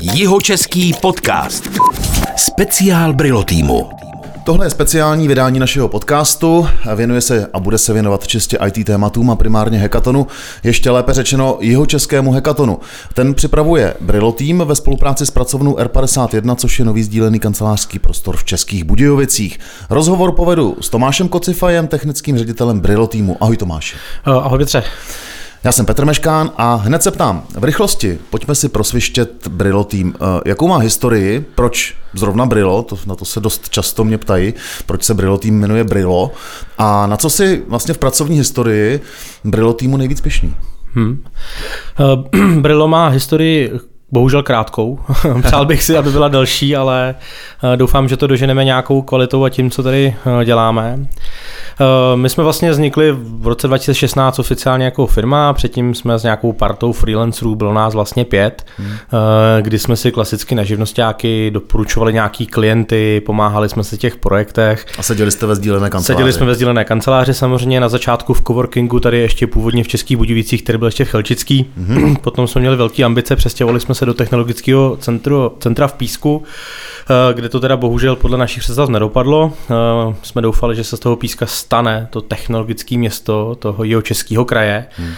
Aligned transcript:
Jihočeský 0.00 0.94
podcast. 1.02 1.68
Speciál 2.36 3.12
Brilo 3.12 3.44
týmu. 3.44 3.90
Tohle 4.44 4.66
je 4.66 4.70
speciální 4.70 5.28
vydání 5.28 5.58
našeho 5.58 5.88
podcastu. 5.88 6.68
Věnuje 6.96 7.20
se 7.20 7.46
a 7.52 7.60
bude 7.60 7.78
se 7.78 7.92
věnovat 7.92 8.26
čistě 8.26 8.58
IT 8.66 8.86
tématům 8.86 9.30
a 9.30 9.36
primárně 9.36 9.78
hekatonu, 9.78 10.26
ještě 10.64 10.90
lépe 10.90 11.14
řečeno 11.14 11.56
jeho 11.60 11.86
českému 11.86 12.32
hekatonu. 12.32 12.78
Ten 13.14 13.34
připravuje 13.34 13.94
Brilo 14.00 14.32
tým 14.32 14.62
ve 14.66 14.74
spolupráci 14.74 15.26
s 15.26 15.30
pracovnou 15.30 15.76
R51, 15.76 16.56
což 16.56 16.78
je 16.78 16.84
nový 16.84 17.02
sdílený 17.02 17.40
kancelářský 17.40 17.98
prostor 17.98 18.36
v 18.36 18.44
Českých 18.44 18.84
Budějovicích. 18.84 19.58
Rozhovor 19.90 20.32
povedu 20.32 20.76
s 20.80 20.88
Tomášem 20.88 21.28
Kocifajem, 21.28 21.86
technickým 21.88 22.38
ředitelem 22.38 22.80
Brilo 22.80 23.06
týmu. 23.06 23.36
Ahoj 23.40 23.56
Tomáši. 23.56 23.96
Ahoj 24.24 24.58
Petře. 24.58 24.82
Já 25.64 25.72
jsem 25.72 25.86
Petr 25.86 26.04
Meškán 26.04 26.50
a 26.56 26.74
hned 26.74 27.02
se 27.02 27.10
ptám, 27.10 27.42
v 27.58 27.64
rychlosti, 27.64 28.18
pojďme 28.30 28.54
si 28.54 28.68
prosvištět 28.68 29.48
Brilo 29.48 29.84
tým. 29.84 30.14
Eh, 30.14 30.40
jakou 30.46 30.68
má 30.68 30.78
historii, 30.78 31.46
proč 31.54 31.94
zrovna 32.14 32.46
Brilo, 32.46 32.82
to, 32.82 32.98
na 33.06 33.14
to 33.14 33.24
se 33.24 33.40
dost 33.40 33.68
často 33.68 34.04
mě 34.04 34.18
ptají, 34.18 34.54
proč 34.86 35.04
se 35.04 35.14
Brilo 35.14 35.38
tým 35.38 35.58
jmenuje 35.58 35.84
Brilo 35.84 36.32
a 36.78 37.06
na 37.06 37.16
co 37.16 37.30
si 37.30 37.62
vlastně 37.68 37.94
v 37.94 37.98
pracovní 37.98 38.36
historii 38.36 39.00
Brilo 39.44 39.72
týmu 39.72 39.96
nejvíc 39.96 40.20
pišný? 40.20 40.56
Hmm. 40.92 41.24
Brilo 42.60 42.88
má 42.88 43.08
historii 43.08 43.72
bohužel 44.12 44.42
krátkou. 44.42 44.98
Přál 45.42 45.66
bych 45.66 45.82
si, 45.82 45.96
aby 45.96 46.10
byla 46.10 46.28
delší, 46.28 46.76
ale 46.76 47.14
eh, 47.72 47.76
doufám, 47.76 48.08
že 48.08 48.16
to 48.16 48.26
doženeme 48.26 48.64
nějakou 48.64 49.02
kvalitou 49.02 49.44
a 49.44 49.50
tím, 49.50 49.70
co 49.70 49.82
tady 49.82 50.16
děláme. 50.44 50.98
Eh, 51.80 52.16
my 52.16 52.28
jsme 52.28 52.44
vlastně 52.44 52.70
vznikli 52.70 53.12
v 53.18 53.46
roce 53.46 53.66
2016 53.66 54.38
oficiálně 54.38 54.84
jako 54.84 55.06
firma, 55.06 55.52
předtím 55.52 55.94
jsme 55.94 56.18
s 56.18 56.22
nějakou 56.22 56.52
partou 56.52 56.92
freelancerů, 56.92 57.54
bylo 57.54 57.72
nás 57.72 57.94
vlastně 57.94 58.24
pět, 58.24 58.66
hmm. 58.76 58.88
Eh, 58.88 59.62
kdy 59.62 59.78
jsme 59.78 59.96
si 59.96 60.12
klasicky 60.12 60.54
na 60.54 60.64
živnostáky 60.64 61.50
doporučovali 61.50 62.12
nějaký 62.12 62.46
klienty, 62.46 63.22
pomáhali 63.26 63.68
jsme 63.68 63.84
se 63.84 63.96
těch 63.96 64.16
projektech. 64.16 64.86
A 64.98 65.02
seděli 65.02 65.30
jste 65.30 65.46
ve 65.46 65.54
sdílené 65.54 65.90
kanceláři? 65.90 66.16
Seděli 66.16 66.32
jsme 66.32 66.46
ve 66.46 66.54
sdílené 66.54 66.84
kanceláři 66.84 67.34
samozřejmě, 67.34 67.80
na 67.80 67.88
začátku 67.88 68.34
v 68.34 68.42
coworkingu, 68.42 69.00
tady 69.00 69.18
ještě 69.18 69.46
původně 69.46 69.84
v 69.84 69.88
Českých 69.88 70.16
Budivicích, 70.16 70.62
který 70.62 70.78
byl 70.78 70.88
ještě 70.88 71.04
v 71.04 71.08
Chelčický. 71.08 71.70
Hmm. 71.76 72.16
Potom 72.22 72.46
jsme 72.46 72.60
měli 72.60 72.76
velké 72.76 73.04
ambice, 73.04 73.36
přestěhovali 73.36 73.80
jsme 73.80 73.94
se 73.98 74.06
do 74.06 74.14
technologického 74.14 74.96
centru, 75.00 75.56
centra 75.60 75.88
v 75.88 75.92
Písku, 75.92 76.42
eh, 77.10 77.34
kde 77.34 77.48
to 77.48 77.60
teda 77.60 77.76
bohužel 77.76 78.16
podle 78.16 78.38
našich 78.38 78.62
představ 78.62 78.88
nedopadlo. 78.88 79.52
Jsme 80.22 80.42
doufali, 80.42 80.76
že 80.76 80.84
se 80.84 80.96
z 80.96 81.00
toho 81.00 81.16
Píska 81.16 81.46
stane 81.46 82.08
to 82.10 82.20
technologické 82.20 82.98
město 82.98 83.56
toho 83.58 83.84
jeho 83.84 84.02
českého 84.02 84.44
kraje. 84.44 84.86
Hmm. 84.96 85.12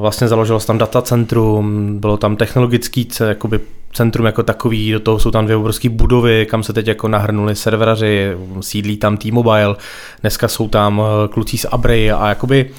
Vlastně 0.00 0.28
založilo 0.28 0.60
se 0.60 0.66
tam 0.66 0.78
datacentrum, 0.78 1.98
bylo 1.98 2.16
tam 2.16 2.36
technologický 2.36 3.08
jakoby 3.28 3.60
centrum 3.92 4.26
jako 4.26 4.42
takový, 4.42 4.92
do 4.92 5.00
toho 5.00 5.18
jsou 5.18 5.30
tam 5.30 5.44
dvě 5.44 5.56
obrovské 5.56 5.88
budovy, 5.88 6.46
kam 6.50 6.62
se 6.62 6.72
teď 6.72 6.86
jako 6.86 7.08
nahrnuli 7.08 7.56
serveraři, 7.56 8.36
sídlí 8.60 8.96
tam 8.96 9.16
T-Mobile, 9.16 9.76
dneska 10.20 10.48
jsou 10.48 10.68
tam 10.68 11.02
eh, 11.02 11.28
kluci 11.28 11.58
z 11.58 11.66
Abry 11.70 12.12
a 12.12 12.28
jakoby 12.28 12.70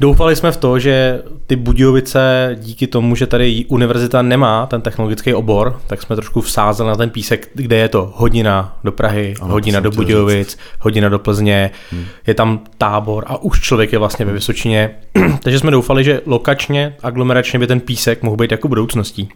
Doufali 0.00 0.36
jsme 0.36 0.52
v 0.52 0.56
to, 0.56 0.78
že 0.78 1.22
ty 1.46 1.56
Budějovice 1.56 2.50
díky 2.60 2.86
tomu, 2.86 3.14
že 3.16 3.26
tady 3.26 3.64
univerzita 3.68 4.22
nemá 4.22 4.66
ten 4.66 4.80
technologický 4.80 5.34
obor, 5.34 5.80
tak 5.86 6.02
jsme 6.02 6.16
trošku 6.16 6.40
vsázeli 6.40 6.88
na 6.88 6.96
ten 6.96 7.10
písek, 7.10 7.50
kde 7.54 7.76
je 7.76 7.88
to 7.88 8.12
hodina 8.14 8.78
do 8.84 8.92
Prahy, 8.92 9.34
ano, 9.40 9.52
hodina 9.52 9.80
do 9.80 9.90
Budějovic, 9.90 10.58
hodina 10.80 11.08
do 11.08 11.18
Plzně, 11.18 11.70
hmm. 11.90 12.04
je 12.26 12.34
tam 12.34 12.60
tábor 12.78 13.24
a 13.26 13.42
už 13.42 13.60
člověk 13.60 13.92
je 13.92 13.98
vlastně 13.98 14.24
ve 14.24 14.32
Vysočině. 14.32 14.90
Takže 15.42 15.58
jsme 15.58 15.70
doufali, 15.70 16.04
že 16.04 16.20
lokačně, 16.26 16.96
aglomeračně 17.02 17.58
by 17.58 17.66
ten 17.66 17.80
písek 17.80 18.22
mohl 18.22 18.36
být 18.36 18.50
jako 18.50 18.68
budoucností. 18.68 19.28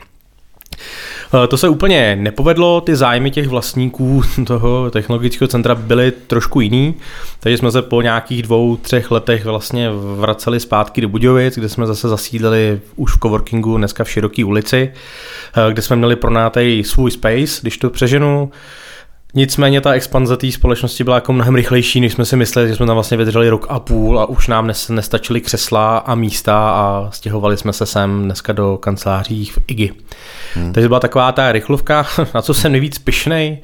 Eh, 1.34 1.46
to 1.46 1.56
se 1.56 1.68
úplně 1.68 2.16
nepovedlo, 2.16 2.80
ty 2.80 2.96
zájmy 2.96 3.30
těch 3.30 3.48
vlastníků 3.48 4.22
toho 4.46 4.90
technologického 4.90 5.48
centra 5.48 5.74
byly 5.74 6.12
trošku 6.26 6.60
jiný, 6.60 6.94
takže 7.40 7.58
jsme 7.58 7.70
se 7.70 7.82
po 7.82 8.02
nějakých 8.02 8.42
dvou, 8.42 8.76
třech 8.76 9.10
letech 9.10 9.44
vlastně 9.44 9.90
vraceli 10.16 10.60
zpátky 10.60 11.00
do 11.00 11.08
Budějovic, 11.08 11.54
kde 11.54 11.68
jsme 11.68 11.86
zase 11.86 12.08
zasídlili 12.08 12.80
už 12.96 13.16
v 13.16 13.18
coworkingu, 13.22 13.76
dneska 13.76 14.04
v 14.04 14.10
Široký 14.10 14.44
ulici, 14.44 14.92
eh, 15.68 15.72
kde 15.72 15.82
jsme 15.82 15.96
měli 15.96 16.16
pronátej 16.16 16.84
svůj 16.84 17.10
space, 17.10 17.60
když 17.62 17.78
to 17.78 17.90
přeženu, 17.90 18.50
Nicméně 19.34 19.80
ta 19.80 19.92
expanze 19.92 20.36
té 20.36 20.52
společnosti 20.52 21.04
byla 21.04 21.16
jako 21.16 21.32
mnohem 21.32 21.54
rychlejší, 21.54 22.00
než 22.00 22.12
jsme 22.12 22.24
si 22.24 22.36
mysleli, 22.36 22.68
že 22.68 22.76
jsme 22.76 22.86
tam 22.86 22.94
vlastně 22.94 23.16
vydrželi 23.16 23.48
rok 23.48 23.66
a 23.68 23.80
půl 23.80 24.20
a 24.20 24.26
už 24.26 24.48
nám 24.48 24.70
nestačily 24.88 25.40
křesla 25.40 25.98
a 25.98 26.14
místa 26.14 26.70
a 26.70 27.10
stěhovali 27.10 27.56
jsme 27.56 27.72
se 27.72 27.86
sem 27.86 28.24
dneska 28.24 28.52
do 28.52 28.76
kanceláří 28.76 29.44
v 29.44 29.58
IGI. 29.66 29.92
Hmm. 30.54 30.72
Takže 30.72 30.88
byla 30.88 31.00
taková 31.00 31.32
ta 31.32 31.52
rychlovka, 31.52 32.06
na 32.34 32.42
co 32.42 32.54
jsem 32.54 32.72
nejvíc 32.72 32.98
pyšnej, 32.98 33.58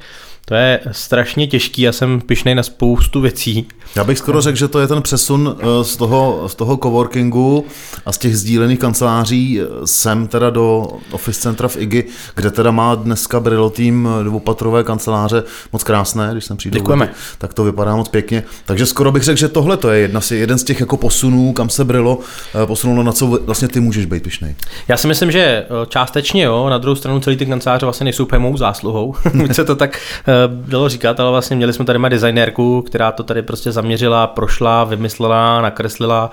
to 0.49 0.55
je 0.55 0.79
strašně 0.91 1.47
těžký, 1.47 1.81
já 1.81 1.91
jsem 1.91 2.21
pišnej 2.21 2.55
na 2.55 2.63
spoustu 2.63 3.21
věcí. 3.21 3.67
Já 3.95 4.03
bych 4.03 4.17
skoro 4.17 4.41
řekl, 4.41 4.57
že 4.57 4.67
to 4.67 4.79
je 4.79 4.87
ten 4.87 5.01
přesun 5.01 5.55
eh, 5.59 5.83
z 5.83 5.97
toho, 5.97 6.43
z 6.47 6.55
toho 6.55 6.77
coworkingu 6.77 7.65
a 8.05 8.11
z 8.11 8.17
těch 8.17 8.37
sdílených 8.37 8.79
kanceláří 8.79 9.61
eh, 9.61 9.65
sem 9.85 10.27
teda 10.27 10.49
do 10.49 10.87
office 11.11 11.41
centra 11.41 11.67
v 11.67 11.77
IGI, 11.77 12.03
kde 12.35 12.51
teda 12.51 12.71
má 12.71 12.95
dneska 12.95 13.39
Brillo 13.39 13.69
tým 13.69 14.09
eh, 14.19 14.23
dvoupatrové 14.23 14.83
kanceláře 14.83 15.43
moc 15.73 15.83
krásné, 15.83 16.29
když 16.31 16.45
jsem 16.45 16.57
přijdu, 16.57 16.77
Děkujeme. 16.77 17.11
tak 17.37 17.53
to 17.53 17.63
vypadá 17.63 17.95
moc 17.95 18.09
pěkně. 18.09 18.43
Takže 18.65 18.85
skoro 18.85 19.11
bych 19.11 19.23
řekl, 19.23 19.39
že 19.39 19.47
tohle 19.47 19.77
to 19.77 19.89
je 19.89 19.99
jedna, 19.99 20.21
jeden 20.31 20.57
z 20.57 20.63
těch 20.63 20.79
jako 20.79 20.97
posunů, 20.97 21.53
kam 21.53 21.69
se 21.69 21.85
Brillo 21.85 22.19
posunulo, 22.65 23.03
na 23.03 23.11
co 23.11 23.27
vlastně 23.27 23.67
ty 23.67 23.79
můžeš 23.79 24.05
být 24.05 24.23
pišnej. 24.23 24.55
Já 24.87 24.97
si 24.97 25.07
myslím, 25.07 25.31
že 25.31 25.65
částečně 25.87 26.43
jo, 26.43 26.69
na 26.69 26.77
druhou 26.77 26.95
stranu 26.95 27.19
celý 27.19 27.37
ty 27.37 27.45
kanceláře 27.45 27.85
vlastně 27.85 28.03
nejsou 28.03 28.23
úplně 28.23 28.39
mou 28.39 28.57
zásluhou. 28.57 29.15
se 29.51 29.65
to 29.65 29.75
tak 29.75 29.99
dalo 30.47 30.89
říkat, 30.89 31.19
ale 31.19 31.31
vlastně 31.31 31.55
měli 31.55 31.73
jsme 31.73 31.85
tady 31.85 31.99
má 31.99 32.09
designérku, 32.09 32.81
která 32.81 33.11
to 33.11 33.23
tady 33.23 33.41
prostě 33.41 33.71
zaměřila, 33.71 34.27
prošla, 34.27 34.83
vymyslela, 34.83 35.61
nakreslila, 35.61 36.31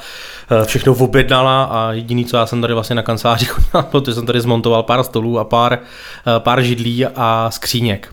eh, 0.50 0.64
všechno 0.64 0.94
objednala 0.94 1.64
a 1.64 1.92
jediný, 1.92 2.24
co 2.24 2.36
já 2.36 2.46
jsem 2.46 2.60
tady 2.60 2.74
vlastně 2.74 2.96
na 2.96 3.02
kanceláři 3.02 3.44
chodil, 3.44 3.82
protože 3.90 4.14
jsem 4.14 4.26
tady 4.26 4.40
zmontoval 4.40 4.82
pár 4.82 5.02
stolů 5.02 5.38
a 5.38 5.44
pár, 5.44 5.72
eh, 5.72 6.40
pár 6.40 6.62
židlí 6.62 7.06
a 7.06 7.50
skříněk. 7.50 8.08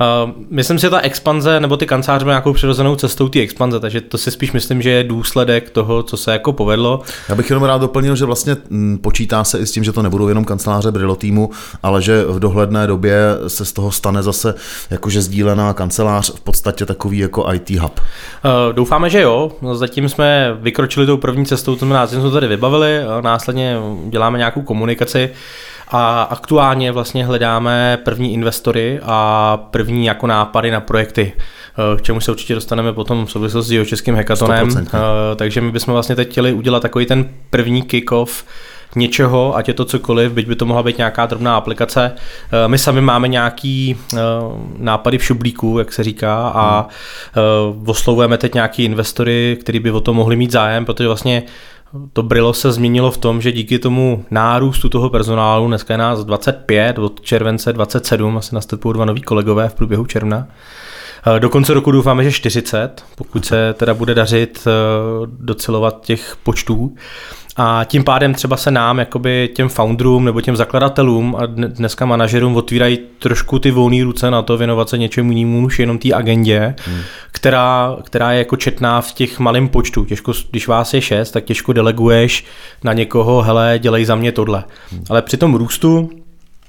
Eh, 0.00 0.32
myslím 0.50 0.78
si, 0.78 0.82
že 0.82 0.90
ta 0.90 1.00
expanze, 1.00 1.60
nebo 1.60 1.76
ty 1.76 1.86
kanceláře 1.86 2.24
nějakou 2.24 2.52
přirozenou 2.52 2.96
cestou 2.96 3.28
ty 3.28 3.40
expanze, 3.40 3.80
takže 3.80 4.00
to 4.00 4.18
si 4.18 4.30
spíš 4.30 4.52
myslím, 4.52 4.82
že 4.82 4.90
je 4.90 5.04
důsledek 5.04 5.70
toho, 5.70 6.02
co 6.02 6.16
se 6.16 6.32
jako 6.32 6.52
povedlo. 6.52 7.02
Já 7.28 7.34
bych 7.34 7.50
jenom 7.50 7.64
rád 7.64 7.80
doplnil, 7.80 8.16
že 8.16 8.24
vlastně 8.24 8.56
mm, 8.70 8.98
počítá 8.98 9.44
se 9.44 9.58
i 9.58 9.66
s 9.66 9.72
tím, 9.72 9.84
že 9.84 9.92
to 9.92 10.02
nebudou 10.02 10.28
jenom 10.28 10.44
kanceláře 10.44 10.90
Brilo 10.90 11.16
týmu, 11.16 11.50
ale 11.82 12.02
že 12.02 12.24
v 12.24 12.38
dohledné 12.38 12.86
době 12.86 13.18
se 13.48 13.64
z 13.64 13.72
toho 13.72 13.92
stane 13.92 14.22
zase 14.22 14.54
jakože 14.90 15.22
sdílená 15.34 15.74
kancelář, 15.74 16.34
v 16.34 16.40
podstatě 16.40 16.86
takový 16.86 17.18
jako 17.18 17.52
IT 17.52 17.70
hub. 17.70 18.00
Doufáme, 18.72 19.10
že 19.10 19.20
jo. 19.20 19.52
Zatím 19.72 20.08
jsme 20.08 20.56
vykročili 20.60 21.06
tou 21.06 21.16
první 21.16 21.46
cestou, 21.46 21.72
to 21.72 21.78
znamená, 21.78 22.06
jsme 22.06 22.20
to 22.20 22.30
tady 22.30 22.46
vybavili, 22.46 23.00
následně 23.20 23.76
děláme 24.08 24.38
nějakou 24.38 24.62
komunikaci 24.62 25.30
a 25.88 26.22
aktuálně 26.22 26.92
vlastně 26.92 27.26
hledáme 27.26 27.98
první 28.04 28.34
investory 28.34 29.00
a 29.02 29.56
první 29.70 30.06
jako 30.06 30.26
nápady 30.26 30.70
na 30.70 30.80
projekty 30.80 31.32
k 31.96 32.02
čemu 32.02 32.20
se 32.20 32.30
určitě 32.30 32.54
dostaneme 32.54 32.92
potom 32.92 33.26
v 33.26 33.30
souvislosti 33.30 33.84
s 33.84 33.88
českým 33.88 34.14
hackathonem. 34.14 34.68
100%. 34.68 34.88
Takže 35.36 35.60
my 35.60 35.72
bychom 35.72 35.92
vlastně 35.92 36.16
teď 36.16 36.30
chtěli 36.30 36.52
udělat 36.52 36.80
takový 36.80 37.06
ten 37.06 37.28
první 37.50 37.82
kick-off 37.82 38.44
něčeho, 38.96 39.56
ať 39.56 39.68
je 39.68 39.74
to 39.74 39.84
cokoliv, 39.84 40.32
byť 40.32 40.46
by 40.46 40.56
to 40.56 40.66
mohla 40.66 40.82
být 40.82 40.98
nějaká 40.98 41.26
drobná 41.26 41.56
aplikace. 41.56 42.12
Eh, 42.14 42.68
my 42.68 42.78
sami 42.78 43.00
máme 43.00 43.28
nějaký 43.28 43.96
eh, 44.14 44.18
nápady 44.78 45.18
v 45.18 45.24
šublíku, 45.24 45.78
jak 45.78 45.92
se 45.92 46.04
říká, 46.04 46.48
a 46.54 46.88
hmm. 47.32 47.88
oslovujeme 47.88 48.38
teď 48.38 48.54
nějaký 48.54 48.84
investory, 48.84 49.56
kteří 49.60 49.78
by 49.78 49.90
o 49.90 50.00
to 50.00 50.14
mohli 50.14 50.36
mít 50.36 50.52
zájem, 50.52 50.84
protože 50.84 51.06
vlastně 51.06 51.42
to 52.12 52.22
Brilo 52.22 52.52
se 52.52 52.72
změnilo 52.72 53.10
v 53.10 53.18
tom, 53.18 53.40
že 53.40 53.52
díky 53.52 53.78
tomu 53.78 54.24
nárůstu 54.30 54.88
toho 54.88 55.10
personálu, 55.10 55.68
dneska 55.68 55.94
je 55.94 55.98
nás 55.98 56.24
25, 56.24 56.98
od 56.98 57.20
července 57.20 57.72
27, 57.72 58.36
asi 58.36 58.54
nastupují 58.54 58.94
dva 58.94 59.04
noví 59.04 59.22
kolegové 59.22 59.68
v 59.68 59.74
průběhu 59.74 60.06
června, 60.06 60.46
do 61.38 61.48
konce 61.48 61.74
roku 61.74 61.90
doufáme, 61.90 62.24
že 62.24 62.32
40, 62.32 63.04
pokud 63.14 63.44
se 63.44 63.74
teda 63.74 63.94
bude 63.94 64.14
dařit 64.14 64.68
docelovat 65.26 66.00
těch 66.00 66.36
počtů. 66.42 66.94
A 67.56 67.84
tím 67.84 68.04
pádem 68.04 68.34
třeba 68.34 68.56
se 68.56 68.70
nám, 68.70 68.98
jakoby 68.98 69.50
těm 69.54 69.68
founderům 69.68 70.24
nebo 70.24 70.40
těm 70.40 70.56
zakladatelům 70.56 71.36
a 71.38 71.46
dneska 71.46 72.06
manažerům 72.06 72.56
otvírají 72.56 72.98
trošku 73.18 73.58
ty 73.58 73.70
volné 73.70 74.04
ruce 74.04 74.30
na 74.30 74.42
to 74.42 74.56
věnovat 74.56 74.88
se 74.88 74.98
něčemu 74.98 75.32
jinému, 75.32 75.66
už 75.66 75.78
jenom 75.78 75.98
té 75.98 76.12
agendě, 76.12 76.74
hmm. 76.84 77.00
která, 77.32 77.96
která 78.02 78.32
je 78.32 78.38
jako 78.38 78.56
četná 78.56 79.00
v 79.00 79.12
těch 79.12 79.38
malém 79.38 79.68
počtu. 79.68 80.04
Těžko, 80.04 80.32
když 80.50 80.68
vás 80.68 80.94
je 80.94 81.00
šest, 81.00 81.30
tak 81.30 81.44
těžko 81.44 81.72
deleguješ 81.72 82.44
na 82.84 82.92
někoho, 82.92 83.42
hele, 83.42 83.78
dělej 83.82 84.04
za 84.04 84.14
mě 84.14 84.32
tohle. 84.32 84.64
Hmm. 84.90 85.04
Ale 85.10 85.22
při 85.22 85.36
tom 85.36 85.54
růstu 85.54 86.10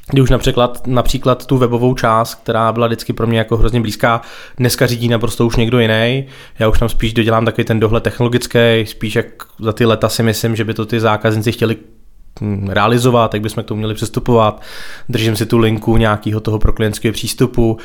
kdy 0.10 0.22
už 0.22 0.30
například, 0.30 0.88
například 0.88 1.46
tu 1.46 1.58
webovou 1.58 1.96
část, 1.96 2.36
která 2.36 2.72
byla 2.72 2.88
vždycky 2.88 3.14
pro 3.14 3.28
mě 3.28 3.38
jako 3.38 3.58
hrozně 3.58 3.82
blízká, 3.82 4.22
dneska 4.58 4.88
řídí 4.88 5.08
naprosto 5.08 5.46
už 5.46 5.56
někdo 5.56 5.80
jiný. 5.80 6.26
Já 6.60 6.70
už 6.70 6.80
tam 6.80 6.90
spíš 6.90 7.14
dodělám 7.14 7.46
takový 7.46 7.66
ten 7.66 7.80
dohled 7.80 8.04
technologický, 8.04 8.86
spíš 8.86 9.16
jak 9.16 9.26
za 9.60 9.74
ty 9.74 9.86
leta 9.86 10.10
si 10.10 10.24
myslím, 10.24 10.56
že 10.56 10.64
by 10.64 10.74
to 10.74 10.86
ty 10.86 11.00
zákazníci 11.00 11.52
chtěli 11.52 11.78
realizovat, 12.68 13.34
jak 13.34 13.44
bychom 13.44 13.64
k 13.64 13.68
tomu 13.68 13.78
měli 13.78 13.94
přistupovat. 13.94 14.62
Držím 15.10 15.36
si 15.36 15.46
tu 15.46 15.58
linku 15.58 15.98
nějakého 15.98 16.40
toho 16.40 16.60
pro 16.60 16.74
klientského 16.74 17.14
přístupu. 17.14 17.78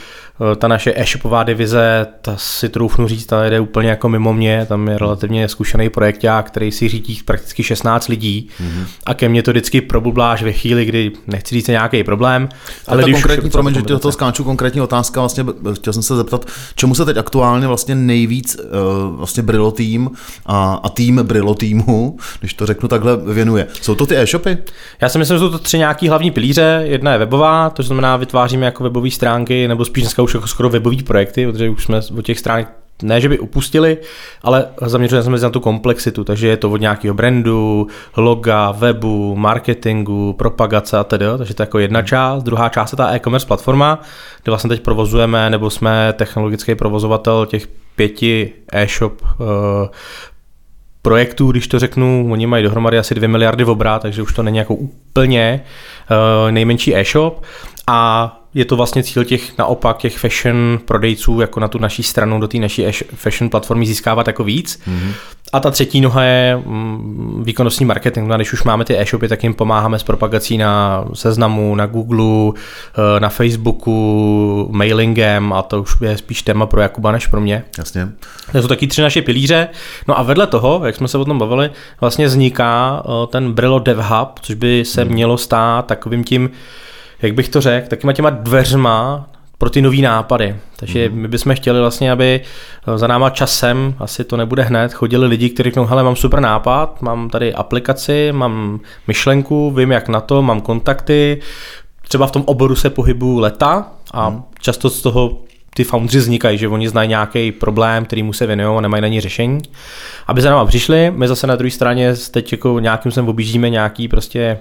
Eh, 0.52 0.56
ta 0.56 0.68
naše 0.68 0.92
e-shopová 0.96 1.42
divize, 1.42 2.06
ta 2.22 2.36
si 2.36 2.68
troufnu 2.68 3.08
říct, 3.08 3.26
ta 3.26 3.44
jde 3.44 3.60
úplně 3.60 3.88
jako 3.88 4.08
mimo 4.08 4.32
mě, 4.32 4.66
tam 4.68 4.88
je 4.88 4.98
relativně 4.98 5.48
zkušený 5.48 5.88
projekták, 5.88 6.46
který 6.46 6.72
si 6.72 6.88
řídí 6.88 7.20
prakticky 7.24 7.62
16 7.62 8.08
lidí 8.08 8.48
mm-hmm. 8.60 8.84
a 9.06 9.14
ke 9.14 9.28
mně 9.28 9.42
to 9.42 9.50
vždycky 9.50 9.80
probubláš 9.80 10.42
ve 10.42 10.52
chvíli, 10.52 10.84
kdy 10.84 11.12
nechci 11.26 11.54
říct 11.54 11.66
nějaký 11.66 12.04
problém. 12.04 12.48
Ale, 12.86 13.02
ale 13.02 13.12
konkrétní, 13.12 13.50
promiň, 13.50 13.74
že 13.74 13.82
toho 13.82 14.12
skáču, 14.12 14.44
konkrétní 14.44 14.80
otázka, 14.80 15.20
vlastně 15.20 15.44
chtěl 15.74 15.92
jsem 15.92 16.02
se 16.02 16.16
zeptat, 16.16 16.46
čemu 16.74 16.94
se 16.94 17.04
teď 17.04 17.16
aktuálně 17.16 17.66
vlastně 17.66 17.94
nejvíc 17.94 18.56
uh, 18.56 19.16
vlastně 19.16 19.42
Brilo 19.42 19.70
tým 19.70 20.10
a, 20.46 20.80
a 20.82 20.88
tým 20.88 21.16
Brilo 21.22 21.54
týmu, 21.54 22.16
když 22.40 22.54
to 22.54 22.66
řeknu 22.66 22.88
takhle, 22.88 23.16
věnuje. 23.16 23.66
Jsou 23.82 23.94
to 23.94 24.06
ty 24.06 24.16
e-shopy? 24.46 24.72
Já 25.00 25.08
si 25.08 25.18
myslím, 25.18 25.34
že 25.34 25.38
jsou 25.38 25.50
to 25.50 25.58
tři 25.58 25.78
nějaký 25.78 26.08
hlavní 26.08 26.30
pilíře. 26.30 26.82
Jedna 26.84 27.12
je 27.12 27.18
webová, 27.18 27.70
to 27.70 27.82
znamená 27.82 28.16
vytváříme 28.16 28.66
jako 28.66 28.84
webové 28.84 29.10
stránky, 29.10 29.68
nebo 29.68 29.84
spíš 29.84 30.02
dneska 30.04 30.22
už 30.22 30.34
jako 30.34 30.46
skoro 30.46 30.68
webové 30.68 31.02
projekty, 31.06 31.46
protože 31.46 31.68
už 31.68 31.84
jsme 31.84 32.00
od 32.18 32.22
těch 32.22 32.38
stránek 32.38 32.68
ne, 33.02 33.20
že 33.20 33.28
by 33.28 33.38
upustili, 33.38 33.98
ale 34.42 34.66
zaměřujeme 34.82 35.38
se 35.38 35.44
na 35.44 35.50
tu 35.50 35.60
komplexitu, 35.60 36.24
takže 36.24 36.48
je 36.48 36.56
to 36.56 36.70
od 36.70 36.80
nějakého 36.80 37.14
brandu, 37.14 37.86
loga, 38.16 38.70
webu, 38.70 39.36
marketingu, 39.36 40.32
propagace 40.32 40.98
a 40.98 41.04
tedy, 41.04 41.26
takže 41.38 41.54
to 41.54 41.62
je 41.62 41.64
jako 41.64 41.78
jedna 41.78 42.02
část. 42.02 42.42
Druhá 42.42 42.68
část 42.68 42.92
je 42.92 42.96
ta 42.96 43.10
e-commerce 43.14 43.46
platforma, 43.46 44.00
kde 44.42 44.50
vlastně 44.50 44.68
teď 44.68 44.80
provozujeme, 44.80 45.50
nebo 45.50 45.70
jsme 45.70 46.12
technologický 46.12 46.74
provozovatel 46.74 47.46
těch 47.46 47.66
pěti 47.96 48.52
e-shop 48.72 49.22
uh, 49.22 49.46
projektů, 51.02 51.50
když 51.50 51.68
to 51.68 51.78
řeknu, 51.78 52.28
oni 52.32 52.46
mají 52.46 52.62
dohromady 52.62 52.98
asi 52.98 53.14
2 53.14 53.28
miliardy 53.28 53.64
v 53.64 53.70
takže 53.98 54.22
už 54.22 54.32
to 54.32 54.42
není 54.42 54.58
jako 54.58 54.74
úplně 54.74 55.60
uh, 56.10 56.50
nejmenší 56.50 56.96
e-shop 56.96 57.42
a 57.86 58.36
je 58.54 58.64
to 58.64 58.76
vlastně 58.76 59.02
cíl 59.02 59.24
těch 59.24 59.58
naopak 59.58 59.98
těch 59.98 60.18
fashion 60.18 60.78
prodejců 60.84 61.40
jako 61.40 61.60
na 61.60 61.68
tu 61.68 61.78
naší 61.78 62.02
stranu 62.02 62.40
do 62.40 62.48
té 62.48 62.58
naší 62.58 62.86
fashion 63.14 63.50
platformy 63.50 63.86
získávat 63.86 64.26
jako 64.26 64.44
víc. 64.44 64.80
Mm-hmm. 64.86 65.12
A 65.52 65.60
ta 65.60 65.70
třetí 65.70 66.00
noha 66.00 66.22
je 66.22 66.56
mm, 66.56 67.42
výkonnostní 67.44 67.86
marketing. 67.86 68.28
No 68.28 68.36
když 68.36 68.52
už 68.52 68.62
máme 68.62 68.84
ty 68.84 68.98
e-shopy, 68.98 69.28
tak 69.28 69.42
jim 69.42 69.54
pomáháme 69.54 69.98
s 69.98 70.02
propagací 70.02 70.58
na 70.58 71.04
seznamu, 71.14 71.74
na 71.74 71.86
Google, 71.86 72.52
eh, 73.16 73.20
na 73.20 73.28
Facebooku, 73.28 74.68
mailingem 74.70 75.52
a 75.52 75.62
to 75.62 75.82
už 75.82 75.94
je 76.00 76.18
spíš 76.18 76.42
téma 76.42 76.66
pro 76.66 76.80
Jakuba 76.80 77.12
než 77.12 77.26
pro 77.26 77.40
mě. 77.40 77.64
Jasně. 77.78 78.08
To 78.52 78.62
jsou 78.62 78.68
taky 78.68 78.86
tři 78.86 79.02
naše 79.02 79.22
pilíře. 79.22 79.68
No 80.08 80.18
a 80.18 80.22
vedle 80.22 80.46
toho, 80.46 80.80
jak 80.84 80.96
jsme 80.96 81.08
se 81.08 81.18
o 81.18 81.24
tom 81.24 81.38
bavili, 81.38 81.70
vlastně 82.00 82.26
vzniká 82.26 83.02
eh, 83.04 83.26
ten 83.26 83.52
Brillo 83.52 83.78
Dev 83.78 83.98
Hub, 83.98 84.38
což 84.40 84.54
by 84.54 84.84
se 84.84 85.02
hmm. 85.02 85.12
mělo 85.12 85.38
stát 85.38 85.86
takovým 85.86 86.24
tím 86.24 86.50
jak 87.22 87.34
bych 87.34 87.48
to 87.48 87.60
řekl, 87.60 87.88
takýma 87.88 88.12
těma 88.12 88.30
dveřma 88.30 89.26
pro 89.60 89.70
ty 89.70 89.82
nový 89.82 90.02
nápady. 90.02 90.56
Takže 90.76 91.08
mm. 91.08 91.16
my 91.16 91.28
bychom 91.28 91.54
chtěli 91.54 91.80
vlastně, 91.80 92.12
aby 92.12 92.40
eh, 92.40 92.98
za 92.98 93.06
náma 93.06 93.30
časem, 93.30 93.94
asi 93.98 94.24
to 94.24 94.36
nebude 94.36 94.62
hned, 94.62 94.92
chodili 94.92 95.26
lidi, 95.26 95.50
kteří 95.50 95.66
řeknou, 95.66 95.84
hele, 95.84 96.02
mám 96.02 96.16
super 96.16 96.40
nápad, 96.40 97.02
mám 97.02 97.30
tady 97.30 97.54
aplikaci, 97.54 98.32
mám 98.32 98.80
myšlenku, 99.06 99.70
vím 99.70 99.92
jak 99.92 100.08
na 100.08 100.20
to, 100.20 100.42
mám 100.42 100.60
kontakty, 100.60 101.40
třeba 102.08 102.26
v 102.26 102.30
tom 102.30 102.42
oboru 102.46 102.76
se 102.76 102.90
pohybuju 102.90 103.38
leta 103.38 103.92
a 104.12 104.30
mm. 104.30 104.42
často 104.60 104.90
z 104.90 105.02
toho 105.02 105.38
ty 105.74 105.84
foundři 105.84 106.18
vznikají, 106.18 106.58
že 106.58 106.68
oni 106.68 106.88
znají 106.88 107.08
nějaký 107.08 107.52
problém, 107.52 108.04
který 108.04 108.22
mu 108.22 108.32
se 108.32 108.46
věnují 108.46 108.78
a 108.78 108.80
nemají 108.80 109.00
na 109.00 109.08
ní 109.08 109.20
řešení. 109.20 109.60
Aby 110.26 110.42
za 110.42 110.50
náma 110.50 110.64
přišli, 110.64 111.12
my 111.16 111.28
zase 111.28 111.46
na 111.46 111.56
druhé 111.56 111.70
straně 111.70 112.14
teď 112.30 112.52
jako 112.52 112.80
nějakým 112.80 113.12
sem 113.12 113.28
objíždíme 113.28 113.70
nějaký 113.70 114.08
prostě 114.08 114.58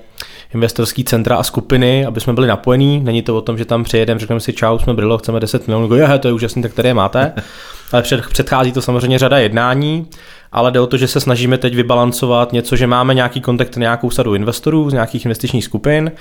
investorský 0.53 1.03
centra 1.03 1.35
a 1.35 1.44
skupiny, 1.44 2.06
aby 2.06 2.21
jsme 2.21 2.33
byli 2.33 2.47
napojení. 2.47 3.00
Není 3.00 3.21
to 3.21 3.38
o 3.38 3.41
tom, 3.41 3.57
že 3.57 3.65
tam 3.65 3.83
přijedeme, 3.83 4.19
řekneme 4.19 4.39
si 4.39 4.53
čau, 4.53 4.79
jsme 4.79 4.94
Brilo, 4.94 5.17
chceme 5.17 5.39
10 5.39 5.67
milionů, 5.67 5.95
je, 5.95 6.19
to 6.19 6.27
je 6.27 6.33
úžasný, 6.33 6.61
tak 6.61 6.73
tady 6.73 6.89
je 6.89 6.94
máte. 6.94 7.33
Ale 7.91 8.01
před, 8.01 8.27
předchází 8.27 8.71
to 8.71 8.81
samozřejmě 8.81 9.19
řada 9.19 9.38
jednání, 9.38 10.07
ale 10.51 10.71
jde 10.71 10.79
o 10.79 10.87
to, 10.87 10.97
že 10.97 11.07
se 11.07 11.19
snažíme 11.19 11.57
teď 11.57 11.75
vybalancovat 11.75 12.53
něco, 12.53 12.75
že 12.75 12.87
máme 12.87 13.13
nějaký 13.13 13.41
kontakt 13.41 13.77
nějakou 13.77 14.09
sadu 14.09 14.35
investorů 14.35 14.89
z 14.89 14.93
nějakých 14.93 15.25
investičních 15.25 15.63
skupin. 15.63 16.11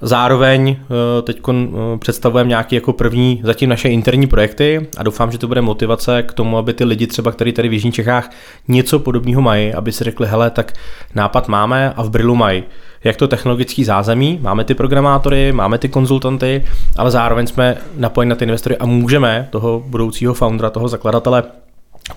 Zároveň 0.00 0.76
eh, 0.80 1.22
teď 1.22 1.40
eh, 1.48 1.98
představujeme 1.98 2.48
nějaké 2.48 2.76
jako 2.76 2.92
první 2.92 3.40
zatím 3.44 3.70
naše 3.70 3.88
interní 3.88 4.26
projekty 4.26 4.86
a 4.96 5.02
doufám, 5.02 5.32
že 5.32 5.38
to 5.38 5.48
bude 5.48 5.60
motivace 5.60 6.22
k 6.22 6.32
tomu, 6.32 6.58
aby 6.58 6.72
ty 6.72 6.84
lidi 6.84 7.06
třeba, 7.06 7.32
kteří 7.32 7.52
tady 7.52 7.68
v 7.68 7.72
Jižních 7.72 7.94
Čechách 7.94 8.30
něco 8.68 8.98
podobného 8.98 9.42
mají, 9.42 9.74
aby 9.74 9.92
si 9.92 10.04
řekli, 10.04 10.26
hele, 10.26 10.50
tak 10.50 10.72
nápad 11.14 11.48
máme 11.48 11.92
a 11.96 12.02
v 12.02 12.10
Brilu 12.10 12.34
mají 12.34 12.62
jak 13.04 13.16
to 13.16 13.28
technologický 13.28 13.84
zázemí, 13.84 14.38
máme 14.42 14.64
ty 14.64 14.74
programátory, 14.74 15.52
máme 15.52 15.78
ty 15.78 15.88
konzultanty, 15.88 16.64
ale 16.96 17.10
zároveň 17.10 17.46
jsme 17.46 17.76
napojeni 17.96 18.30
na 18.30 18.36
ty 18.36 18.44
investory 18.44 18.76
a 18.76 18.86
můžeme 18.86 19.48
toho 19.50 19.82
budoucího 19.86 20.34
foundera, 20.34 20.70
toho 20.70 20.88
zakladatele 20.88 21.42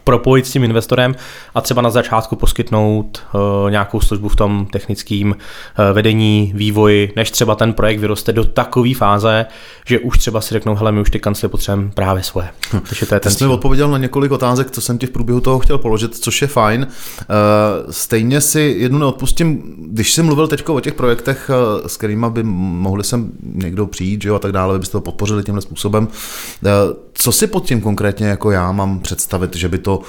propojit 0.04 0.48
s 0.48 0.52
tím 0.52 0.64
investorem 0.64 1.16
a 1.56 1.62
třeba 1.62 1.82
na 1.82 1.90
začátku 1.90 2.36
poskytnout 2.36 3.22
uh, 3.34 3.72
nějakou 3.72 4.00
službu 4.00 4.30
v 4.30 4.36
tom 4.36 4.66
technickém 4.72 5.32
uh, 5.32 5.36
vedení, 5.94 6.52
vývoji, 6.56 7.14
než 7.16 7.32
třeba 7.32 7.56
ten 7.56 7.74
projekt 7.74 8.00
vyroste 8.00 8.34
do 8.34 8.44
takové 8.44 8.94
fáze, 8.94 9.46
že 9.86 10.00
už 10.00 10.18
třeba 10.18 10.42
si 10.42 10.54
řeknou, 10.54 10.76
hele, 10.76 10.92
my 10.92 11.02
už 11.02 11.10
ty 11.10 11.20
kancly 11.20 11.50
potřebujeme 11.50 11.92
právě 11.94 12.24
svoje. 12.24 12.50
Hm. 12.74 12.80
Takže 12.80 13.06
to 13.06 13.16
je 13.16 13.20
ten 13.20 13.32
Ty 13.32 13.38
jsi 13.38 13.44
mi 13.44 13.50
odpověděl 13.50 13.88
na 13.88 13.98
několik 13.98 14.32
otázek, 14.32 14.72
co 14.72 14.82
jsem 14.82 14.98
ti 14.98 15.08
v 15.08 15.10
průběhu 15.10 15.42
toho 15.42 15.60
chtěl 15.60 15.78
položit, 15.78 16.16
což 16.16 16.42
je 16.42 16.48
fajn. 16.48 16.88
Uh, 16.88 17.92
stejně 17.92 18.42
si 18.42 18.76
jednu 18.78 19.00
neodpustím, 19.00 19.76
když 19.78 20.14
jsi 20.14 20.24
mluvil 20.24 20.48
teď 20.48 20.70
o 20.70 20.80
těch 20.80 20.94
projektech, 20.94 21.50
s 21.88 21.98
kterými 21.98 22.26
by 22.30 22.44
mohli 22.44 23.04
sem 23.04 23.32
někdo 23.54 23.88
přijít, 23.88 24.22
že 24.22 24.30
jo, 24.30 24.36
a 24.36 24.40
tak 24.40 24.52
dále, 24.52 24.80
byste 24.80 24.92
to 24.92 25.02
podpořili 25.02 25.44
tímhle 25.44 25.62
způsobem. 25.62 26.08
Co 27.14 27.32
si 27.32 27.48
pod 27.48 27.66
tím 27.66 27.82
konkrétně 27.82 28.28
jako 28.28 28.52
já 28.52 28.72
mám 28.72 29.00
představit, 29.00 29.56
že 29.56 29.70
by 29.70 29.78
to 29.82 30.02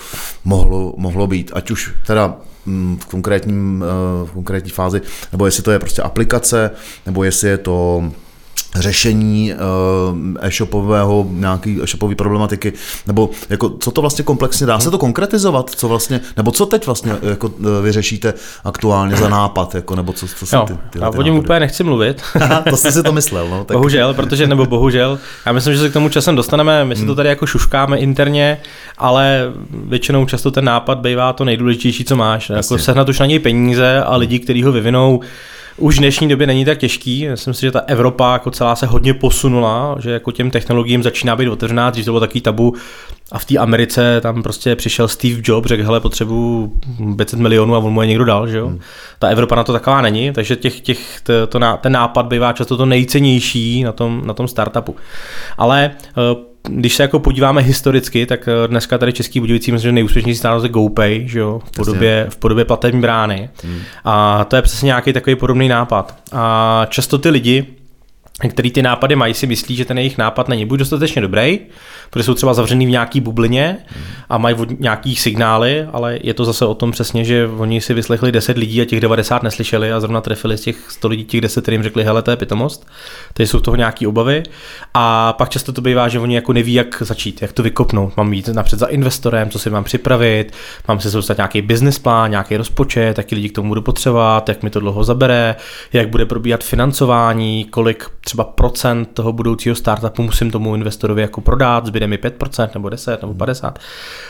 mohlo, 0.44 0.94
mohlo 0.96 1.26
být, 1.26 1.50
ať 1.54 1.70
už 1.70 1.94
teda 2.06 2.36
mm, 2.66 2.98
v, 3.02 3.06
konkrétním, 3.06 3.84
eh, 3.84 4.26
v 4.26 4.32
konkrétní 4.32 4.70
fázi, 4.70 5.00
nebo 5.32 5.46
jestli 5.46 5.62
to 5.62 5.70
je 5.70 5.78
prostě 5.78 6.02
aplikace, 6.02 6.70
nebo 7.06 7.24
jestli 7.24 7.48
je 7.48 7.58
to 7.58 8.04
řešení 8.74 9.52
uh, 9.52 9.58
e-shopového, 10.40 11.26
nějaký 11.30 11.82
e-shopové 11.82 12.14
problematiky, 12.14 12.72
nebo 13.06 13.30
jako, 13.48 13.69
co 13.69 13.90
to 13.90 14.00
vlastně 14.00 14.24
komplexně 14.24 14.66
dá 14.66 14.78
se 14.78 14.90
to 14.90 14.98
konkretizovat, 14.98 15.70
co 15.70 15.88
vlastně, 15.88 16.20
nebo 16.36 16.50
co 16.50 16.66
teď 16.66 16.86
vlastně 16.86 17.16
jako 17.22 17.50
eh, 17.60 17.82
vyřešíte 17.82 18.34
aktuálně 18.64 19.16
za 19.16 19.28
nápad, 19.28 19.74
jako, 19.74 19.96
nebo 19.96 20.12
co, 20.12 20.26
co 20.28 20.46
jsou 20.46 20.62
ty, 20.66 20.78
ty, 20.90 20.98
Já 20.98 21.08
o 21.08 21.22
něm 21.22 21.36
úplně 21.36 21.60
nechci 21.60 21.84
mluvit. 21.84 22.22
to 22.70 22.76
jsi 22.76 22.92
si 22.92 23.02
to 23.02 23.12
myslel, 23.12 23.48
no. 23.48 23.64
Tak. 23.72 23.76
Bohužel, 23.76 24.14
protože, 24.14 24.46
nebo 24.46 24.66
bohužel, 24.66 25.19
já 25.46 25.52
myslím, 25.52 25.74
že 25.74 25.80
se 25.80 25.90
k 25.90 25.92
tomu 25.92 26.08
časem 26.08 26.36
dostaneme, 26.36 26.84
my 26.84 26.96
si 26.96 27.02
to 27.02 27.06
hmm. 27.06 27.17
tady 27.17 27.29
jako 27.29 27.46
šuškáme 27.46 27.98
interně, 27.98 28.58
ale 28.98 29.52
většinou 29.70 30.26
často 30.26 30.50
ten 30.50 30.64
nápad 30.64 30.98
bývá 30.98 31.32
to 31.32 31.44
nejdůležitější, 31.44 32.05
co 32.05 32.17
máš. 32.17 32.50
Jako 32.50 32.79
sehnat 32.79 33.08
už 33.08 33.19
na 33.19 33.26
něj 33.26 33.38
peníze 33.38 34.02
a 34.02 34.17
lidi, 34.17 34.38
kteří 34.38 34.62
ho 34.62 34.72
vyvinou, 34.72 35.20
už 35.76 35.96
v 35.96 35.98
dnešní 35.98 36.29
době 36.29 36.46
není 36.46 36.64
tak 36.64 36.79
těžký. 36.79 37.29
Myslím 37.29 37.55
si, 37.55 37.60
že 37.60 37.70
ta 37.70 37.81
Evropa 37.81 38.32
jako 38.32 38.50
celá 38.50 38.76
se 38.76 38.86
hodně 38.86 39.14
posunula, 39.14 39.96
že 40.00 40.10
jako 40.10 40.32
těm 40.32 40.50
technologiím 40.50 41.02
začíná 41.02 41.36
být 41.36 41.48
otevřená, 41.48 41.91
dřív 41.91 42.05
to 42.05 42.10
bylo 42.10 42.20
takový 42.20 42.41
tabu 42.41 42.74
a 43.32 43.38
v 43.38 43.44
té 43.44 43.58
Americe 43.58 44.20
tam 44.20 44.43
prostě 44.43 44.76
přišel 44.76 45.08
Steve 45.08 45.41
Jobs, 45.44 45.69
řekl, 45.69 45.84
hele, 45.84 46.00
potřebuju 46.00 46.72
500 47.17 47.38
milionů 47.38 47.74
a 47.74 47.79
on 47.79 47.93
mu 47.93 48.00
je 48.02 48.08
někdo 48.08 48.24
dal, 48.24 48.48
že 48.48 48.58
jo. 48.58 48.67
Hmm. 48.67 48.81
Ta 49.19 49.29
Evropa 49.29 49.55
na 49.55 49.64
to 49.64 49.72
taková 49.72 50.00
není, 50.00 50.32
takže 50.32 50.56
těch, 50.56 50.81
těch, 50.81 51.20
to, 51.22 51.46
to, 51.46 51.60
ten 51.81 51.93
nápad 51.93 52.26
bývá 52.26 52.52
často 52.52 52.76
to 52.76 52.86
nejcennější 52.86 53.84
na 53.84 53.93
tom, 53.93 54.22
na 54.26 54.34
tom 54.34 54.48
startupu. 54.48 54.96
Ale 55.58 55.91
uh, 56.34 56.51
když 56.69 56.96
se 56.96 57.02
jako 57.02 57.19
podíváme 57.19 57.62
historicky, 57.62 58.26
tak 58.26 58.48
eh, 58.48 58.69
dneska 58.69 58.98
tady 58.98 59.12
Český 59.12 59.40
Budějovicí 59.40 59.72
myslím, 59.72 59.88
že 59.88 59.92
nejúspěšnější 59.92 60.38
stát 60.38 60.62
je 60.62 60.69
GoPay, 60.69 61.22
že 61.26 61.38
jo, 61.38 61.60
v 61.64 61.70
podobě, 61.70 62.26
v 62.31 62.36
podobě 62.36 62.64
platební 62.64 63.00
brány. 63.00 63.50
Hmm. 63.64 63.81
A 64.04 64.44
to 64.44 64.56
je 64.56 64.62
přesně 64.62 64.86
nějaký 64.86 65.12
takový 65.12 65.36
podobný 65.36 65.69
nápad. 65.69 66.16
A 66.32 66.86
často 66.88 67.19
ty 67.19 67.28
lidi, 67.31 67.66
který 68.48 68.70
ty 68.70 68.82
nápady 68.82 69.17
mají, 69.17 69.34
si 69.34 69.46
myslí, 69.46 69.77
že 69.77 69.84
ten 69.84 69.98
jejich 69.98 70.19
nápad 70.19 70.48
není 70.48 70.67
buď 70.67 70.79
dostatečně 70.79 71.22
dobrý, 71.22 71.58
protože 72.10 72.24
jsou 72.24 72.34
třeba 72.34 72.55
zavřený 72.55 72.86
v 72.86 72.91
nějaký 72.91 73.20
bublině 73.20 73.79
a 74.29 74.39
mají 74.39 74.56
nějaký 74.79 75.17
signály, 75.17 75.86
ale 75.93 76.19
je 76.22 76.34
to 76.34 76.44
zase 76.44 76.67
o 76.67 76.74
tom 76.74 76.91
přesně, 76.91 77.24
že 77.24 77.46
oni 77.58 77.81
si 77.81 77.94
vyslechli 77.94 78.32
10 78.32 78.58
lidí 78.58 78.82
a 78.82 78.84
těch 78.84 79.01
90 79.01 79.43
neslyšeli 79.43 79.93
a 79.93 80.01
zrovna 80.01 80.20
trefili 80.20 80.58
z 80.58 80.60
těch 80.60 80.77
100 80.91 81.08
lidí 81.08 81.24
těch 81.24 81.41
10, 81.41 81.62
kterým 81.62 81.82
řekli, 81.82 82.05
hele, 82.05 82.22
to 82.22 82.31
je 82.31 82.36
pitomost. 82.36 82.86
Teď 83.32 83.48
jsou 83.48 83.60
toho 83.60 83.77
nějaký 83.77 84.06
obavy. 84.06 84.43
A 84.94 85.32
pak 85.32 85.48
často 85.48 85.72
to 85.72 85.81
bývá, 85.81 86.08
že 86.08 86.19
oni 86.19 86.34
jako 86.34 86.53
neví, 86.53 86.74
jak 86.74 87.03
začít, 87.03 87.43
jak 87.43 87.53
to 87.53 87.62
vykopnout. 87.62 88.17
Mám 88.17 88.32
jít 88.32 88.48
napřed 88.48 88.79
za 88.79 88.86
investorem, 88.86 89.51
co 89.51 89.58
si 89.58 89.70
mám 89.70 89.84
připravit, 89.84 90.53
mám 90.89 91.01
si 91.01 91.12
dostat 91.12 91.36
nějaký 91.36 91.62
business 91.62 91.98
plán, 91.98 92.31
nějaký 92.31 92.56
rozpočet, 92.56 93.19
jaký 93.19 93.34
lidi 93.34 93.48
k 93.48 93.55
tomu 93.55 93.69
budu 93.69 93.82
potřebovat, 93.82 94.48
jak 94.48 94.62
mi 94.62 94.70
to 94.70 94.81
dlouho 94.81 95.05
zabere, 95.05 95.56
jak 95.93 96.08
bude 96.08 96.27
probíhat 96.27 96.65
financování, 96.65 97.65
kolik 97.65 98.06
třeba 98.24 98.44
procent 98.44 99.08
toho 99.14 99.32
budoucího 99.32 99.74
startupu 99.74 100.22
musím 100.22 100.50
tomu 100.50 100.74
investorovi 100.74 101.22
jako 101.22 101.41
prodat, 101.41 101.86
zbyde 101.86 102.06
mi 102.06 102.17
5% 102.17 102.69
nebo 102.74 102.88
10 102.88 103.22
nebo 103.22 103.34
50. 103.34 103.79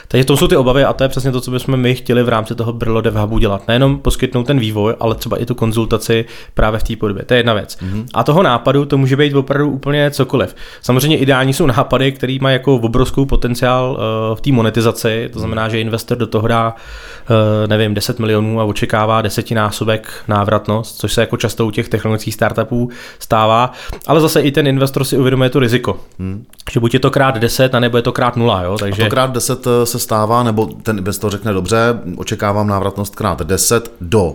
Takže 0.09 0.25
to 0.25 0.37
jsou 0.37 0.49
ty 0.49 0.57
obavy 0.57 0.85
a 0.85 0.93
to 0.93 1.05
je 1.05 1.09
přesně 1.09 1.33
to, 1.33 1.41
co 1.41 1.51
bychom 1.51 1.77
my 1.77 1.95
chtěli 1.95 2.23
v 2.23 2.29
rámci 2.29 2.55
toho 2.55 2.73
Brillo 2.73 3.01
Dev 3.01 3.15
Hubu 3.15 3.39
dělat. 3.39 3.69
Nejenom 3.69 3.99
poskytnout 3.99 4.47
ten 4.47 4.59
vývoj, 4.59 4.95
ale 5.01 5.15
třeba 5.15 5.37
i 5.37 5.47
tu 5.47 5.55
konzultaci 5.55 6.25
právě 6.55 6.81
v 6.81 6.83
té 6.83 6.97
podobě. 6.97 7.25
To 7.25 7.35
je 7.35 7.39
jedna 7.39 7.55
věc. 7.55 7.77
Mm-hmm. 7.77 8.07
A 8.15 8.25
toho 8.25 8.43
nápadu 8.43 8.85
to 8.85 8.99
může 8.99 9.17
být 9.17 9.35
opravdu 9.35 9.71
úplně 9.71 10.11
cokoliv. 10.11 10.57
Samozřejmě 10.83 11.19
ideální 11.19 11.53
jsou 11.53 11.67
nápady, 11.67 12.13
který 12.13 12.39
mají 12.39 12.53
jako 12.53 12.75
obrovskou 12.75 13.25
potenciál 13.25 13.91
uh, 13.91 14.37
v 14.37 14.41
té 14.41 14.53
monetizaci, 14.53 15.31
to 15.33 15.39
znamená, 15.39 15.69
že 15.69 15.81
investor 15.81 16.19
do 16.19 16.27
toho 16.27 16.49
dá, 16.49 16.75
uh, 16.75 17.69
nevím, 17.69 17.95
10 17.95 18.19
milionů 18.19 18.61
a 18.61 18.65
očekává 18.65 19.23
desetinásobek 19.23 20.25
návratnost, 20.29 21.01
což 21.01 21.13
se 21.13 21.21
jako 21.21 21.37
často 21.37 21.67
u 21.67 21.71
těch 21.71 21.89
technologických 21.89 22.35
startupů 22.35 22.91
stává, 23.19 23.73
ale 24.07 24.21
zase 24.21 24.41
i 24.41 24.51
ten 24.51 24.67
investor 24.67 25.05
si 25.05 25.19
uvědomuje 25.19 25.51
to 25.51 25.59
riziko. 25.59 26.01
Hmm. 26.19 26.45
Že 26.73 26.81
buď 26.81 26.95
je 26.95 27.01
to 27.01 27.11
krát 27.11 27.39
10, 27.39 27.73
nebo 27.73 27.97
je 27.97 28.03
to 28.03 28.13
krát 28.13 28.37
0. 28.37 28.63
Jo? 28.63 28.77
Takže... 28.79 29.03
A 29.03 29.05
to 29.05 29.11
krát 29.11 29.33
10 29.33 29.67
eh, 29.67 29.87
se 29.87 29.99
stává, 29.99 30.43
nebo 30.43 30.67
ten 30.67 30.99
investor 30.99 31.31
řekne 31.31 31.53
dobře, 31.53 31.79
očekávám 32.17 32.67
návratnost 32.67 33.15
krát 33.15 33.43
10 33.43 33.93
do 34.01 34.35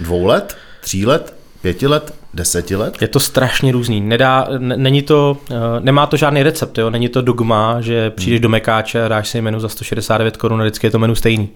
dvou 0.00 0.26
let, 0.26 0.56
tří 0.80 1.06
let, 1.06 1.34
pěti 1.62 1.86
let, 1.86 2.14
deseti 2.34 2.76
let? 2.76 3.02
Je 3.02 3.08
to 3.08 3.20
strašně 3.20 3.72
různý. 3.72 4.00
Nedá, 4.00 4.48
není 4.58 5.02
to, 5.02 5.36
eh, 5.50 5.54
nemá 5.80 6.06
to 6.06 6.16
žádný 6.16 6.42
recept, 6.42 6.78
jo? 6.78 6.90
není 6.90 7.08
to 7.08 7.22
dogma, 7.22 7.80
že 7.80 8.10
přijdeš 8.10 8.38
hmm. 8.38 8.42
do 8.42 8.48
Mekáče 8.48 9.04
a 9.04 9.08
dáš 9.08 9.28
si 9.28 9.40
menu 9.40 9.60
za 9.60 9.68
169 9.68 10.36
korun 10.36 10.60
a 10.60 10.64
vždycky 10.64 10.86
je 10.86 10.90
to 10.90 10.98
menu 10.98 11.14
stejný. 11.14 11.48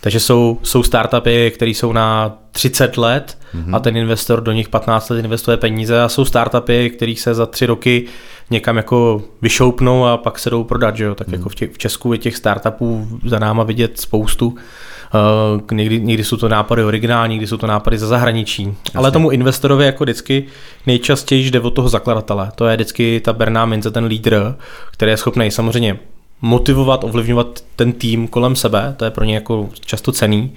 Takže 0.00 0.20
jsou, 0.20 0.58
jsou 0.62 0.82
startupy, 0.82 1.50
které 1.50 1.70
jsou 1.70 1.92
na 1.92 2.38
30 2.54 2.96
let 2.96 3.38
hmm. 3.52 3.74
a 3.74 3.78
ten 3.78 3.96
investor 3.96 4.40
do 4.40 4.52
nich 4.52 4.68
15 4.68 5.10
let 5.10 5.24
investuje 5.24 5.56
peníze 5.56 6.02
a 6.02 6.08
jsou 6.08 6.24
startupy, 6.24 6.90
kterých 6.90 7.20
se 7.20 7.34
za 7.34 7.46
tři 7.46 7.66
roky 7.66 8.04
někam 8.50 8.76
jako 8.76 9.22
vyšoupnou 9.42 10.04
a 10.04 10.16
pak 10.16 10.38
se 10.38 10.50
jdou 10.50 10.64
prodat. 10.64 10.96
Že 10.96 11.04
jo? 11.04 11.14
Tak 11.14 11.26
hmm. 11.26 11.34
jako 11.34 11.48
v, 11.48 11.54
tě, 11.54 11.66
v 11.66 11.78
Česku 11.78 12.12
je 12.12 12.18
těch 12.18 12.36
startupů 12.36 13.08
za 13.24 13.38
náma 13.38 13.62
vidět 13.62 14.00
spoustu. 14.00 14.46
Uh, 14.46 15.60
někdy, 15.72 16.00
někdy 16.00 16.24
jsou 16.24 16.36
to 16.36 16.48
nápady 16.48 16.84
originální, 16.84 17.34
někdy 17.34 17.46
jsou 17.46 17.56
to 17.56 17.66
nápady 17.66 17.98
za 17.98 18.06
zahraničí. 18.06 18.62
Jasně. 18.62 18.98
Ale 18.98 19.10
tomu 19.10 19.30
investorovi 19.30 19.84
jako 19.84 20.04
vždycky 20.04 20.46
nejčastěji 20.86 21.50
jde 21.50 21.60
od 21.60 21.70
toho 21.70 21.88
zakladatele. 21.88 22.50
To 22.54 22.66
je 22.66 22.76
vždycky 22.76 23.20
ta 23.20 23.32
berná 23.32 23.66
mince, 23.66 23.90
ten 23.90 24.04
lídr, 24.04 24.54
který 24.90 25.10
je 25.10 25.16
schopný 25.16 25.50
samozřejmě 25.50 25.98
motivovat, 26.44 27.04
ovlivňovat 27.04 27.64
ten 27.76 27.92
tým 27.92 28.28
kolem 28.28 28.56
sebe, 28.56 28.94
to 28.96 29.04
je 29.04 29.10
pro 29.10 29.24
ně 29.24 29.34
jako 29.34 29.68
často 29.80 30.12
cený, 30.12 30.52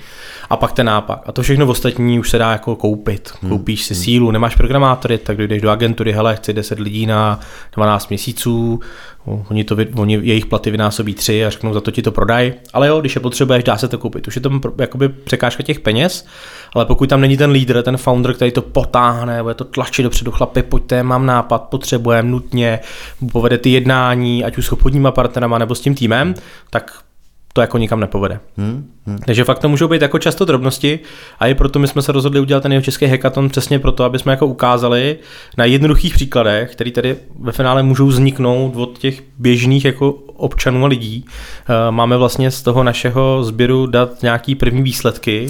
a 0.50 0.58
pak 0.58 0.72
ten 0.72 0.86
nápad. 0.86 1.24
A 1.26 1.32
to 1.32 1.42
všechno 1.42 1.66
v 1.66 1.70
ostatní 1.70 2.20
už 2.20 2.30
se 2.30 2.38
dá 2.38 2.52
jako 2.52 2.76
koupit. 2.76 3.32
Hmm. 3.42 3.52
Koupíš 3.52 3.86
si 3.86 3.94
hmm. 3.94 4.04
sílu, 4.04 4.32
nemáš 4.32 4.56
programátory, 4.56 5.18
tak 5.18 5.38
jdeš 5.38 5.62
do 5.62 5.70
agentury, 5.70 6.12
hele, 6.12 6.36
chci 6.36 6.54
10 6.54 6.80
lidí 6.80 7.06
na 7.06 7.40
12 7.76 8.10
měsíců, 8.10 8.80
oni, 9.50 9.64
to, 9.64 9.78
oni 9.96 10.20
jejich 10.22 10.46
platy 10.46 10.72
vynásobí 10.72 11.14
tři 11.14 11.46
a 11.46 11.50
řeknou, 11.50 11.74
za 11.74 11.82
to 11.82 11.92
ti 11.92 12.02
to 12.02 12.12
prodaj. 12.12 12.54
Ale 12.74 12.88
jo, 12.88 13.00
když 13.00 13.16
je 13.16 13.22
potřebuješ, 13.22 13.64
dá 13.64 13.78
se 13.78 13.88
to 13.88 13.98
koupit. 13.98 14.28
Už 14.28 14.36
je 14.36 14.42
to 14.42 14.62
jakoby 14.80 15.10
překážka 15.10 15.64
těch 15.64 15.80
peněz, 15.80 16.26
ale 16.78 16.86
pokud 16.86 17.10
tam 17.10 17.22
není 17.22 17.38
ten 17.38 17.52
lídr, 17.52 17.82
ten 17.82 17.98
founder, 17.98 18.34
který 18.34 18.52
to 18.52 18.62
potáhne, 18.62 19.44
bude 19.44 19.54
to 19.54 19.64
tlačit 19.64 20.04
dopředu, 20.04 20.32
chlapi, 20.32 20.64
pojďte, 20.64 21.04
mám 21.04 21.26
nápad, 21.26 21.62
potřebujeme 21.64 22.30
nutně, 22.30 22.80
povede 23.32 23.58
ty 23.58 23.70
jednání, 23.70 24.44
ať 24.44 24.58
už 24.58 24.66
s 24.66 24.72
obchodníma 24.72 25.12
partnerama 25.12 25.58
nebo 25.58 25.76
s 25.76 25.82
tím 25.82 25.96
týmem, 25.96 26.34
tak 26.70 26.92
to 27.58 27.62
jako 27.62 27.78
nikam 27.78 28.00
nepovede. 28.00 28.40
Hmm, 28.58 28.92
hmm. 29.06 29.18
Takže 29.26 29.44
fakt 29.44 29.60
to 29.60 29.70
můžou 29.70 29.88
být 29.88 30.02
jako 30.02 30.20
často 30.20 30.46
drobnosti 30.46 31.00
a 31.40 31.48
i 31.48 31.56
proto 31.56 31.80
my 31.80 31.88
jsme 31.88 32.02
se 32.02 32.12
rozhodli 32.12 32.40
udělat 32.40 32.64
ten 32.64 32.72
jeho 32.72 32.82
český 32.82 33.06
hackathon 33.06 33.50
přesně 33.50 33.80
proto, 33.80 34.04
aby 34.04 34.20
jsme 34.20 34.32
jako 34.34 34.48
ukázali 34.48 35.18
na 35.58 35.66
jednoduchých 35.66 36.14
příkladech, 36.14 36.72
které 36.72 36.92
tady 36.92 37.16
ve 37.40 37.52
finále 37.52 37.84
můžou 37.84 38.08
vzniknout 38.08 38.76
od 38.76 38.98
těch 38.98 39.24
běžných 39.38 39.86
jako 39.86 40.12
občanů 40.36 40.86
a 40.86 40.88
lidí. 40.88 41.26
Eh, 41.26 41.92
máme 41.92 42.18
vlastně 42.18 42.52
z 42.52 42.62
toho 42.62 42.84
našeho 42.84 43.44
sběru 43.44 43.86
dát 43.86 44.22
nějaký 44.24 44.56
první 44.56 44.82
výsledky. 44.82 45.48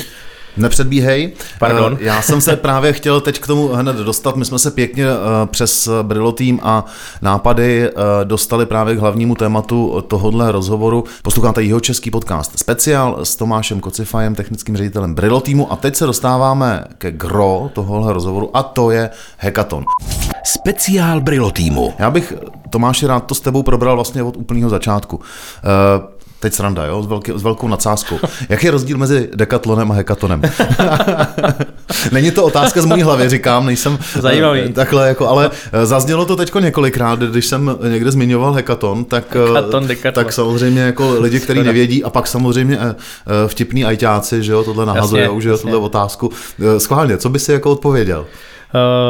Nepředbíhej. 0.58 1.34
Pardon. 1.60 1.98
Eh, 2.02 2.04
já 2.04 2.22
jsem 2.22 2.42
se 2.42 2.56
právě 2.68 2.94
chtěl 2.94 3.22
teď 3.22 3.40
k 3.40 3.48
tomu 3.48 3.68
hned 3.68 3.96
dostat. 3.96 4.36
My 4.36 4.46
jsme 4.46 4.60
se 4.60 4.72
pěkně 4.72 5.06
eh, 5.06 5.16
přes 5.46 5.90
Brillo 6.02 6.32
tým 6.32 6.60
a 6.64 6.86
nápady 7.22 7.90
eh, 7.90 7.92
dostali 8.24 8.66
právě 8.66 8.96
k 8.96 9.00
hlavnímu 9.00 9.36
tématu 9.36 10.04
tohohle 10.08 10.52
rozhovoru. 10.52 11.04
Posloucháte 11.22 11.64
jeho 11.64 11.80
český 11.80 12.12
podcast 12.12 12.60
speciál 12.60 13.20
s 13.24 13.36
Tomášem 13.36 13.80
Kocifajem, 13.80 14.36
technickým 14.36 14.78
ředitelem 14.78 15.16
Brillo 15.16 15.42
týmu 15.42 15.72
a 15.72 15.76
teď 15.76 15.96
se 15.96 16.06
dostáváme 16.06 16.84
ke 16.98 17.12
gro 17.12 17.70
tohohle 17.74 18.14
rozhovoru 18.14 18.58
a 18.58 18.64
to 18.64 18.92
je 18.92 19.10
hackathon. 19.38 19.86
Speciál 20.44 21.22
Brillo 21.22 21.52
týmu. 21.52 21.94
Já 22.00 22.12
bych, 22.12 22.34
Tomáši, 22.70 23.08
rád 23.08 23.20
to 23.20 23.36
s 23.36 23.40
tebou 23.40 23.64
probral 23.64 23.96
vlastně 23.96 24.24
od 24.24 24.38
úplného 24.38 24.70
začátku. 24.70 25.20
Teď 26.40 26.54
sranda, 26.54 26.86
jo, 26.86 27.04
s, 27.04 27.06
velký, 27.06 27.32
s 27.36 27.44
velkou 27.44 27.68
nadsázkou. 27.68 28.20
Jak 28.50 28.64
je 28.64 28.72
rozdíl 28.72 28.98
mezi 28.98 29.30
dekatlonem 29.36 29.92
a 29.92 29.96
hekatonem? 29.96 30.42
Není 32.12 32.32
to 32.32 32.44
otázka 32.44 32.82
z 32.82 32.86
mojí 32.86 33.02
hlavy, 33.02 33.30
říkám, 33.30 33.66
nejsem 33.66 34.00
Zajímavý. 34.20 34.60
Eh, 34.60 34.70
takhle, 34.70 35.08
jako, 35.08 35.28
ale 35.28 35.50
eh, 35.72 35.86
zaznělo 35.86 36.26
to 36.26 36.36
teď 36.36 36.56
několikrát, 36.60 37.20
když 37.20 37.46
jsem 37.46 37.78
někde 37.92 38.12
zmiňoval 38.12 38.54
hekaton, 38.54 39.06
tak, 39.06 39.36
eh, 39.36 39.48
hekaton, 39.88 39.88
tak 40.14 40.34
samozřejmě 40.34 40.82
jako 40.82 41.16
lidi, 41.20 41.40
kteří 41.40 41.64
nevědí, 41.64 42.04
a 42.04 42.10
pak 42.10 42.28
samozřejmě 42.28 42.80
vtipní 43.48 43.86
ajťáci, 43.86 44.44
že 44.44 44.52
jo, 44.52 44.64
tohle 44.64 44.86
nahazujou, 44.86 45.40
že 45.40 45.50
jo, 45.50 45.58
tohle 45.58 45.78
otázku. 45.78 46.32
Schválně, 46.78 47.18
co 47.18 47.30
by 47.30 47.40
si 47.40 47.52
jako 47.52 47.72
odpověděl? 47.72 48.26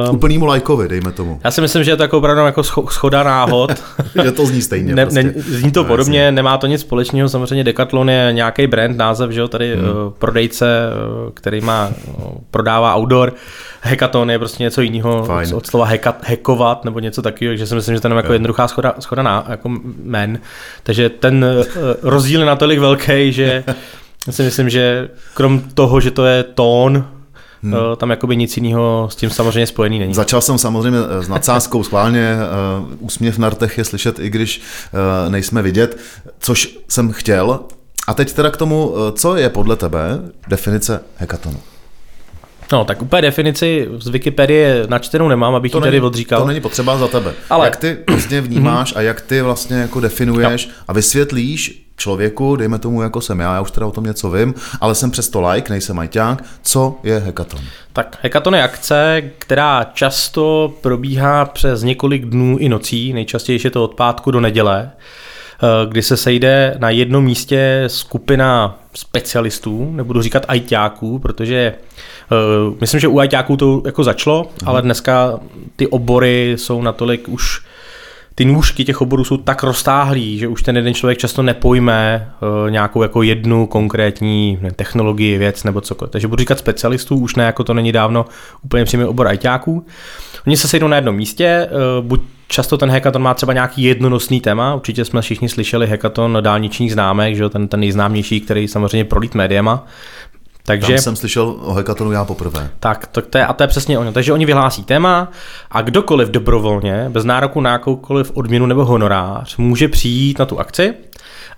Uh, 0.08 0.16
Úplnýmu 0.16 0.46
lajkovi, 0.46 0.88
dejme 0.88 1.12
tomu. 1.12 1.40
Já 1.44 1.52
si 1.52 1.62
myslím, 1.62 1.84
že 1.84 1.92
je 1.92 1.98
to 1.98 2.04
jako 2.04 2.18
opravdu 2.18 2.42
jako 2.42 2.64
schoda 2.64 3.24
náhod. 3.24 3.72
že 4.24 4.32
to 4.32 4.46
zní 4.46 4.62
stejně. 4.62 4.96
Ne, 4.96 5.06
prostě. 5.06 5.24
ne, 5.24 5.34
zní 5.36 5.72
to 5.72 5.84
no, 5.84 5.90
podobně, 5.90 6.20
jasně. 6.20 6.32
nemá 6.32 6.58
to 6.58 6.68
nic 6.68 6.82
společného. 6.82 7.30
Samozřejmě 7.30 7.64
Decathlon 7.64 8.10
je 8.10 8.30
nějaký 8.32 8.68
brand, 8.68 8.98
název, 8.98 9.32
že 9.32 9.40
jo, 9.40 9.48
tady 9.48 9.76
hmm. 9.76 9.90
uh, 9.90 10.14
prodejce, 10.18 10.90
uh, 11.26 11.32
který 11.34 11.62
má, 11.62 11.92
uh, 12.08 12.32
prodává 12.52 12.96
outdoor. 12.96 13.34
Hackathon 13.82 14.32
je 14.32 14.40
prostě 14.40 14.64
něco 14.64 14.82
jiného 14.82 15.24
Fine. 15.26 15.56
od 15.56 15.68
slova 15.68 15.86
hackat, 15.86 16.28
hackovat 16.28 16.86
nebo 16.86 17.00
něco 17.00 17.22
takového, 17.22 17.52
takže 17.52 17.68
si 17.68 17.76
myslím, 17.76 17.96
že 17.96 18.02
to 18.02 18.08
je 18.08 18.16
jako 18.16 18.34
jednoduchá 18.34 18.68
schoda, 18.68 18.94
schoda 19.00 19.24
na, 19.24 19.46
jako 19.50 19.70
men. 20.04 20.40
Takže 20.84 21.10
ten 21.10 21.46
uh, 21.46 21.64
rozdíl 22.02 22.40
je 22.40 22.46
natolik 22.46 22.80
velký, 22.80 23.32
že 23.34 23.64
si 24.30 24.44
myslím, 24.44 24.70
že 24.70 25.10
krom 25.34 25.60
toho, 25.60 26.00
že 26.00 26.12
to 26.12 26.26
je 26.26 26.44
tón, 26.44 27.06
Hmm. 27.64 27.74
Eh, 27.74 27.96
tam 27.96 28.10
jakoby 28.10 28.36
nic 28.36 28.58
jiného 28.58 29.08
s 29.12 29.16
tím 29.16 29.30
samozřejmě 29.30 29.68
spojený 29.68 30.00
není. 30.00 30.14
Začal 30.14 30.42
jsem 30.42 30.58
samozřejmě 30.58 31.00
eh, 31.20 31.24
s 31.24 31.28
nadsázkou 31.28 31.84
schválně, 31.84 32.36
uh, 32.80 32.96
úsměv 33.00 33.38
na 33.38 33.50
rtech 33.50 33.78
je 33.78 33.86
slyšet, 33.86 34.20
i 34.20 34.30
když 34.30 34.62
nejsme 35.30 35.62
vidět, 35.62 35.98
což 36.40 36.78
jsem 36.88 37.12
chtěl. 37.12 37.60
A 38.08 38.14
teď 38.14 38.34
teda 38.34 38.50
k 38.52 38.58
tomu, 38.58 38.94
co 39.14 39.36
je 39.36 39.50
podle 39.50 39.76
tebe 39.76 40.20
definice 40.48 41.02
hekatonu? 41.16 41.60
No, 42.72 42.86
tak 42.86 43.02
úplně 43.02 43.22
definici 43.22 43.88
z 44.00 44.08
Wikipedie 44.08 44.86
načtenou 44.90 45.28
nemám, 45.28 45.56
abych 45.56 45.72
to 45.72 45.78
ji 45.78 45.82
tady 45.82 46.02
odříkal. 46.02 46.42
To 46.42 46.48
není 46.48 46.62
potřeba 46.62 46.98
za 46.98 47.08
tebe. 47.08 47.34
Ale... 47.50 47.68
Jak 47.68 47.78
ty 47.78 47.98
vlastně 48.10 48.42
vnímáš 48.42 48.94
a 48.96 49.02
jak 49.02 49.22
ty 49.22 49.42
vlastně 49.42 49.78
jako 49.78 50.00
definuješ 50.00 50.68
no. 50.68 50.74
a 50.88 50.94
vysvětlíš 50.94 51.87
člověku, 51.98 52.56
dejme 52.56 52.80
tomu 52.80 53.02
jako 53.02 53.22
jsem 53.22 53.40
já, 53.40 53.54
já 53.54 53.62
už 53.62 53.72
teda 53.72 53.88
o 53.88 53.92
tom 53.92 54.04
něco 54.04 54.32
vím, 54.32 54.54
ale 54.82 54.96
jsem 54.96 55.12
přesto 55.12 55.42
like, 55.50 55.74
nejsem 55.74 56.00
ajťák, 56.00 56.44
co 56.62 56.96
je 57.04 57.20
hekaton? 57.20 57.60
Tak 57.94 58.18
hekaton 58.22 58.56
je 58.56 58.64
akce, 58.64 59.22
která 59.38 59.84
často 59.94 60.74
probíhá 60.82 61.46
přes 61.46 61.84
několik 61.84 62.26
dnů 62.26 62.58
i 62.58 62.70
nocí, 62.70 63.14
nejčastěji 63.14 63.60
je 63.64 63.72
to 63.72 63.84
od 63.84 63.96
pátku 63.96 64.32
do 64.32 64.40
neděle, 64.40 64.92
eh, 64.92 65.90
kdy 65.90 66.02
se 66.02 66.18
sejde 66.18 66.76
na 66.80 66.90
jednom 66.90 67.24
místě 67.24 67.84
skupina 67.88 68.80
specialistů, 68.98 69.92
nebudu 69.92 70.22
říkat 70.22 70.46
ajťáků, 70.48 71.20
protože 71.20 71.74
uh, 72.32 72.78
myslím, 72.82 73.00
že 73.00 73.08
u 73.08 73.20
ajťáků 73.20 73.58
to 73.58 73.82
jako 73.86 74.04
začalo, 74.04 74.44
mhm. 74.62 74.70
ale 74.70 74.82
dneska 74.82 75.40
ty 75.76 75.88
obory 75.88 76.54
jsou 76.58 76.82
natolik 76.82 77.30
už 77.30 77.62
ty 78.38 78.46
nůžky 78.46 78.86
těch 78.86 79.02
oborů 79.02 79.24
jsou 79.24 79.38
tak 79.38 79.64
roztáhlý, 79.64 80.38
že 80.38 80.48
už 80.48 80.64
ten 80.64 80.76
jeden 80.76 80.94
člověk 80.94 81.18
často 81.18 81.44
nepojme 81.44 82.30
uh, 82.42 82.72
nějakou 82.72 83.02
jako 83.02 83.22
jednu 83.24 83.68
konkrétní 83.68 84.60
technologii, 84.76 85.38
věc 85.38 85.64
nebo 85.64 85.82
cokoliv. 85.82 86.12
Takže 86.12 86.28
budu 86.28 86.40
říkat 86.40 86.60
specialistů, 86.60 87.18
už 87.18 87.36
ne 87.36 87.44
jako 87.44 87.64
to 87.64 87.74
není 87.74 87.92
dávno 87.92 88.26
úplně 88.64 88.86
přímý 88.86 89.04
obor 89.04 89.28
ajťáků. 89.28 89.86
Oni 90.48 90.58
se 90.58 90.68
sejdou 90.68 90.88
na 90.88 90.96
jednom 90.96 91.16
místě, 91.16 91.70
uh, 92.00 92.06
buď 92.06 92.22
často 92.48 92.78
ten 92.78 92.92
hackathon 92.92 93.22
má 93.22 93.34
třeba 93.34 93.54
nějaký 93.54 93.84
jednonosný 93.84 94.42
téma, 94.42 94.76
určitě 94.76 95.06
jsme 95.06 95.22
všichni 95.22 95.50
slyšeli 95.50 95.88
hackathon 95.88 96.38
dálničních 96.42 96.94
známek, 96.94 97.36
že 97.36 97.50
ten, 97.50 97.68
ten 97.68 97.80
nejznámější, 97.80 98.42
který 98.42 98.68
samozřejmě 98.68 99.06
prolít 99.06 99.36
médiama, 99.36 99.86
takže, 100.68 100.94
Tam 100.94 101.02
jsem 101.02 101.16
slyšel 101.16 101.56
o 101.62 101.74
hackathonu 101.74 102.12
já 102.12 102.26
poprvé. 102.26 102.70
Tak, 102.80 103.08
to, 103.08 103.22
to 103.22 103.38
je, 103.38 103.46
a 103.46 103.54
to 103.54 103.64
je 103.64 103.68
přesně 103.68 104.00
ono. 104.00 104.12
Takže 104.12 104.34
oni 104.34 104.46
vyhlásí 104.46 104.84
téma 104.84 105.32
a 105.72 105.82
kdokoliv 105.82 106.30
dobrovolně, 106.30 107.06
bez 107.10 107.26
nároku 107.26 107.62
na 107.62 107.72
jakoukoliv 107.72 108.32
odměnu 108.34 108.66
nebo 108.66 108.86
honorář, 108.86 109.58
může 109.58 109.88
přijít 109.88 110.40
na 110.40 110.46
tu 110.46 110.60
akci 110.60 110.94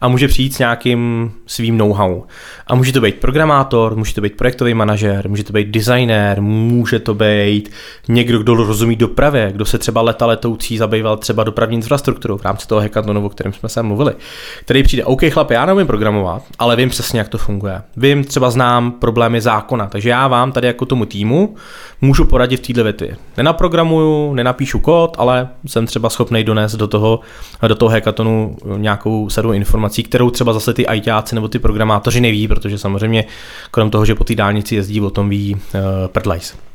a 0.01 0.07
může 0.07 0.27
přijít 0.27 0.53
s 0.53 0.59
nějakým 0.59 1.31
svým 1.45 1.77
know-how. 1.77 2.21
A 2.67 2.75
může 2.75 2.93
to 2.93 3.01
být 3.01 3.15
programátor, 3.15 3.95
může 3.95 4.13
to 4.13 4.21
být 4.21 4.37
projektový 4.37 4.73
manažer, 4.73 5.29
může 5.29 5.43
to 5.43 5.53
být 5.53 5.67
designer, 5.67 6.41
může 6.41 6.99
to 6.99 7.13
být 7.13 7.71
někdo, 8.07 8.39
kdo 8.39 8.55
rozumí 8.55 8.95
dopravě, 8.95 9.51
kdo 9.51 9.65
se 9.65 9.77
třeba 9.77 10.01
leta 10.01 10.25
letoucí 10.25 10.77
zabýval 10.77 11.17
třeba 11.17 11.43
dopravní 11.43 11.75
infrastrukturou 11.75 12.37
v 12.37 12.45
rámci 12.45 12.67
toho 12.67 12.81
hackathonu, 12.81 13.25
o 13.25 13.29
kterém 13.29 13.53
jsme 13.53 13.69
se 13.69 13.83
mluvili, 13.83 14.13
který 14.61 14.83
přijde, 14.83 15.05
OK, 15.05 15.21
chlapi, 15.29 15.53
já 15.53 15.65
nevím 15.65 15.87
programovat, 15.87 16.43
ale 16.59 16.75
vím 16.75 16.89
přesně, 16.89 17.19
jak 17.19 17.29
to 17.29 17.37
funguje. 17.37 17.81
Vím, 17.97 18.23
třeba 18.23 18.49
znám 18.49 18.91
problémy 18.91 19.41
zákona, 19.41 19.87
takže 19.87 20.09
já 20.09 20.27
vám 20.27 20.51
tady 20.51 20.67
jako 20.67 20.85
tomu 20.85 21.05
týmu 21.05 21.55
můžu 22.01 22.25
poradit 22.25 22.57
v 22.57 22.67
této 22.67 22.83
větvi. 22.83 23.15
Nenaprogramuju, 23.37 24.33
nenapíšu 24.33 24.79
kód, 24.79 25.15
ale 25.19 25.49
jsem 25.67 25.85
třeba 25.85 26.09
schopný 26.09 26.43
donést 26.43 26.75
do 26.75 26.87
toho, 26.87 27.19
do 27.67 27.75
toho 27.75 27.91
hackathonu 27.91 28.55
nějakou 28.77 29.29
sadu 29.29 29.53
informací, 29.53 29.88
kterou 30.03 30.29
třeba 30.29 30.53
zase 30.53 30.73
ty 30.73 30.85
ITáci 30.93 31.35
nebo 31.35 31.47
ty 31.47 31.59
programátoři 31.59 32.21
neví, 32.21 32.47
protože 32.47 32.77
samozřejmě 32.77 33.25
krom 33.71 33.89
toho, 33.89 34.05
že 34.05 34.15
po 34.15 34.23
té 34.23 34.35
dálnici 34.35 34.75
jezdí, 34.75 35.01
o 35.01 35.09
tom 35.09 35.29
ví 35.29 35.55
uh, 35.55 35.81
prdlajs. 36.07 36.68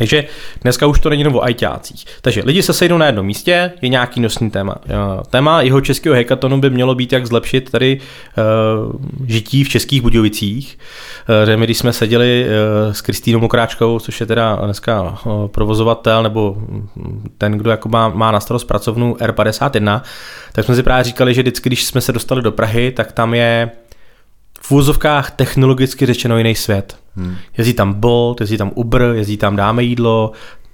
Takže 0.00 0.24
dneska 0.62 0.86
už 0.86 1.00
to 1.00 1.10
není 1.10 1.20
jenom 1.20 1.36
o 1.36 1.48
ITácích. 1.48 2.04
Takže 2.22 2.42
lidi 2.44 2.62
se 2.62 2.72
sejdou 2.72 2.98
na 2.98 3.06
jednom 3.06 3.26
místě, 3.26 3.72
je 3.82 3.88
nějaký 3.88 4.20
nosný 4.20 4.50
téma. 4.50 4.74
Eh, 4.88 4.94
téma 5.30 5.62
jeho 5.62 5.80
českého 5.80 6.16
hackathonu 6.16 6.60
by 6.60 6.70
mělo 6.70 6.94
být, 6.94 7.12
jak 7.12 7.26
zlepšit 7.26 7.70
tady 7.70 8.00
uh, 8.00 9.26
žití 9.26 9.64
v 9.64 9.68
českých 9.68 10.02
Budějovicích. 10.02 10.78
Uh, 11.46 11.56
my, 11.56 11.66
když 11.66 11.78
jsme 11.78 11.92
seděli 11.92 12.46
s 12.92 13.00
Kristýnou 13.00 13.40
Mokráčkou, 13.40 13.98
což 13.98 14.20
je 14.20 14.26
teda 14.26 14.56
dneska 14.56 15.18
provozovatel, 15.46 16.22
nebo 16.22 16.56
ten, 17.38 17.52
kdo 17.52 17.70
jako 17.70 17.88
má, 17.88 18.08
má 18.08 18.30
na 18.30 18.40
starost 18.40 18.64
pracovnu 18.64 19.14
R51, 19.14 20.02
tak 20.52 20.64
jsme 20.64 20.76
si 20.76 20.82
právě 20.82 21.04
říkali, 21.04 21.34
že 21.34 21.42
vždycky, 21.42 21.68
když 21.68 21.84
jsme 21.84 22.00
se 22.00 22.12
dostali 22.12 22.42
do 22.42 22.52
Prahy, 22.52 22.92
tak 22.92 23.12
tam 23.12 23.34
je 23.34 23.70
v 24.62 24.72
úzovkách 24.72 25.30
technologicky 25.30 26.06
řečeno 26.06 26.38
jiný 26.38 26.54
svět. 26.54 26.96
Hmm. 27.16 27.36
Jezdí 27.58 27.74
tam 27.74 27.92
Bolt, 27.92 28.40
jezdí 28.40 28.56
tam 28.56 28.70
Uber, 28.74 29.02
jezdí 29.02 29.36
tam 29.36 29.56
dáme 29.56 29.82
jídlo, 29.82 30.32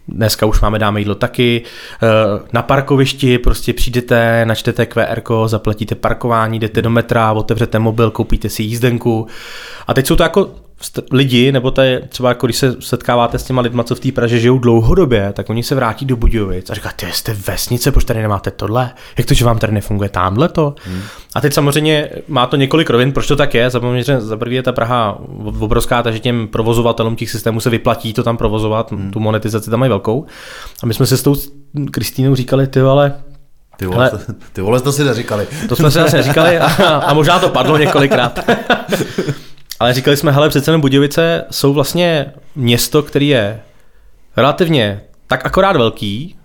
Dneska 0.08 0.46
už 0.46 0.60
máme 0.60 0.78
dáme 0.78 1.00
jídlo 1.00 1.14
taky. 1.14 1.62
Eh, 2.02 2.06
na 2.52 2.62
parkovišti 2.62 3.38
prostě 3.38 3.72
přijdete, 3.72 4.44
načtete 4.46 4.86
QR, 4.86 5.20
zaplatíte 5.46 5.94
parkování, 5.94 6.58
jdete 6.58 6.82
do 6.82 6.90
metra, 6.90 7.32
otevřete 7.32 7.78
mobil, 7.78 8.10
koupíte 8.10 8.48
si 8.48 8.62
jízdenku. 8.62 9.26
A 9.86 9.94
teď 9.94 10.06
jsou 10.06 10.16
to 10.16 10.22
jako 10.22 10.50
lidi, 11.12 11.52
nebo 11.52 11.71
to 11.71 11.80
je 11.80 12.00
třeba 12.09 12.28
jako 12.28 12.47
když 12.47 12.56
se 12.56 12.76
setkáváte 12.80 13.38
s 13.38 13.45
těma 13.45 13.62
lidma, 13.62 13.85
co 13.85 13.95
v 13.95 14.00
té 14.00 14.12
Praže 14.12 14.40
žijou 14.40 14.59
dlouhodobě, 14.59 15.33
tak 15.33 15.50
oni 15.50 15.62
se 15.62 15.75
vrátí 15.75 16.06
do 16.06 16.16
Budějovic 16.16 16.71
a 16.71 16.75
říkají, 16.75 16.95
ty 16.97 17.06
jste 17.12 17.37
vesnice, 17.47 17.92
proč 17.92 18.04
tady 18.04 18.23
nemáte 18.23 18.50
tohle? 18.50 18.90
Jak 19.18 19.26
to, 19.26 19.35
že 19.35 19.45
vám 19.45 19.59
tady 19.59 19.73
nefunguje 19.73 20.09
tamhle 20.09 20.49
to? 20.49 20.75
Hmm. 20.85 21.02
A 21.35 21.40
teď 21.40 21.52
samozřejmě 21.52 22.09
má 22.28 22.47
to 22.47 22.56
několik 22.56 22.90
rovin, 22.90 23.12
proč 23.12 23.26
to 23.26 23.37
tak 23.37 23.54
je. 23.54 23.71
Že 23.97 24.21
za 24.21 24.37
prvý 24.37 24.56
je 24.56 24.62
ta 24.62 24.73
Praha 24.73 25.18
obrovská, 25.61 26.02
takže 26.02 26.21
těm 26.21 26.49
provozovatelům 26.49 27.16
těch 27.16 27.30
systémů 27.30 27.61
se 27.61 27.71
vyplatí 27.71 28.12
to 28.12 28.23
tam 28.23 28.37
provozovat, 28.37 28.92
hmm. 28.92 29.11
tu 29.11 29.21
monetizaci 29.21 29.71
tam 29.71 29.80
mají 29.80 29.88
velkou. 29.88 30.26
A 30.83 30.87
my 30.87 30.95
jsme 30.95 31.06
se 31.06 31.16
s 31.16 31.23
tou 31.23 31.37
Kristýnou 31.90 32.35
říkali, 32.35 32.66
ty 32.66 32.80
ale 32.80 33.14
ty 33.76 33.87
vole, 33.87 34.11
Ale, 34.11 34.21
ty 34.52 34.61
vole 34.61 34.80
to 34.80 34.92
si 34.92 35.04
neříkali. 35.04 35.47
To 35.68 35.76
jsme 35.76 35.90
si 35.90 36.00
asi 36.00 36.16
neříkali 36.16 36.59
a, 36.59 36.66
a 36.97 37.14
možná 37.14 37.38
to 37.38 37.49
padlo 37.49 37.78
několikrát. 37.78 38.38
Ale 39.80 39.95
říkali 39.95 40.16
jsme, 40.16 40.33
hele, 40.33 40.49
přece 40.49 40.71
jenom 40.71 40.80
Budějovice 40.80 41.45
jsou 41.50 41.73
vlastně 41.73 42.33
město, 42.56 43.02
který 43.02 43.28
je 43.28 43.61
relativně 44.37 45.00
tak 45.26 45.47
akorát 45.47 45.76
velký, 45.76 46.37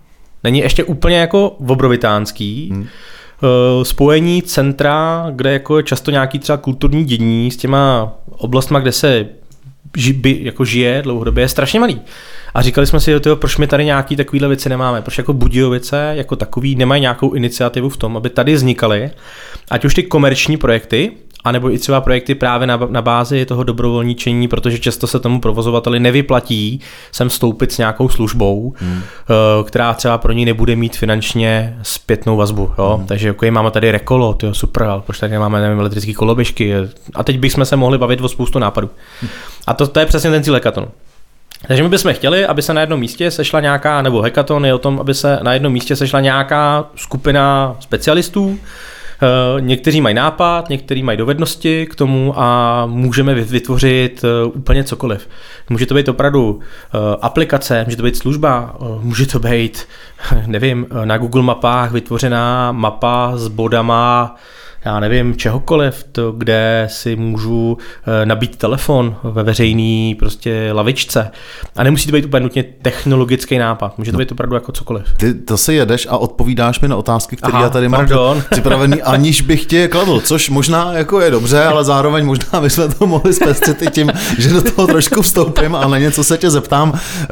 není 0.44 0.58
ještě 0.58 0.84
úplně 0.84 1.16
jako 1.16 1.50
obrovitánský, 1.50 2.68
hmm. 2.72 2.86
Eh, 3.44 3.84
spojení 3.84 4.42
centra, 4.42 5.26
kde 5.30 5.52
jako 5.52 5.76
je 5.76 5.82
často 5.82 6.10
nějaký 6.10 6.38
třeba 6.38 6.56
kulturní 6.56 7.04
dění 7.04 7.50
s 7.50 7.56
těma 7.56 8.14
oblastma, 8.30 8.80
kde 8.80 8.92
se 8.92 9.26
ži, 9.96 10.20
jako 10.42 10.64
žije 10.64 11.02
dlouhodobě, 11.02 11.44
je 11.44 11.48
strašně 11.48 11.80
malý. 11.80 12.00
A 12.54 12.62
říkali 12.62 12.86
jsme 12.86 13.00
si, 13.00 13.20
tyjo, 13.20 13.36
proč 13.36 13.56
my 13.56 13.66
tady 13.66 13.84
nějaký 13.84 14.16
takovýhle 14.16 14.48
věci 14.48 14.68
nemáme, 14.68 15.02
proč 15.02 15.18
jako 15.18 15.32
Budějovice 15.32 16.12
jako 16.16 16.36
takový 16.36 16.74
nemají 16.74 17.00
nějakou 17.00 17.32
iniciativu 17.32 17.88
v 17.88 17.96
tom, 17.96 18.16
aby 18.16 18.30
tady 18.30 18.54
vznikaly, 18.54 19.10
ať 19.70 19.84
už 19.84 19.94
ty 19.94 20.02
komerční 20.02 20.56
projekty, 20.56 21.12
anebo 21.44 21.70
i 21.70 21.78
třeba 21.78 22.00
projekty 22.00 22.34
právě 22.34 22.66
na, 22.66 22.80
na 22.88 23.02
bázi 23.02 23.46
toho 23.46 23.62
dobrovolničení, 23.62 24.48
protože 24.48 24.78
často 24.78 25.06
se 25.06 25.20
tomu 25.20 25.40
provozovateli 25.40 26.00
nevyplatí 26.00 26.80
sem 27.12 27.28
vstoupit 27.28 27.72
s 27.72 27.78
nějakou 27.78 28.08
službou, 28.08 28.74
hmm. 28.76 29.02
Eh, 29.02 29.64
která 29.64 29.94
třeba 29.94 30.18
pro 30.18 30.32
ní 30.32 30.44
nebude 30.44 30.76
mít 30.76 30.96
finančně 30.96 31.78
zpětnou 31.82 32.36
vazbu. 32.36 32.70
Jo? 32.78 32.96
Hmm. 32.96 33.06
Takže 33.06 33.28
jako 33.28 33.46
máme 33.50 33.70
tady 33.70 33.90
rekolo, 33.90 34.34
tyjo, 34.34 34.54
super, 34.54 34.82
ale 34.82 35.02
proč 35.02 35.18
tady 35.18 35.32
nemáme 35.32 35.60
nevím, 35.60 35.80
elektrické 35.80 36.14
koloběžky. 36.14 36.74
A 37.14 37.24
teď 37.24 37.38
bychom 37.38 37.64
se 37.64 37.76
mohli 37.76 37.98
bavit 37.98 38.20
o 38.20 38.28
spoustu 38.28 38.58
nápadů. 38.58 38.90
Hmm. 39.20 39.30
A 39.66 39.74
to, 39.74 39.86
to 39.86 40.00
je 40.00 40.06
přesně 40.06 40.30
ten 40.30 40.42
cíl 40.42 40.54
hekatonu. 40.54 40.88
Takže 41.66 41.82
my 41.82 41.88
bychom 41.88 42.14
chtěli, 42.14 42.46
aby 42.46 42.62
se 42.62 42.74
na 42.74 42.80
jednom 42.80 43.00
místě 43.00 43.30
sešla 43.30 43.60
nějaká, 43.60 44.02
nebo 44.02 44.22
hekaton 44.22 44.66
je 44.66 44.74
o 44.74 44.78
tom, 44.78 45.00
aby 45.00 45.14
se 45.14 45.38
na 45.42 45.52
jednom 45.52 45.72
místě 45.72 45.96
sešla 45.96 46.20
nějaká 46.20 46.84
skupina 46.96 47.76
specialistů, 47.80 48.58
někteří 49.60 50.00
mají 50.00 50.14
nápad, 50.14 50.68
někteří 50.68 51.02
mají 51.02 51.18
dovednosti 51.18 51.86
k 51.86 51.94
tomu 51.94 52.34
a 52.36 52.86
můžeme 52.86 53.34
vytvořit 53.34 54.24
eh, 54.24 54.44
úplně 54.44 54.84
cokoliv. 54.84 55.28
Může 55.70 55.86
to 55.86 55.94
být 55.94 56.08
opravdu 56.08 56.60
eh, 56.60 56.98
aplikace, 57.20 57.82
může 57.84 57.96
to 57.96 58.02
být 58.02 58.16
služba, 58.16 58.76
může 59.00 59.26
to 59.26 59.38
být, 59.38 59.88
nevím, 60.46 60.86
na 61.04 61.18
Google 61.18 61.42
mapách 61.42 61.92
vytvořená 61.92 62.72
mapa 62.72 63.32
s 63.34 63.48
bodama, 63.48 64.36
já 64.84 65.00
nevím, 65.00 65.36
čehokoliv, 65.36 66.04
to, 66.12 66.32
kde 66.32 66.88
si 66.90 67.16
můžu 67.16 67.78
eh, 68.22 68.26
nabít 68.26 68.56
telefon 68.56 69.16
ve 69.22 69.42
veřejný 69.42 70.14
prostě 70.18 70.70
lavičce. 70.72 71.30
A 71.76 71.82
nemusí 71.82 72.06
to 72.06 72.12
být 72.12 72.24
úplně 72.24 72.42
nutně 72.42 72.64
technologický 72.82 73.58
nápad, 73.58 73.98
může 73.98 74.10
to 74.10 74.16
no. 74.16 74.18
být 74.18 74.32
opravdu 74.32 74.54
jako 74.54 74.72
cokoliv. 74.72 75.04
Ty 75.16 75.34
to 75.34 75.56
si 75.56 75.74
jedeš 75.74 76.06
a 76.10 76.16
odpovídáš 76.16 76.80
mi 76.80 76.88
na 76.88 76.96
otázky, 76.96 77.36
které 77.36 77.58
já 77.62 77.68
tady 77.68 77.88
mám 77.88 78.08
připravený, 78.50 79.02
aniž 79.02 79.40
bych 79.40 79.66
tě 79.66 79.78
je 79.78 79.88
kladl, 79.88 80.20
což 80.20 80.50
možná 80.50 80.92
jako 80.92 81.20
je 81.20 81.30
dobře, 81.30 81.64
ale 81.64 81.84
zároveň 81.84 82.24
možná 82.24 82.60
bychom 82.60 82.92
to 82.92 83.06
mohli 83.06 83.32
zpestřit 83.32 83.82
i 83.82 83.86
tím, 83.90 84.12
že 84.38 84.50
do 84.50 84.62
toho 84.62 84.86
trošku 84.86 85.22
vstoupím 85.22 85.74
a 85.74 85.88
na 85.88 85.98
něco 85.98 86.24
se 86.24 86.38
tě 86.38 86.50
zeptám. 86.50 86.92
Eh, 86.94 87.28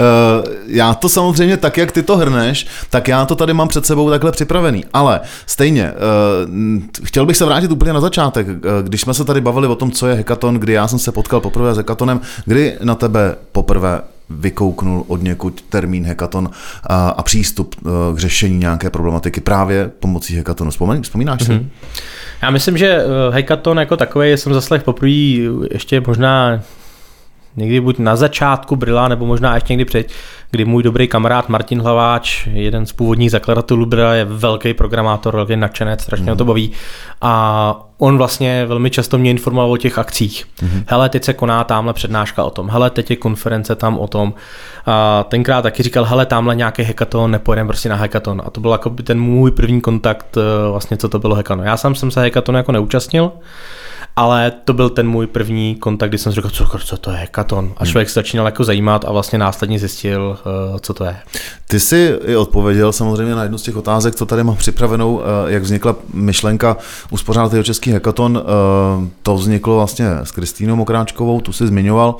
já 0.66 0.94
to 0.94 1.08
samozřejmě 1.08 1.56
tak, 1.56 1.76
jak 1.76 1.92
ty 1.92 2.02
to 2.02 2.16
hrneš, 2.16 2.66
tak 2.90 3.08
já 3.08 3.26
to 3.26 3.36
tady 3.36 3.54
mám 3.54 3.68
před 3.68 3.86
sebou 3.86 4.10
takhle 4.10 4.32
připravený, 4.32 4.84
ale 4.92 5.20
stejně, 5.46 5.84
eh, 5.84 7.04
chtěl 7.04 7.26
bych 7.26 7.36
se 7.40 7.44
vrátit 7.44 7.70
úplně 7.70 7.92
na 7.92 8.00
začátek. 8.00 8.46
Když 8.82 9.00
jsme 9.00 9.14
se 9.14 9.24
tady 9.24 9.40
bavili 9.40 9.66
o 9.66 9.74
tom, 9.74 9.90
co 9.90 10.06
je 10.06 10.14
hekaton, 10.14 10.54
kdy 10.54 10.72
já 10.72 10.88
jsem 10.88 10.98
se 10.98 11.12
potkal 11.12 11.40
poprvé 11.40 11.74
s 11.74 11.76
hekatonem, 11.76 12.20
kdy 12.46 12.78
na 12.82 12.94
tebe 12.94 13.36
poprvé 13.52 14.00
vykouknul 14.30 15.04
od 15.08 15.22
někud 15.22 15.62
termín 15.68 16.04
hekaton 16.04 16.50
a, 16.82 17.08
a 17.08 17.22
přístup 17.22 17.74
e, 17.78 18.14
k 18.14 18.18
řešení 18.18 18.58
nějaké 18.58 18.90
problematiky 18.90 19.40
právě 19.40 19.90
pomocí 20.00 20.36
hekatonu. 20.36 20.70
Vzpomínáš, 20.70 21.04
vzpomínáš 21.04 21.42
si? 21.42 21.52
Mm-hmm. 21.52 21.66
Já 22.42 22.50
myslím, 22.50 22.78
že 22.78 23.04
hekaton 23.30 23.78
jako 23.78 23.96
takový 23.96 24.30
jsem 24.30 24.54
zaslech 24.54 24.82
poprvé 24.82 25.10
ještě 25.70 26.02
možná 26.06 26.60
někdy 27.56 27.80
buď 27.80 27.98
na 27.98 28.16
začátku 28.16 28.76
Brila, 28.76 29.08
nebo 29.08 29.26
možná 29.26 29.54
ještě 29.54 29.72
někdy 29.72 29.84
před, 29.84 30.06
kdy 30.50 30.64
můj 30.64 30.82
dobrý 30.82 31.08
kamarád 31.08 31.48
Martin 31.48 31.80
Hlaváč, 31.80 32.46
jeden 32.46 32.86
z 32.86 32.92
původních 32.92 33.30
zakladatelů 33.30 33.86
Brila, 33.86 34.14
je 34.14 34.24
velký 34.24 34.74
programátor, 34.74 35.36
velký 35.36 35.56
nadšenec, 35.56 36.02
strašně 36.02 36.30
mm. 36.30 36.38
to 36.38 36.44
baví. 36.44 36.70
A 37.20 37.86
on 37.98 38.18
vlastně 38.18 38.66
velmi 38.66 38.90
často 38.90 39.18
mě 39.18 39.30
informoval 39.30 39.72
o 39.72 39.76
těch 39.76 39.98
akcích. 39.98 40.44
Mm. 40.62 40.84
Hele, 40.86 41.08
teď 41.08 41.24
se 41.24 41.32
koná 41.32 41.64
tamhle 41.64 41.92
přednáška 41.92 42.44
o 42.44 42.50
tom, 42.50 42.70
hele, 42.70 42.90
teď 42.90 43.10
je 43.10 43.16
konference 43.16 43.74
tam 43.74 43.98
o 43.98 44.06
tom. 44.06 44.34
A 44.86 45.24
tenkrát 45.28 45.62
taky 45.62 45.82
říkal, 45.82 46.04
hele, 46.04 46.26
tamhle 46.26 46.56
nějaký 46.56 46.82
hackathon, 46.82 47.30
nepojedeme 47.30 47.68
prostě 47.68 47.88
na 47.88 47.96
hackathon. 47.96 48.42
A 48.46 48.50
to 48.50 48.60
byl 48.60 48.70
jako 48.70 48.90
ten 48.90 49.20
můj 49.20 49.50
první 49.50 49.80
kontakt, 49.80 50.36
eh, 50.36 50.70
vlastně 50.70 50.96
co 50.96 51.08
to 51.08 51.18
bylo 51.18 51.34
hackathon. 51.34 51.64
Já 51.64 51.76
sám 51.76 51.94
jsem 51.94 52.10
se 52.10 52.20
hackathonu 52.20 52.58
jako 52.58 52.72
neúčastnil, 52.72 53.32
ale 54.16 54.50
to 54.50 54.72
byl 54.72 54.90
ten 54.90 55.08
můj 55.08 55.26
první 55.26 55.74
kontakt, 55.74 56.08
kdy 56.08 56.18
jsem 56.18 56.32
řekl, 56.32 56.50
co, 56.50 56.66
co 56.78 56.96
to 56.96 57.10
je 57.10 57.16
hekaton. 57.16 57.72
A 57.76 57.84
hmm. 57.84 57.90
člověk 57.90 58.08
se 58.08 58.14
začínal 58.14 58.46
jako 58.46 58.64
zajímat 58.64 59.04
a 59.04 59.12
vlastně 59.12 59.38
následně 59.38 59.78
zjistil, 59.78 60.38
co 60.80 60.94
to 60.94 61.04
je. 61.04 61.16
Ty 61.68 61.80
jsi 61.80 62.18
i 62.26 62.36
odpověděl 62.36 62.92
samozřejmě 62.92 63.34
na 63.34 63.42
jednu 63.42 63.58
z 63.58 63.62
těch 63.62 63.76
otázek, 63.76 64.14
co 64.14 64.26
tady 64.26 64.44
mám 64.44 64.56
připravenou, 64.56 65.14
uh, 65.14 65.22
jak 65.46 65.62
vznikla 65.62 65.96
myšlenka 66.14 66.76
uspořádat 67.10 67.52
jeho 67.52 67.64
český 67.64 67.92
hekaton. 67.92 68.36
Uh, 68.36 69.04
to 69.22 69.34
vzniklo 69.34 69.76
vlastně 69.76 70.06
s 70.22 70.30
Kristýnou 70.30 70.76
Mokráčkovou, 70.76 71.40
tu 71.40 71.52
jsi 71.52 71.66
zmiňoval. 71.66 72.14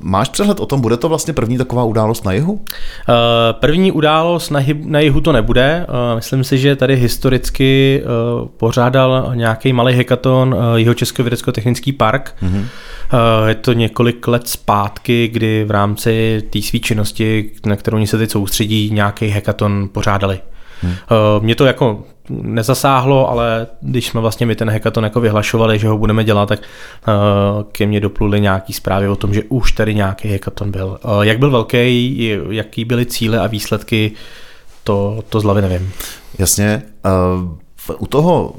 Máš 0.00 0.28
přehled 0.28 0.60
o 0.60 0.66
tom, 0.66 0.80
bude 0.80 0.96
to 0.96 1.08
vlastně 1.08 1.34
první 1.34 1.58
taková 1.58 1.84
událost 1.84 2.24
na 2.24 2.32
jihu? 2.32 2.60
První 3.52 3.92
událost 3.92 4.50
na, 4.50 4.60
na 4.84 5.00
jihu 5.00 5.20
to 5.20 5.32
nebude. 5.32 5.86
Myslím 6.14 6.44
si, 6.44 6.58
že 6.58 6.76
tady 6.76 6.96
historicky 6.96 8.02
pořádal 8.56 9.30
nějaký 9.34 9.72
malý 9.72 9.94
hekaton 9.94 10.56
jeho 10.74 10.94
Český 10.94 11.22
vědecko-technický 11.22 11.92
park. 11.92 12.34
Mm-hmm. 12.42 12.64
Je 13.46 13.54
to 13.54 13.72
několik 13.72 14.28
let 14.28 14.48
zpátky, 14.48 15.28
kdy 15.28 15.64
v 15.64 15.70
rámci 15.70 16.42
té 16.50 16.62
své 16.62 16.78
činnosti, 16.78 17.50
na 17.66 17.76
kterou 17.76 17.96
oni 17.96 18.06
se 18.06 18.18
teď 18.18 18.30
soustředí, 18.30 18.90
nějaký 18.90 19.28
hackathon 19.28 19.88
pořádali. 19.92 20.40
Hmm. 20.82 20.94
Mě 21.40 21.54
to 21.54 21.64
jako 21.64 22.04
nezasáhlo, 22.28 23.30
ale 23.30 23.66
když 23.80 24.06
jsme 24.06 24.20
vlastně 24.20 24.46
my 24.46 24.56
ten 24.56 24.70
hackathon 24.70 25.04
jako 25.04 25.20
vyhlašovali, 25.20 25.78
že 25.78 25.88
ho 25.88 25.98
budeme 25.98 26.24
dělat, 26.24 26.48
tak 26.48 26.60
ke 27.72 27.86
mně 27.86 28.00
dopluly 28.00 28.40
nějaký 28.40 28.72
zprávy 28.72 29.08
o 29.08 29.16
tom, 29.16 29.34
že 29.34 29.42
už 29.48 29.72
tady 29.72 29.94
nějaký 29.94 30.32
hackathon 30.32 30.70
byl. 30.70 30.98
Jak 31.22 31.38
byl 31.38 31.50
velký, 31.50 32.30
jaký 32.50 32.84
byly 32.84 33.06
cíle 33.06 33.38
a 33.38 33.46
výsledky, 33.46 34.12
to, 34.84 35.24
to 35.28 35.40
z 35.40 35.44
hlavy 35.44 35.62
nevím. 35.62 35.92
Jasně. 36.38 36.82
U 37.98 38.06
toho 38.06 38.54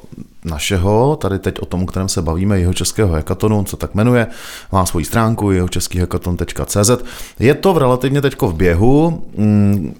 našeho, 0.46 1.16
tady 1.16 1.40
teď 1.40 1.60
o 1.60 1.66
tom, 1.66 1.84
o 1.84 1.86
kterém 1.86 2.10
se 2.10 2.22
bavíme, 2.22 2.60
jeho 2.60 2.74
českého 2.74 3.10
hackathonu, 3.10 3.60
on 3.60 3.66
se 3.66 3.78
tak 3.78 3.96
jmenuje, 3.96 4.28
má 4.72 4.86
svoji 4.86 5.06
stránku 5.06 5.52
jeho 5.52 5.70
český 5.70 6.00
hackathon.cz. 6.00 6.92
Je 7.40 7.54
to 7.54 7.74
v 7.74 7.78
relativně 7.78 8.22
teďko 8.22 8.48
v 8.48 8.56
běhu, 8.56 9.26
mm, 9.38 9.96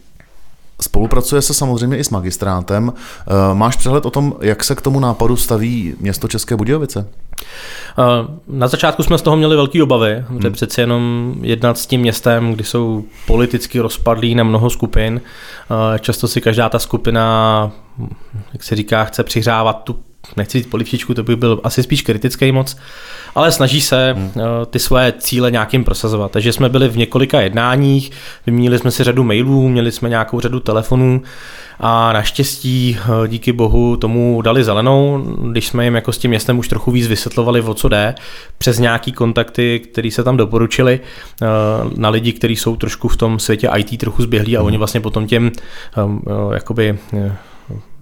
Spolupracuje 0.82 1.42
se 1.42 1.54
samozřejmě 1.54 1.98
i 1.98 2.04
s 2.04 2.10
magistrátem. 2.10 2.94
Eh, 2.96 3.34
máš 3.54 3.76
přehled 3.76 4.06
o 4.06 4.10
tom, 4.10 4.34
jak 4.42 4.64
se 4.64 4.76
k 4.76 4.82
tomu 4.82 5.00
nápadu 5.00 5.36
staví 5.36 5.96
město 6.00 6.28
České 6.28 6.56
Budějovice? 6.56 7.08
Eh, 8.00 8.04
na 8.48 8.68
začátku 8.68 9.04
jsme 9.04 9.18
z 9.18 9.22
toho 9.22 9.38
měli 9.38 9.56
velké 9.56 9.84
obavy, 9.84 10.24
hmm. 10.30 10.40
to 10.40 10.48
je 10.48 10.52
přece 10.52 10.82
jenom 10.82 11.36
jednat 11.42 11.78
s 11.78 11.88
tím 11.88 12.02
městem, 12.02 12.54
kdy 12.54 12.64
jsou 12.64 13.04
politicky 13.28 13.80
rozpadlí 13.80 14.36
na 14.36 14.44
mnoho 14.44 14.70
skupin. 14.70 15.22
Eh, 15.96 16.00
často 16.00 16.28
si 16.28 16.42
každá 16.42 16.70
ta 16.70 16.80
skupina, 16.80 17.72
jak 18.54 18.64
se 18.64 18.76
říká, 18.76 19.04
chce 19.04 19.24
přihrávat 19.24 19.84
tu 19.84 19.96
nechci 20.38 20.58
říct 20.58 20.68
polivčičku, 20.68 21.14
to 21.14 21.24
by 21.24 21.36
byl 21.36 21.62
asi 21.64 21.84
spíš 21.84 22.02
kritický 22.02 22.52
moc, 22.52 22.78
ale 23.36 23.52
snaží 23.52 23.82
se 23.82 24.14
hmm. 24.14 24.32
Eh, 24.36 24.66
ty 24.66 24.80
svoje 24.80 25.14
cíle 25.18 25.52
nějakým 25.52 25.84
prosazovat. 25.84 26.32
Takže 26.32 26.54
jsme 26.54 26.70
byli 26.70 26.88
v 26.88 26.98
několika 26.98 27.42
jednáních, 27.42 28.12
vyměnili 28.46 28.80
jsme 28.80 28.92
si 28.92 29.04
řadu 29.04 29.24
mailů, 29.24 29.70
měli 29.70 29.92
jsme 29.92 30.10
nějakou 30.10 30.40
řadu 30.40 30.60
telefonů 30.60 31.22
a 31.80 32.14
naštěstí 32.14 32.98
eh, 33.00 33.28
díky 33.28 33.52
bohu 33.52 33.98
tomu 33.98 34.42
dali 34.42 34.64
zelenou, 34.64 35.26
když 35.52 35.68
jsme 35.68 35.84
jim 35.84 35.96
jako 35.96 36.12
s 36.12 36.18
tím 36.18 36.30
městem 36.30 36.60
už 36.60 36.68
trochu 36.68 36.92
víc 36.92 37.08
vysvětlovali, 37.08 37.62
o 37.62 37.74
co 37.74 37.90
jde, 37.90 38.16
přes 38.58 38.80
nějaký 38.80 39.12
kontakty, 39.12 39.80
které 39.80 40.12
se 40.12 40.24
tam 40.24 40.38
doporučili 40.38 41.00
eh, 41.42 41.46
na 41.96 42.10
lidi, 42.10 42.34
kteří 42.34 42.56
jsou 42.56 42.76
trošku 42.76 43.08
v 43.08 43.18
tom 43.18 43.40
světě 43.40 43.70
IT 43.78 44.00
trochu 44.00 44.22
zběhlí 44.22 44.58
a 44.58 44.62
oni 44.62 44.78
vlastně 44.78 45.02
potom 45.02 45.28
těm 45.28 45.52
jakoby 46.54 46.98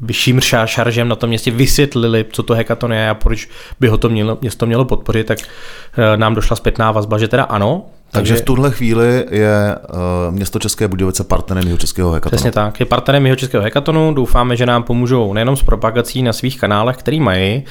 vyšším 0.01 0.41
šaržem 0.65 1.07
na 1.07 1.15
tom 1.15 1.27
městě 1.27 1.51
vysvětlili, 1.51 2.25
co 2.31 2.43
to 2.43 2.53
hackathon 2.53 2.93
je 2.93 3.09
a 3.09 3.13
proč 3.13 3.49
by 3.79 3.87
ho 3.87 3.97
to 3.97 4.09
mělo, 4.09 4.37
město 4.41 4.65
mělo 4.65 4.85
podpořit, 4.85 5.27
tak 5.27 5.39
eh, 5.41 6.17
nám 6.17 6.35
došla 6.35 6.55
zpětná 6.55 6.91
vazba, 6.91 7.17
že 7.17 7.27
teda 7.27 7.43
ano, 7.43 7.85
takže 8.13 8.35
v 8.35 8.41
tuhle 8.41 8.71
chvíli 8.71 9.25
je 9.29 9.75
uh, 9.75 10.35
město 10.35 10.59
České 10.59 10.87
Budějovice 10.87 11.23
partnerem 11.23 11.67
jeho 11.67 11.77
českého 11.77 12.11
hekatonu. 12.11 12.37
Přesně 12.37 12.51
tak, 12.51 12.79
je 12.79 12.85
partnerem 12.85 13.25
jeho 13.25 13.35
českého 13.35 13.63
hekatonu. 13.63 14.13
Doufáme, 14.13 14.55
že 14.55 14.65
nám 14.65 14.83
pomůžou 14.83 15.33
nejenom 15.33 15.55
s 15.55 15.63
propagací 15.63 16.23
na 16.23 16.33
svých 16.33 16.59
kanálech, 16.59 16.97
který 16.97 17.19
mají. 17.19 17.63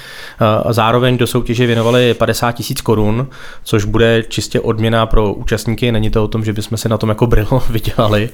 Uh, 0.64 0.72
zároveň 0.72 1.18
do 1.18 1.26
soutěže 1.26 1.66
věnovali 1.66 2.14
50 2.14 2.52
tisíc 2.52 2.80
korun, 2.80 3.28
což 3.64 3.84
bude 3.84 4.22
čistě 4.22 4.60
odměna 4.60 5.06
pro 5.06 5.32
účastníky. 5.32 5.92
Není 5.92 6.10
to 6.10 6.24
o 6.24 6.28
tom, 6.28 6.44
že 6.44 6.52
bychom 6.52 6.78
se 6.78 6.88
na 6.88 6.98
tom 6.98 7.08
jako 7.08 7.26
brilo 7.26 7.62
vydělali, 7.70 8.30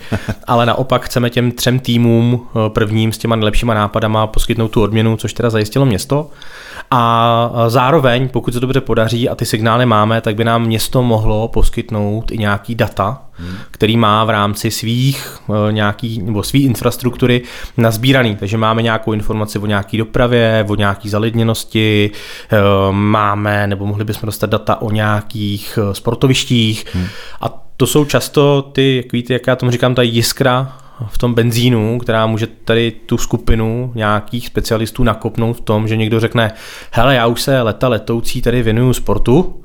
ale 0.46 0.66
naopak 0.66 1.04
chceme 1.04 1.30
těm 1.30 1.52
třem 1.52 1.78
týmům 1.78 2.46
prvním 2.68 3.12
s 3.12 3.18
těma 3.18 3.36
nejlepšíma 3.36 3.74
nápadama 3.74 4.26
poskytnout 4.26 4.68
tu 4.68 4.82
odměnu, 4.82 5.16
což 5.16 5.32
teda 5.32 5.50
zajistilo 5.50 5.86
město. 5.86 6.30
A 6.90 7.52
zároveň, 7.68 8.28
pokud 8.28 8.54
se 8.54 8.60
dobře 8.60 8.80
podaří 8.80 9.28
a 9.28 9.34
ty 9.34 9.46
signály 9.46 9.86
máme, 9.86 10.20
tak 10.20 10.34
by 10.34 10.44
nám 10.44 10.62
město 10.62 11.02
mohlo 11.02 11.48
poskytnout 11.48 11.97
i 12.30 12.38
nějaký 12.38 12.74
data, 12.74 13.22
hmm. 13.32 13.56
který 13.70 13.96
má 13.96 14.24
v 14.24 14.30
rámci 14.30 14.70
svých 14.70 15.38
eh, 15.50 15.72
nějaký, 15.72 16.22
nebo 16.22 16.42
svý 16.42 16.64
infrastruktury 16.64 17.42
nazbíraný. 17.76 18.36
Takže 18.36 18.56
máme 18.56 18.82
nějakou 18.82 19.12
informaci 19.12 19.58
o 19.58 19.66
nějaké 19.66 19.98
dopravě, 19.98 20.64
o 20.68 20.74
nějaké 20.74 21.08
zalidněnosti, 21.08 22.10
eh, 22.50 22.56
máme, 22.90 23.66
nebo 23.66 23.86
mohli 23.86 24.04
bychom 24.04 24.26
dostat 24.26 24.50
data 24.50 24.82
o 24.82 24.90
nějakých 24.90 25.78
eh, 25.82 25.94
sportovištích. 25.94 26.84
Hmm. 26.94 27.06
A 27.40 27.64
to 27.76 27.86
jsou 27.86 28.04
často 28.04 28.62
ty, 28.62 28.96
jak 28.96 29.12
víte, 29.12 29.32
jak 29.32 29.46
já 29.46 29.56
tomu 29.56 29.72
říkám, 29.72 29.94
ta 29.94 30.02
jiskra 30.02 30.78
v 31.06 31.18
tom 31.18 31.34
benzínu, 31.34 31.98
která 31.98 32.26
může 32.26 32.46
tady 32.46 32.90
tu 32.90 33.18
skupinu 33.18 33.92
nějakých 33.94 34.46
specialistů 34.46 35.04
nakopnout 35.04 35.56
v 35.56 35.60
tom, 35.60 35.88
že 35.88 35.96
někdo 35.96 36.20
řekne, 36.20 36.52
hele, 36.90 37.14
já 37.14 37.26
už 37.26 37.42
se 37.42 37.62
leta 37.62 37.88
letoucí 37.88 38.42
tady 38.42 38.62
věnuju 38.62 38.92
sportu, 38.92 39.62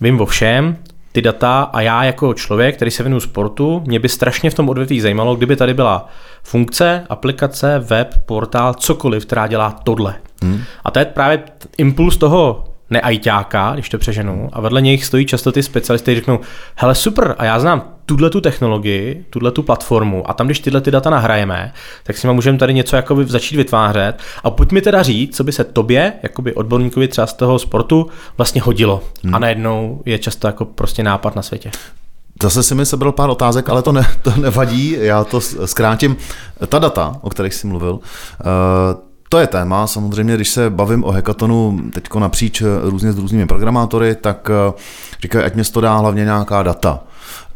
vím 0.00 0.20
o 0.20 0.26
všem, 0.26 0.76
ty 1.16 1.22
data 1.22 1.62
a 1.62 1.80
já 1.80 2.04
jako 2.04 2.34
člověk, 2.34 2.76
který 2.76 2.90
se 2.90 3.02
věnuju 3.02 3.20
sportu, 3.20 3.82
mě 3.86 3.98
by 3.98 4.08
strašně 4.08 4.50
v 4.50 4.54
tom 4.54 4.68
odvětví 4.68 5.00
zajímalo, 5.00 5.36
kdyby 5.36 5.56
tady 5.56 5.74
byla 5.74 6.08
funkce, 6.42 7.06
aplikace, 7.08 7.78
web, 7.78 8.14
portál, 8.26 8.74
cokoliv, 8.74 9.26
která 9.26 9.46
dělá 9.46 9.70
tohle. 9.70 10.14
Hmm. 10.42 10.60
A 10.84 10.90
to 10.90 10.98
je 10.98 11.04
právě 11.04 11.42
impuls 11.78 12.16
toho 12.16 12.64
neajťáka, 12.90 13.70
když 13.74 13.88
to 13.88 13.98
přeženu, 13.98 14.48
a 14.52 14.60
vedle 14.60 14.80
něj 14.80 14.98
stojí 14.98 15.26
často 15.26 15.52
ty 15.52 15.62
specialisty, 15.62 16.04
kteří 16.04 16.16
řeknou, 16.16 16.40
hele 16.76 16.94
super, 16.94 17.34
a 17.38 17.44
já 17.44 17.60
znám 17.60 17.96
tuhle 18.06 18.30
tu 18.30 18.40
technologii, 18.40 19.24
tuhle 19.30 19.50
tu 19.50 19.62
platformu 19.62 20.30
a 20.30 20.34
tam, 20.34 20.46
když 20.46 20.60
tyhle 20.60 20.80
ty 20.80 20.90
data 20.90 21.10
nahrajeme, 21.10 21.72
tak 22.02 22.16
si 22.16 22.26
můžeme 22.26 22.58
tady 22.58 22.74
něco 22.74 22.96
jakoby 22.96 23.24
začít 23.24 23.56
vytvářet 23.56 24.14
a 24.44 24.50
pojď 24.50 24.72
mi 24.72 24.80
teda 24.80 25.02
říct, 25.02 25.36
co 25.36 25.44
by 25.44 25.52
se 25.52 25.64
tobě, 25.64 26.12
jakoby 26.22 26.54
odborníkovi 26.54 27.08
třeba 27.08 27.26
z 27.26 27.32
toho 27.32 27.58
sportu, 27.58 28.06
vlastně 28.36 28.60
hodilo. 28.60 29.02
Hmm. 29.24 29.34
A 29.34 29.38
najednou 29.38 30.02
je 30.04 30.18
často 30.18 30.46
jako 30.46 30.64
prostě 30.64 31.02
nápad 31.02 31.36
na 31.36 31.42
světě. 31.42 31.70
Zase 32.42 32.62
si 32.62 32.74
mi 32.74 32.86
sebral 32.86 33.12
pár 33.12 33.30
otázek, 33.30 33.68
ale 33.68 33.82
to, 33.82 33.92
ne, 33.92 34.06
to 34.22 34.32
nevadí, 34.36 34.96
já 35.00 35.24
to 35.24 35.40
zkrátím. 35.40 36.16
Ta 36.66 36.78
data, 36.78 37.16
o 37.20 37.30
kterých 37.30 37.54
jsi 37.54 37.66
mluvil, 37.66 37.92
uh, 37.92 39.05
to 39.28 39.38
je 39.38 39.46
téma, 39.46 39.86
samozřejmě, 39.86 40.34
když 40.34 40.48
se 40.48 40.70
bavím 40.70 41.04
o 41.04 41.10
hekatonu 41.10 41.80
teď 41.92 42.14
napříč 42.14 42.62
různě 42.82 43.12
s 43.12 43.18
různými 43.18 43.46
programátory, 43.46 44.14
tak 44.14 44.50
uh, 44.68 44.74
říkají, 45.22 45.44
ať 45.44 45.54
město 45.54 45.80
dá 45.80 45.96
hlavně 45.96 46.24
nějaká 46.24 46.62
data. 46.62 47.00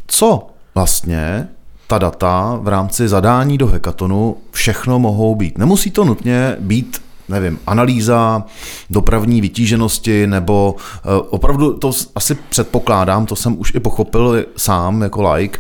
Co 0.07 0.47
vlastně 0.75 1.49
ta 1.87 1.99
data 1.99 2.59
v 2.63 2.69
rámci 2.69 3.09
zadání 3.09 3.59
do 3.59 3.67
hekatonu 3.67 4.37
všechno 4.51 4.99
mohou 4.99 5.35
být? 5.35 5.59
Nemusí 5.59 5.91
to 5.91 6.05
nutně 6.05 6.57
být 6.61 7.03
nevím, 7.29 7.59
analýza 7.67 8.45
dopravní 8.91 9.41
vytíženosti, 9.41 10.27
nebo 10.27 10.75
uh, 10.75 11.27
opravdu 11.31 11.73
to 11.73 11.93
asi 12.15 12.35
předpokládám, 12.35 13.27
to 13.27 13.37
jsem 13.37 13.61
už 13.61 13.75
i 13.75 13.81
pochopil 13.81 14.45
sám 14.57 15.03
jako 15.03 15.33
like, 15.33 15.59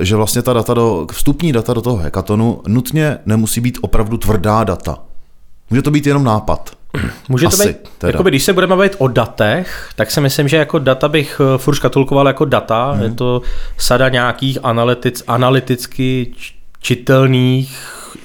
že 0.00 0.16
vlastně 0.16 0.42
ta 0.42 0.52
data 0.52 0.74
do, 0.74 1.06
vstupní 1.12 1.52
data 1.52 1.72
do 1.72 1.82
toho 1.82 1.96
hekatonu 1.96 2.60
nutně 2.68 3.18
nemusí 3.26 3.60
být 3.60 3.78
opravdu 3.80 4.16
tvrdá 4.16 4.64
data. 4.64 4.98
Může 5.70 5.82
to 5.82 5.90
být 5.90 6.06
jenom 6.06 6.24
nápad. 6.24 6.70
Může 7.28 7.42
to 7.42 7.48
Asi, 7.48 7.68
být, 7.68 7.76
teda. 7.98 8.10
jakoby, 8.10 8.30
když 8.30 8.44
se 8.44 8.52
budeme 8.52 8.76
bavit 8.76 8.96
o 8.98 9.08
datech, 9.08 9.90
tak 9.96 10.10
si 10.10 10.20
myslím, 10.20 10.48
že 10.48 10.56
jako 10.56 10.78
data 10.78 11.08
bych 11.08 11.40
eh, 11.40 11.58
furt 11.58 11.74
škatulkoval 11.74 12.26
jako 12.26 12.44
data. 12.44 12.90
Hmm. 12.90 13.02
Je 13.02 13.10
to 13.10 13.42
sada 13.76 14.08
nějakých 14.08 14.58
analytic, 14.62 15.22
analyticky 15.26 16.32
čitelných 16.80 17.78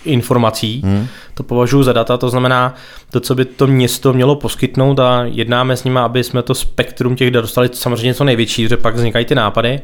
informací. 0.06 0.82
Hmm. 0.86 1.08
To 1.42 1.46
považuji 1.46 1.84
za 1.84 1.94
data, 1.94 2.18
to 2.18 2.30
znamená 2.30 2.74
to, 3.12 3.20
co 3.20 3.36
by 3.36 3.46
to 3.46 3.68
město 3.68 4.14
mělo 4.14 4.36
poskytnout 4.36 5.00
a 5.00 5.24
jednáme 5.24 5.78
s 5.78 5.84
nimi, 5.84 6.00
aby 6.00 6.24
jsme 6.24 6.42
to 6.42 6.56
spektrum 6.56 7.16
těch 7.16 7.32
dat 7.32 7.42
dostali 7.42 7.70
samozřejmě 7.74 8.14
co 8.14 8.24
největší, 8.24 8.68
že 8.68 8.78
pak 8.78 8.96
vznikají 8.96 9.26
ty 9.26 9.36
nápady. 9.36 9.80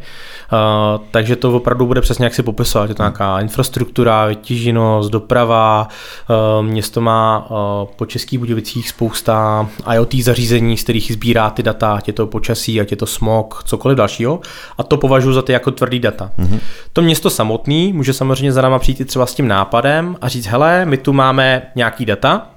Uh, 0.51 1.05
takže 1.11 1.35
to 1.35 1.55
opravdu 1.55 1.85
bude 1.85 2.01
přesně 2.01 2.25
jak 2.25 2.33
si 2.33 2.43
popisovat. 2.43 2.89
Je 2.89 2.95
to 2.95 3.03
nějaká 3.03 3.39
infrastruktura, 3.39 4.25
vytíženost, 4.25 5.11
doprava. 5.11 5.87
Uh, 6.29 6.65
město 6.65 7.01
má 7.01 7.47
uh, 7.49 7.57
po 7.95 8.05
Českých 8.05 8.39
Budějovicích 8.39 8.89
spousta 8.89 9.67
IoT 9.93 10.13
zařízení, 10.13 10.77
z 10.77 10.83
kterých 10.83 11.13
sbírá 11.13 11.49
ty 11.49 11.63
data, 11.63 11.93
ať 11.93 12.07
je 12.07 12.13
to 12.13 12.27
počasí, 12.27 12.81
ať 12.81 12.91
je 12.91 12.97
to 12.97 13.05
smog, 13.05 13.63
cokoliv 13.65 13.97
dalšího. 13.97 14.39
A 14.77 14.83
to 14.83 14.97
považuji 14.97 15.33
za 15.33 15.41
ty 15.41 15.51
jako 15.51 15.71
tvrdý 15.71 15.99
data. 15.99 16.31
Mm-hmm. 16.39 16.59
To 16.93 17.01
město 17.01 17.29
samotný 17.29 17.93
může 17.93 18.13
samozřejmě 18.13 18.51
za 18.51 18.61
náma 18.61 18.79
přijít 18.79 19.01
i 19.01 19.05
třeba 19.05 19.25
s 19.25 19.35
tím 19.35 19.47
nápadem 19.47 20.15
a 20.21 20.27
říct, 20.27 20.45
hele, 20.45 20.85
my 20.85 20.97
tu 20.97 21.13
máme 21.13 21.46
nějaký 21.75 22.05
data, 22.05 22.47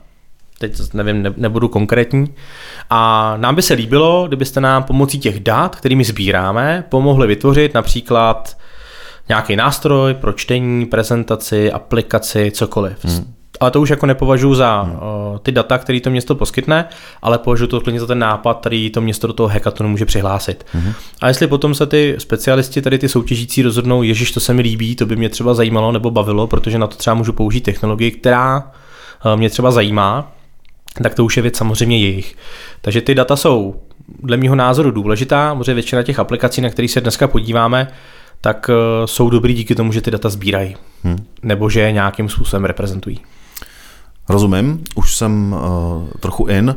teď 0.59 0.95
nevím, 0.95 1.23
ne, 1.23 1.35
nebudu 1.37 1.69
konkrétní. 1.69 2.35
A 2.91 3.35
nám 3.37 3.55
by 3.55 3.63
se 3.63 3.75
líbilo, 3.75 4.25
kdybyste 4.29 4.61
nám 4.61 4.83
pomocí 4.83 5.19
těch 5.19 5.41
dat, 5.41 5.77
kterými 5.77 6.05
sbíráme, 6.05 6.85
pomohli 6.89 7.27
vytvořit 7.27 7.75
například 7.75 8.57
nějaký 9.29 9.57
nástroj 9.57 10.15
pro 10.15 10.33
čtení, 10.33 10.87
prezentaci, 10.87 11.73
aplikaci, 11.73 12.51
cokoliv. 12.51 13.05
Hmm. 13.05 13.35
Ale 13.61 13.71
to 13.71 13.81
už 13.81 13.91
jako 13.91 14.07
nepovažuji 14.07 14.55
za 14.55 14.83
hmm. 14.83 14.99
ty 15.43 15.53
data, 15.53 15.79
které 15.79 16.01
to 16.01 16.11
město 16.11 16.35
poskytne, 16.35 16.89
ale 17.23 17.39
považuji 17.39 17.67
to 17.67 17.81
klidně 17.81 18.01
za 18.01 18.07
ten 18.07 18.19
nápad, 18.19 18.61
který 18.61 18.91
to 18.91 19.01
město 19.01 19.27
do 19.27 19.33
toho 19.33 19.49
hackathonu 19.49 19.91
může 19.91 20.07
přihlásit. 20.07 20.67
Hmm. 20.73 20.93
A 21.21 21.29
jestli 21.29 21.47
potom 21.47 21.75
se 21.75 21.87
ty 21.87 22.15
specialisti, 22.19 22.83
tady 22.83 22.99
ty 22.99 23.09
soutěžící 23.09 23.63
rozhodnou, 23.63 24.03
ježiš, 24.03 24.33
to 24.33 24.41
se 24.41 24.55
mi 24.55 24.63
líbí, 24.63 24.97
to 24.97 25.07
by 25.07 25.17
mě 25.17 25.29
třeba 25.29 25.55
zajímalo 25.55 25.93
nebo 25.93 26.11
bavilo, 26.11 26.47
protože 26.47 26.79
na 26.79 26.87
to 26.87 26.97
třeba 26.97 27.15
můžu 27.15 27.33
použít 27.33 27.61
technologii, 27.61 28.11
která 28.11 28.73
mě 29.37 29.51
třeba 29.51 29.71
zajímá, 29.71 30.33
tak 31.03 31.15
to 31.15 31.25
už 31.25 31.37
je 31.37 31.43
věc 31.43 31.57
samozřejmě 31.57 31.99
jejich. 31.99 32.37
Takže 32.81 33.01
ty 33.01 33.15
data 33.15 33.37
jsou 33.37 33.75
dle 34.23 34.37
mého 34.37 34.55
názoru 34.55 34.91
důležitá, 34.91 35.55
protože 35.55 35.75
většina 35.75 36.03
těch 36.03 36.19
aplikací, 36.19 36.61
na 36.61 36.71
které 36.71 36.89
se 36.89 37.01
dneska 37.01 37.29
podíváme, 37.29 37.89
tak 38.41 38.71
eh, 38.71 39.07
jsou 39.07 39.31
dobrý 39.31 39.55
díky 39.55 39.75
tomu, 39.75 39.93
že 39.93 40.01
ty 40.01 40.11
data 40.11 40.29
sbírají. 40.29 40.77
Hmm. 41.03 41.27
Nebo 41.43 41.71
že 41.71 41.81
je 41.81 41.93
nějakým 41.93 42.29
způsobem 42.29 42.65
reprezentují. 42.65 43.21
Rozumím, 44.29 44.85
už 44.95 45.17
jsem 45.17 45.53
uh, 45.53 46.09
trochu 46.21 46.47
in. 46.47 46.77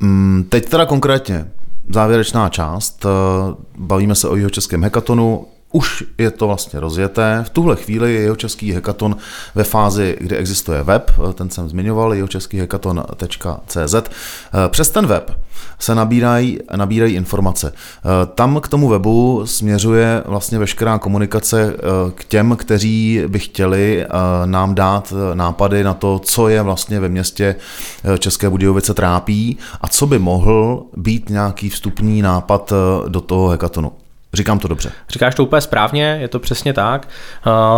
Mm, 0.00 0.44
teď 0.48 0.68
teda 0.68 0.86
konkrétně, 0.86 1.50
závěrečná 1.88 2.48
část. 2.48 3.04
Uh, 3.04 3.10
bavíme 3.76 4.14
se 4.14 4.28
o 4.28 4.36
jeho 4.36 4.50
českém 4.50 4.84
hekatonu. 4.84 5.46
Už 5.72 6.04
je 6.18 6.30
to 6.30 6.46
vlastně 6.46 6.80
rozjeté. 6.80 7.44
V 7.46 7.50
tuhle 7.50 7.76
chvíli 7.76 8.14
je 8.14 8.20
jeho 8.20 8.36
český 8.36 8.72
hekaton 8.72 9.16
ve 9.54 9.64
fázi, 9.64 10.16
kdy 10.20 10.36
existuje 10.36 10.82
web, 10.82 11.10
ten 11.34 11.50
jsem 11.50 11.68
zmiňoval, 11.68 12.14
jeho 12.14 12.28
český 12.28 12.58
hekaton.cz. 12.58 13.94
Přes 14.68 14.90
ten 14.90 15.06
web 15.06 15.38
se 15.78 15.94
nabírají, 15.94 16.58
nabírají 16.76 17.14
informace. 17.14 17.72
Tam 18.34 18.60
k 18.60 18.68
tomu 18.68 18.88
webu 18.88 19.42
směřuje 19.44 20.22
vlastně 20.26 20.58
veškerá 20.58 20.98
komunikace 20.98 21.76
k 22.14 22.24
těm, 22.24 22.56
kteří 22.56 23.22
by 23.28 23.38
chtěli 23.38 24.06
nám 24.44 24.74
dát 24.74 25.12
nápady 25.34 25.84
na 25.84 25.94
to, 25.94 26.18
co 26.18 26.48
je 26.48 26.62
vlastně 26.62 27.00
ve 27.00 27.08
městě 27.08 27.56
České 28.18 28.50
Budějovice 28.50 28.94
trápí 28.94 29.58
a 29.80 29.88
co 29.88 30.06
by 30.06 30.18
mohl 30.18 30.82
být 30.96 31.30
nějaký 31.30 31.70
vstupní 31.70 32.22
nápad 32.22 32.72
do 33.08 33.20
toho 33.20 33.48
hekatonu. 33.48 33.92
Říkám 34.34 34.58
to 34.58 34.68
dobře. 34.68 34.92
Říkáš 35.10 35.34
to 35.34 35.44
úplně 35.44 35.60
správně, 35.60 36.18
je 36.20 36.28
to 36.28 36.38
přesně 36.38 36.72
tak. 36.72 37.08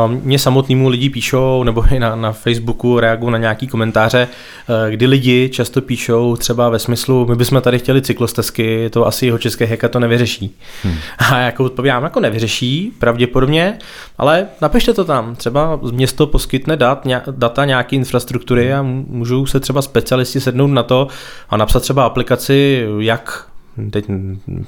Mně 0.07 0.39
samotnému 0.39 0.89
lidi 0.89 1.11
píšou, 1.11 1.63
nebo 1.63 1.85
i 1.93 1.99
na, 1.99 2.17
na 2.17 2.33
Facebooku 2.33 3.01
reagují 3.01 3.33
na 3.33 3.39
nějaký 3.39 3.67
komentáře, 3.67 4.29
eh, 4.69 4.91
kdy 4.91 5.07
lidi 5.07 5.49
často 5.53 5.81
píšou 5.81 6.37
třeba 6.37 6.69
ve 6.69 6.79
smyslu, 6.79 7.27
my 7.27 7.37
bychom 7.37 7.61
tady 7.61 7.79
chtěli 7.79 8.03
cyklostezky, 8.03 8.91
to 8.91 9.07
asi 9.07 9.27
jeho 9.27 9.39
české 9.39 9.65
heka 9.65 9.89
to 9.89 10.01
nevyřeší. 10.01 10.57
Hmm. 10.83 10.97
A 11.19 11.39
jako 11.39 11.65
odpovídám, 11.65 12.03
jako 12.03 12.21
nevyřeší, 12.21 12.93
pravděpodobně, 12.99 13.79
ale 14.19 14.47
napište 14.61 14.95
to 14.95 15.05
tam. 15.05 15.37
Třeba 15.37 15.79
město 15.91 16.27
poskytne 16.27 16.77
dat, 16.77 17.07
data 17.31 17.65
nějaké 17.65 17.97
infrastruktury 17.97 18.75
a 18.75 18.83
můžou 18.83 19.47
se 19.47 19.61
třeba 19.61 19.83
specialisti 19.83 20.41
sednout 20.41 20.67
na 20.67 20.83
to 20.83 21.09
a 21.51 21.57
napsat 21.57 21.81
třeba 21.81 22.05
aplikaci, 22.05 22.87
jak 22.99 23.51
teď 23.91 24.05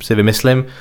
si 0.00 0.14
vymyslím, 0.14 0.64
eh, 0.68 0.72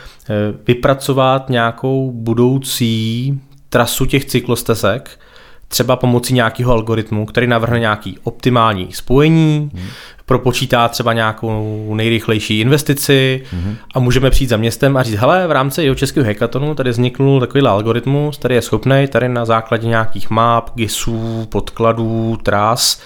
vypracovat 0.67 1.49
nějakou 1.49 2.12
budoucí 2.12 3.39
trasu 3.69 4.05
těch 4.05 4.25
cyklostezek, 4.25 5.19
třeba 5.67 5.95
pomocí 5.95 6.34
nějakého 6.34 6.71
algoritmu, 6.73 7.25
který 7.25 7.47
navrhne 7.47 7.79
nějaký 7.79 8.17
optimální 8.23 8.88
spojení, 8.91 9.71
hmm. 9.73 9.88
propočítá 10.25 10.88
třeba 10.88 11.13
nějakou 11.13 11.91
nejrychlejší 11.95 12.60
investici 12.60 13.43
hmm. 13.51 13.75
a 13.95 13.99
můžeme 13.99 14.29
přijít 14.29 14.49
za 14.49 14.57
městem 14.57 14.97
a 14.97 15.03
říct, 15.03 15.15
hele, 15.15 15.47
v 15.47 15.51
rámci 15.51 15.84
jeho 15.84 15.95
českého 15.95 16.27
hackathonu 16.27 16.75
tady 16.75 16.89
vzniknul 16.89 17.39
takový 17.39 17.67
algoritmus, 17.67 18.38
který 18.38 18.55
je 18.55 18.62
schopný 18.62 19.07
tady 19.10 19.29
na 19.29 19.45
základě 19.45 19.88
nějakých 19.88 20.29
map, 20.29 20.69
GISů, 20.75 21.47
podkladů, 21.51 22.38
tras, 22.43 23.01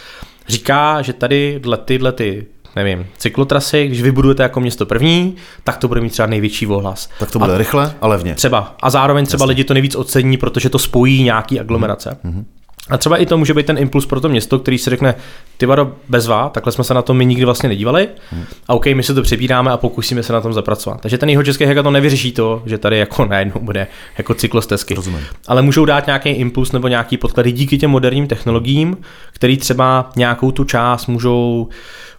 říká, 0.47 1.01
že 1.01 1.13
tady 1.13 1.59
dle 1.59 1.77
tyhle 1.77 2.11
ty 2.11 2.45
nevím, 2.75 3.05
cyklotrasy, 3.17 3.87
když 3.87 4.01
vybudujete 4.01 4.43
jako 4.43 4.59
město 4.59 4.85
první, 4.85 5.35
tak 5.63 5.77
to 5.77 5.87
bude 5.87 6.01
mít 6.01 6.09
třeba 6.09 6.25
největší 6.25 6.67
ohlas. 6.67 7.09
Tak 7.19 7.31
to 7.31 7.39
bude 7.39 7.53
a 7.53 7.57
rychle 7.57 7.93
a 8.01 8.07
levně. 8.07 8.35
Třeba. 8.35 8.75
A 8.81 8.89
zároveň 8.89 9.25
třeba 9.25 9.43
Jasně. 9.43 9.49
lidi 9.49 9.63
to 9.63 9.73
nejvíc 9.73 9.95
ocení, 9.95 10.37
protože 10.37 10.69
to 10.69 10.79
spojí 10.79 11.23
nějaký 11.23 11.59
aglomerace. 11.59 12.17
Mm-hmm. 12.25 12.43
A 12.89 12.97
třeba 12.97 13.17
i 13.17 13.25
to 13.25 13.37
může 13.37 13.53
být 13.53 13.65
ten 13.65 13.77
impuls 13.77 14.05
pro 14.05 14.21
to 14.21 14.29
město, 14.29 14.59
který 14.59 14.77
si 14.77 14.89
řekne, 14.89 15.15
ty 15.57 15.65
vado, 15.65 15.95
bezva, 16.09 16.49
takhle 16.49 16.71
jsme 16.71 16.83
se 16.83 16.93
na 16.93 17.01
to 17.01 17.13
my 17.13 17.25
nikdy 17.25 17.45
vlastně 17.45 17.69
nedívali. 17.69 18.09
Hmm. 18.31 18.45
A 18.67 18.73
OK, 18.73 18.85
my 18.85 19.03
se 19.03 19.13
to 19.13 19.21
přebíráme 19.21 19.71
a 19.71 19.77
pokusíme 19.77 20.23
se 20.23 20.33
na 20.33 20.41
tom 20.41 20.53
zapracovat. 20.53 21.01
Takže 21.01 21.17
ten 21.17 21.29
jeho 21.29 21.43
český 21.43 21.65
hackathon 21.65 21.93
nevyřeší 21.93 22.31
to, 22.31 22.63
že 22.65 22.77
tady 22.77 22.97
jako 22.97 23.25
najednou 23.29 23.61
bude 23.61 23.87
jako 24.17 24.33
cyklostezky. 24.33 24.93
Rozumím. 24.93 25.21
Ale 25.47 25.61
můžou 25.61 25.85
dát 25.85 26.05
nějaký 26.05 26.29
impuls 26.29 26.71
nebo 26.71 26.87
nějaký 26.87 27.17
podklady 27.17 27.51
díky 27.51 27.77
těm 27.77 27.91
moderním 27.91 28.27
technologiím, 28.27 28.97
který 29.33 29.57
třeba 29.57 30.09
nějakou 30.15 30.51
tu 30.51 30.63
část 30.63 31.07
můžou 31.07 31.69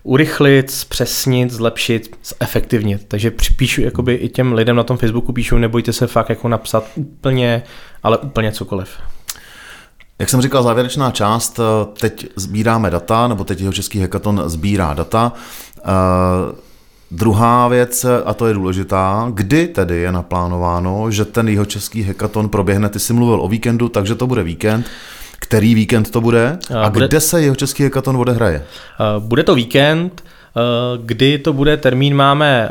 urychlit, 0.06 0.70
zpřesnit, 0.70 1.50
zlepšit, 1.50 2.16
zefektivnit. 2.40 3.04
Takže 3.08 3.32
píšu 3.56 3.80
jakoby 3.80 4.14
i 4.14 4.28
těm 4.28 4.52
lidem 4.52 4.76
na 4.76 4.82
tom 4.82 4.96
Facebooku 4.96 5.32
píšu, 5.32 5.58
nebojte 5.58 5.92
se 5.92 6.06
fakt 6.06 6.28
jako 6.28 6.48
napsat 6.48 6.84
úplně, 6.94 7.62
ale 8.02 8.18
úplně 8.18 8.52
cokoliv. 8.52 8.88
Jak 10.18 10.28
jsem 10.28 10.40
říkal, 10.40 10.62
závěrečná 10.62 11.10
část, 11.10 11.60
teď 12.00 12.26
sbíráme 12.36 12.90
data, 12.90 13.28
nebo 13.28 13.44
teď 13.44 13.60
jeho 13.60 13.72
český 13.72 14.00
hackathon 14.00 14.42
sbírá 14.46 14.94
data. 14.94 15.32
Uh, 15.76 16.58
druhá 17.10 17.68
věc, 17.68 18.06
a 18.24 18.34
to 18.34 18.46
je 18.46 18.54
důležitá, 18.54 19.30
kdy 19.34 19.68
tedy 19.68 19.96
je 19.96 20.12
naplánováno, 20.12 21.10
že 21.10 21.24
ten 21.24 21.48
jeho 21.48 21.64
český 21.64 22.02
hackathon 22.02 22.48
proběhne, 22.48 22.88
ty 22.88 22.98
jsi 22.98 23.12
mluvil 23.12 23.40
o 23.40 23.48
víkendu, 23.48 23.88
takže 23.88 24.14
to 24.14 24.26
bude 24.26 24.42
víkend. 24.42 24.86
Který 25.38 25.74
víkend 25.74 26.10
to 26.10 26.20
bude? 26.20 26.58
A 26.82 26.90
bude... 26.90 27.08
kde 27.08 27.20
se 27.20 27.42
jeho 27.42 27.56
český 27.56 27.82
hekaton 27.82 28.16
odehraje? 28.16 28.62
Bude 29.18 29.42
to 29.42 29.54
víkend, 29.54 30.22
Kdy 30.96 31.38
to 31.38 31.52
bude, 31.52 31.76
termín 31.76 32.16
máme 32.16 32.70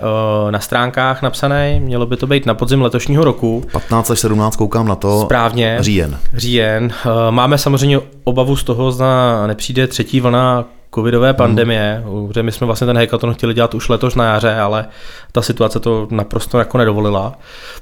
na 0.50 0.60
stránkách 0.60 1.22
napsaný, 1.22 1.80
mělo 1.80 2.06
by 2.06 2.18
to 2.18 2.28
být 2.28 2.46
na 2.46 2.54
podzim 2.54 2.82
letošního 2.82 3.24
roku. 3.24 3.64
15 3.72 4.12
až 4.12 4.20
17 4.20 4.56
koukám 4.56 4.88
na 4.88 4.96
to. 4.96 5.22
Správně. 5.22 5.78
Říjen. 5.80 6.18
Říjen. 6.34 6.94
Máme 7.30 7.58
samozřejmě 7.58 8.00
obavu 8.24 8.56
z 8.56 8.64
toho, 8.64 8.92
zda 8.92 9.48
nepřijde 9.48 9.88
třetí 9.88 10.22
vlna 10.22 10.66
covidové 10.96 11.28
hmm. 11.28 11.36
pandemie, 11.36 12.04
mm. 12.06 12.28
protože 12.28 12.44
my 12.44 12.52
jsme 12.52 12.68
vlastně 12.68 12.88
ten 12.88 12.98
hackathon 12.98 13.34
chtěli 13.34 13.54
dělat 13.54 13.74
už 13.74 13.90
letos 13.90 14.16
na 14.16 14.26
jaře, 14.26 14.56
ale 14.56 14.86
ta 15.32 15.42
situace 15.42 15.80
to 15.80 16.08
naprosto 16.12 16.60
jako 16.60 16.78
nedovolila. 16.78 17.34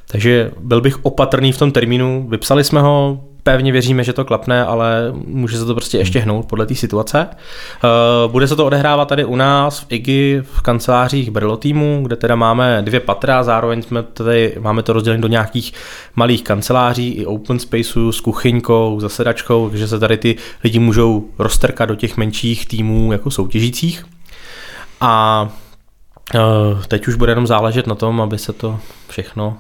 Takže 0.08 0.52
byl 0.60 0.82
bych 0.82 1.06
opatrný 1.06 1.52
v 1.52 1.58
tom 1.58 1.72
termínu, 1.72 2.26
vypsali 2.30 2.64
jsme 2.64 2.82
ho, 2.82 3.20
pevně 3.44 3.72
věříme, 3.72 4.04
že 4.04 4.14
to 4.14 4.26
klapne, 4.26 4.66
ale 4.66 5.14
může 5.26 5.58
se 5.58 5.66
to 5.66 5.74
prostě 5.74 5.98
ještě 5.98 6.20
hnout 6.20 6.46
podle 6.46 6.66
té 6.66 6.76
situace. 6.76 7.28
Eh, 7.30 7.88
bude 8.28 8.48
se 8.48 8.56
to 8.56 8.66
odehrávat 8.66 9.08
tady 9.08 9.26
u 9.26 9.36
nás 9.36 9.80
v 9.80 9.86
IGI 9.90 10.42
v 10.44 10.62
kancelářích 10.62 11.32
Brilo 11.32 11.58
týmu, 11.58 12.00
kde 12.04 12.16
teda 12.16 12.36
máme 12.36 12.82
dvě 12.82 13.00
patra, 13.00 13.44
zároveň 13.44 13.82
jsme 13.82 14.04
tady, 14.04 14.56
máme 14.60 14.84
to 14.84 14.94
rozdělené 14.94 15.22
do 15.22 15.28
nějakých 15.28 15.74
malých 16.16 16.44
kanceláří 16.44 17.10
i 17.10 17.26
open 17.26 17.60
spaceu 17.60 18.12
s 18.12 18.22
kuchyňkou, 18.22 19.00
zasedačkou, 19.00 19.70
takže 19.70 19.88
se 19.88 20.00
tady 20.00 20.18
ty 20.18 20.36
lidi 20.64 20.80
můžou 20.80 21.26
roztrkat 21.40 21.90
do 21.90 21.96
těch 21.96 22.18
menších 22.18 22.66
týmů 22.66 23.12
jako 23.12 23.32
soutěžících. 23.32 24.06
A 25.02 25.50
eh, 26.36 26.40
teď 26.88 27.08
už 27.08 27.16
bude 27.16 27.32
jenom 27.32 27.48
záležet 27.48 27.88
na 27.88 27.96
tom, 27.96 28.22
aby 28.22 28.38
se 28.38 28.54
to 28.54 28.80
všechno 29.08 29.58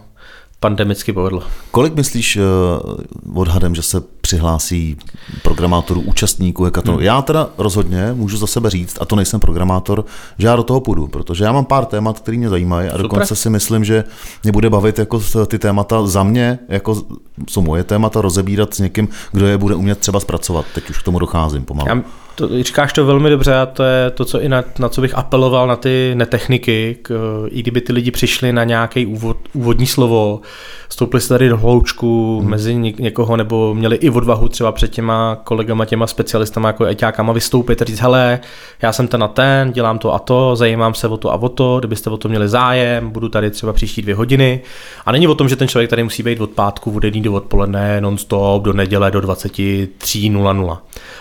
pandemicky 0.64 1.14
povedlo. 1.14 1.44
Kolik 1.72 1.96
myslíš 1.96 2.38
uh, 2.38 3.42
odhadem, 3.42 3.76
že 3.76 3.82
se 3.82 4.02
přihlásí 4.22 4.98
programátorů, 5.42 6.02
účastníků 6.02 6.64
hekatonu? 6.64 6.98
Hmm. 6.98 7.06
Já 7.06 7.22
teda 7.22 7.50
rozhodně 7.58 8.14
můžu 8.14 8.38
za 8.38 8.48
sebe 8.48 8.70
říct, 8.70 8.98
a 9.02 9.06
to 9.06 9.16
nejsem 9.16 9.40
programátor, 9.40 10.06
že 10.38 10.48
já 10.48 10.56
do 10.56 10.64
toho 10.64 10.80
půjdu, 10.80 11.08
protože 11.08 11.44
já 11.44 11.52
mám 11.52 11.66
pár 11.66 11.86
témat, 11.86 12.20
které 12.20 12.38
mě 12.38 12.50
zajímají 12.50 12.88
a 12.88 12.92
Super. 12.92 13.02
dokonce 13.02 13.36
si 13.36 13.50
myslím, 13.50 13.84
že 13.84 14.04
mě 14.44 14.52
bude 14.52 14.70
bavit 14.70 15.00
jako 15.00 15.22
ty 15.48 15.60
témata 15.60 16.08
za 16.08 16.24
mě, 16.24 16.60
jako 16.70 17.04
jsou 17.50 17.62
moje 17.62 17.84
témata, 17.84 18.22
rozebírat 18.22 18.74
s 18.74 18.80
někým, 18.80 19.08
kdo 19.32 19.48
je 19.48 19.58
bude 19.58 19.76
umět 19.76 20.00
třeba 20.00 20.20
zpracovat. 20.20 20.66
Teď 20.76 20.90
už 20.90 21.00
k 21.00 21.04
tomu 21.04 21.20
docházím 21.20 21.66
pomalu. 21.66 21.90
Já 21.90 22.02
to, 22.36 22.64
říkáš 22.64 22.94
to 22.94 23.06
velmi 23.06 23.30
dobře 23.30 23.56
a 23.56 23.66
to 23.66 23.84
je 23.84 24.12
to, 24.12 24.26
co 24.26 24.42
i 24.42 24.50
na, 24.50 24.64
na 24.80 24.90
co 24.90 25.02
bych 25.02 25.18
apeloval 25.18 25.68
na 25.68 25.76
ty 25.76 26.12
netechniky, 26.16 26.98
k, 27.02 27.12
i 27.52 27.60
kdyby 27.60 27.82
ty 27.82 27.94
lidi 27.94 28.12
přišli 28.12 28.54
na 28.54 28.64
nějaký 28.64 29.06
úvod, 29.06 29.38
úvodní 29.54 29.88
slovo, 29.88 30.42
stoupili 30.90 31.22
se 31.22 31.30
tady 31.30 31.50
do 31.50 31.58
hloučku 31.58 32.40
hmm. 32.40 32.50
mezi 32.50 32.76
někoho 32.76 33.38
nebo 33.38 33.74
měli 33.74 33.96
i 33.96 34.10
odvahu 34.10 34.48
třeba 34.50 34.72
před 34.72 34.92
těma 34.92 35.38
kolegama, 35.44 35.86
těma 35.86 36.08
specialistama 36.08 36.70
jako 36.70 36.86
eťákama 36.86 37.34
vystoupit 37.34 37.82
a 37.82 37.86
říct, 37.86 38.00
hele, 38.00 38.40
já 38.82 38.94
jsem 38.94 39.08
ten 39.08 39.20
na 39.20 39.28
ten, 39.28 39.72
dělám 39.72 40.00
to 40.00 40.14
a 40.14 40.20
to, 40.20 40.56
zajímám 40.56 40.94
se 40.94 41.08
o 41.08 41.18
to 41.18 41.32
a 41.32 41.36
o 41.36 41.50
to, 41.50 41.80
kdybyste 41.80 42.10
o 42.10 42.18
to 42.18 42.30
měli 42.30 42.50
zájem, 42.50 43.10
budu 43.10 43.30
tady 43.30 43.52
třeba 43.52 43.74
příští 43.74 44.02
dvě 44.02 44.16
hodiny. 44.16 44.62
A 45.06 45.12
není 45.12 45.28
o 45.28 45.36
tom, 45.36 45.50
že 45.50 45.56
ten 45.56 45.68
člověk 45.68 45.90
tady 45.90 46.04
musí 46.04 46.24
být 46.24 46.42
od 46.42 46.50
pátku, 46.50 46.96
od 46.96 47.04
jedný 47.04 47.22
do 47.22 47.34
odpoledne, 47.34 48.02
non-stop, 48.02 48.64
do 48.64 48.74
neděle 48.74 49.12
do 49.12 49.20
23.00. 49.20 50.78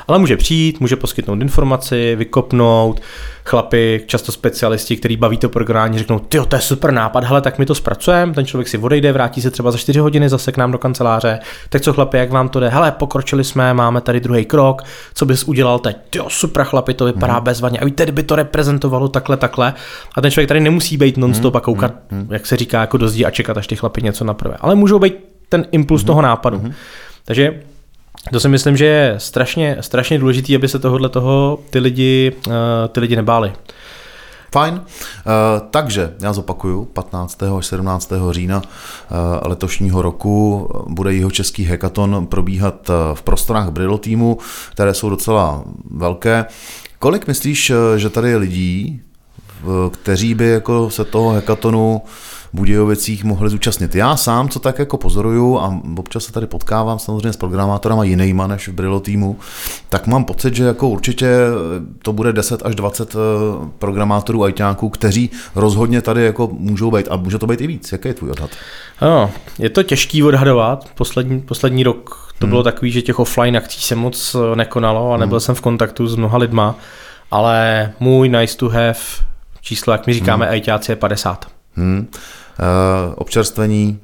Ale 0.09 0.19
může 0.19 0.37
přijít, 0.37 0.81
může 0.81 0.97
poskytnout 1.03 1.41
informaci, 1.41 2.17
vykopnout, 2.17 3.01
chlapi, 3.45 4.05
často 4.07 4.33
specialisti, 4.33 4.97
který 4.97 5.17
baví 5.17 5.37
to 5.37 5.49
programování, 5.49 5.99
řeknou, 5.99 6.19
ty 6.19 6.39
to 6.49 6.57
je 6.57 6.63
super 6.63 6.93
nápad, 6.93 7.25
hele, 7.25 7.41
tak 7.41 7.59
my 7.59 7.67
to 7.67 7.75
zpracujeme, 7.75 8.35
ten 8.35 8.47
člověk 8.47 8.69
si 8.69 8.79
odejde, 8.79 9.13
vrátí 9.13 9.43
se 9.43 9.51
třeba 9.51 9.71
za 9.71 9.79
4 9.79 9.99
hodiny 9.99 10.29
zase 10.29 10.53
k 10.53 10.57
nám 10.57 10.73
do 10.73 10.79
kanceláře, 10.79 11.39
tak 11.69 11.83
co 11.83 11.93
chlapi, 11.93 12.17
jak 12.19 12.31
vám 12.31 12.49
to 12.49 12.61
jde, 12.61 12.69
hele, 12.69 12.93
pokročili 12.93 13.45
jsme, 13.45 13.75
máme 13.75 14.01
tady 14.01 14.21
druhý 14.21 14.45
krok, 14.45 14.83
co 15.15 15.27
bys 15.27 15.45
udělal 15.45 15.79
teď, 15.79 15.97
ty 16.11 16.19
super 16.29 16.65
chlapi, 16.65 16.95
to 16.95 17.05
vypadá 17.05 17.35
hmm. 17.35 17.45
bezvadně, 17.45 17.79
a 17.79 17.85
víte, 17.85 18.03
kdyby 18.03 18.23
to 18.23 18.37
reprezentovalo 18.37 19.09
takhle, 19.09 19.37
takhle, 19.37 19.75
a 20.15 20.21
ten 20.21 20.31
člověk 20.31 20.49
tady 20.49 20.61
nemusí 20.61 20.97
být 20.97 21.17
non-stop 21.17 21.55
a 21.55 21.59
hmm, 21.59 21.65
koukat, 21.65 21.95
hmm. 22.11 22.29
jak 22.31 22.47
se 22.47 22.57
říká, 22.57 22.81
jako 22.81 22.97
do 22.97 23.11
a 23.27 23.31
čekat, 23.31 23.57
až 23.57 23.67
ty 23.67 23.77
chlapi 23.77 24.03
něco 24.03 24.25
naprve, 24.25 24.57
ale 24.61 24.75
můžou 24.75 24.99
být 24.99 25.15
ten 25.49 25.67
impuls 25.73 26.01
hmm. 26.01 26.07
toho 26.07 26.23
nápadu. 26.23 26.59
Hmm. 26.59 26.73
Takže 27.25 27.63
to 28.31 28.41
si 28.41 28.49
myslím, 28.49 28.77
že 28.77 28.85
je 28.85 29.15
strašně, 29.19 29.77
strašně 29.81 30.19
důležitý, 30.19 30.57
aby 30.57 30.69
se 30.69 30.79
tohohle 30.79 31.09
toho 31.09 31.59
ty 31.71 31.79
lidi, 31.79 32.33
uh, 32.47 32.53
ty 32.89 33.01
lidi 33.01 33.17
nebáli. 33.17 33.53
Fajn. 34.53 34.75
Uh, 34.75 34.83
takže 35.71 36.15
já 36.21 36.33
zopakuju, 36.33 36.85
15. 36.85 37.43
až 37.43 37.67
17. 37.67 38.13
října 38.31 38.57
uh, 38.57 39.49
letošního 39.49 40.03
roku 40.03 40.69
bude 40.89 41.15
jeho 41.15 41.31
český 41.31 41.65
hackathon 41.65 42.27
probíhat 42.27 42.91
v 43.15 43.23
prostorách 43.23 43.71
Bridle 43.71 43.99
týmu, 43.99 44.39
které 44.73 44.95
jsou 44.95 45.11
docela 45.11 45.65
velké. 45.91 46.45
Kolik 46.99 47.27
myslíš, 47.27 47.73
že 47.97 48.11
tady 48.11 48.29
je 48.29 48.37
lidí, 48.37 49.03
kteří 49.91 50.35
by 50.35 50.49
jako 50.49 50.91
se 50.91 51.05
toho 51.05 51.31
hekatonu 51.31 52.03
Budějovicích 52.53 53.25
mohli 53.25 53.51
zúčastnit. 53.51 53.95
Já 53.95 54.17
sám, 54.17 54.49
co 54.49 54.59
tak 54.59 54.79
jako 54.79 54.97
pozoruju 54.97 55.59
a 55.59 55.81
občas 55.97 56.25
se 56.25 56.33
tady 56.33 56.47
potkávám 56.47 56.99
samozřejmě 56.99 57.33
s 57.33 57.37
programátorama 57.37 58.05
jinýma 58.05 58.47
než 58.47 58.69
v 58.69 58.73
Brillo 58.73 59.01
týmu, 59.01 59.39
tak 59.89 60.07
mám 60.07 60.25
pocit, 60.25 60.55
že 60.55 60.65
jako 60.65 60.89
určitě 60.89 61.37
to 62.03 62.13
bude 62.13 62.33
10 62.33 62.67
až 62.67 62.75
20 62.75 63.15
eh, 63.15 63.19
programátorů 63.79 64.45
ajťáků, 64.45 64.89
kteří 64.89 65.31
rozhodně 65.55 66.03
tady 66.03 66.25
jako 66.25 66.49
můžou 66.53 66.91
být 66.91 67.07
a 67.11 67.17
může 67.17 67.39
to 67.39 67.47
být 67.47 67.61
i 67.61 67.67
víc. 67.67 67.93
Jaký 67.93 68.09
je 68.09 68.15
tvůj 68.15 68.31
odhad? 68.31 68.51
No, 69.03 69.31
je 69.59 69.71
to 69.71 69.83
těžký 69.83 70.23
odhadovat. 70.23 70.91
Poslední, 70.95 71.41
poslední 71.41 71.83
rok 71.83 72.33
to 72.39 72.47
hmm. 72.47 72.51
bylo 72.51 72.63
takový, 72.63 72.91
že 72.91 73.03
těch 73.03 73.19
offline 73.19 73.57
akcí 73.57 73.81
se 73.81 73.95
moc 73.95 74.37
eh, 74.53 74.57
nekonalo 74.57 75.13
a 75.13 75.17
nebyl 75.17 75.37
hmm. 75.37 75.41
jsem 75.41 75.55
v 75.55 75.61
kontaktu 75.61 76.07
s 76.07 76.17
mnoha 76.17 76.39
lidma, 76.39 76.75
ale 77.31 77.93
můj 78.01 78.29
nice 78.29 78.57
to 78.57 78.69
have 78.69 78.99
číslo, 79.61 79.93
jak 79.93 80.07
my 80.07 80.15
říkáme, 80.15 80.45
hmm. 80.45 80.53
ajťáci 80.53 80.93
je 80.93 80.97
50. 80.97 81.47
Hmm. 81.75 82.09
Uh, 82.59 83.15
občerstvení? 83.17 83.99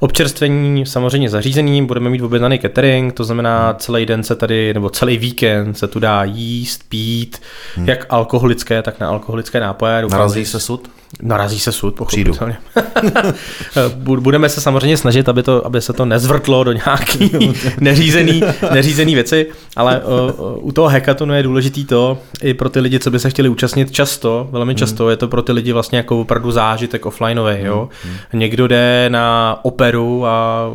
Občerstvení 0.00 0.86
samozřejmě 0.86 1.30
zařízení, 1.30 1.86
budeme 1.86 2.10
mít 2.10 2.22
objednaný 2.22 2.58
catering, 2.58 3.12
to 3.12 3.24
znamená 3.24 3.74
celý 3.74 4.06
den 4.06 4.22
se 4.22 4.36
tady, 4.36 4.74
nebo 4.74 4.90
celý 4.90 5.18
víkend 5.18 5.74
se 5.74 5.88
tu 5.88 6.00
dá 6.00 6.24
jíst, 6.24 6.82
pít, 6.88 7.42
hmm. 7.74 7.88
jak 7.88 8.06
alkoholické, 8.08 8.82
tak 8.82 9.00
nealkoholické 9.00 9.60
nápoje. 9.60 10.06
Narazí 10.10 10.46
se 10.46 10.60
sud? 10.60 10.90
Narazí 11.22 11.60
se 11.60 11.72
sud, 11.72 11.94
pochopitelně. 11.94 12.56
Budeme 13.96 14.48
se 14.48 14.60
samozřejmě 14.60 14.96
snažit, 14.96 15.28
aby, 15.28 15.42
to, 15.42 15.66
aby 15.66 15.80
se 15.80 15.92
to 15.92 16.04
nezvrtlo 16.04 16.64
do 16.64 16.72
nějaký 16.72 17.30
neřízený, 17.80 18.42
neřízený 18.72 19.14
věci, 19.14 19.46
ale 19.76 20.02
u 20.56 20.72
toho 20.72 20.88
hackathonu 20.88 21.34
je 21.34 21.42
důležitý 21.42 21.84
to, 21.84 22.18
i 22.42 22.54
pro 22.54 22.68
ty 22.68 22.80
lidi, 22.80 22.98
co 22.98 23.10
by 23.10 23.18
se 23.18 23.30
chtěli 23.30 23.48
účastnit 23.48 23.90
často, 23.90 24.48
velmi 24.50 24.72
hmm. 24.72 24.78
často, 24.78 25.04
hmm. 25.04 25.10
je 25.10 25.16
to 25.16 25.28
pro 25.28 25.42
ty 25.42 25.52
lidi 25.52 25.72
vlastně 25.72 25.98
jako 25.98 26.20
opravdu 26.20 26.50
zážitek 26.50 27.06
offlineový. 27.06 27.56
Jo? 27.58 27.88
Hmm. 28.04 28.14
Někdo 28.32 28.68
jde 28.68 29.06
na 29.08 29.58
operu 29.62 30.26
a 30.26 30.70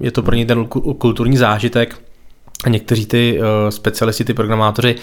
je 0.00 0.10
to 0.10 0.22
pro 0.22 0.34
ně 0.34 0.46
ten 0.46 0.66
kulturní 0.98 1.36
zážitek, 1.36 1.96
a 2.64 2.68
někteří 2.68 3.06
ty 3.06 3.38
uh, 3.38 3.70
specialisti, 3.70 4.24
ty 4.24 4.34
programátoři 4.34 4.94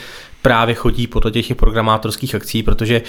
právě 0.41 0.75
chodí 0.75 1.07
po 1.07 1.29
těch 1.29 1.55
programátorských 1.55 2.35
akcí, 2.35 2.63
protože 2.63 3.01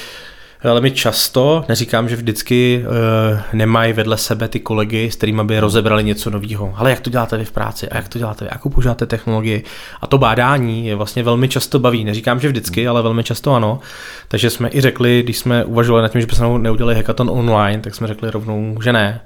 velmi 0.65 0.91
často, 0.91 1.65
neříkám, 1.69 2.09
že 2.09 2.17
vždycky 2.17 2.85
uh, 2.87 3.39
nemají 3.53 3.93
vedle 3.93 4.17
sebe 4.19 4.49
ty 4.49 4.61
kolegy, 4.61 5.11
s 5.11 5.17
kterými 5.17 5.45
by 5.45 5.61
rozebrali 5.61 6.05
něco 6.05 6.31
nového. 6.31 6.75
Ale 6.77 6.91
jak 6.91 7.01
to 7.01 7.11
děláte 7.11 7.37
vy 7.37 7.45
v 7.45 7.53
práci 7.53 7.89
a 7.89 7.97
jak 7.97 8.09
to 8.09 8.19
děláte 8.19 8.45
vy, 8.45 8.49
jakou 8.53 8.71
používáte 8.71 9.07
technologii. 9.07 9.65
A 10.01 10.07
to 10.07 10.19
bádání 10.19 10.87
je 10.87 10.95
vlastně 10.95 11.23
velmi 11.23 11.49
často 11.49 11.79
baví. 11.79 12.05
Neříkám, 12.05 12.41
že 12.41 12.49
vždycky, 12.49 12.89
ale 12.89 13.03
velmi 13.03 13.25
často 13.25 13.55
ano. 13.55 13.81
Takže 14.29 14.51
jsme 14.51 14.71
i 14.73 14.81
řekli, 14.81 15.23
když 15.23 15.39
jsme 15.39 15.65
uvažovali 15.65 16.03
nad 16.03 16.13
tím, 16.13 16.21
že 16.21 16.27
bychom 16.27 16.63
neudělali 16.63 16.95
hackathon 16.95 17.31
online, 17.31 17.83
tak 17.83 17.95
jsme 17.95 18.07
řekli 18.07 18.31
rovnou, 18.31 18.79
že 18.83 18.93
ne 18.93 19.21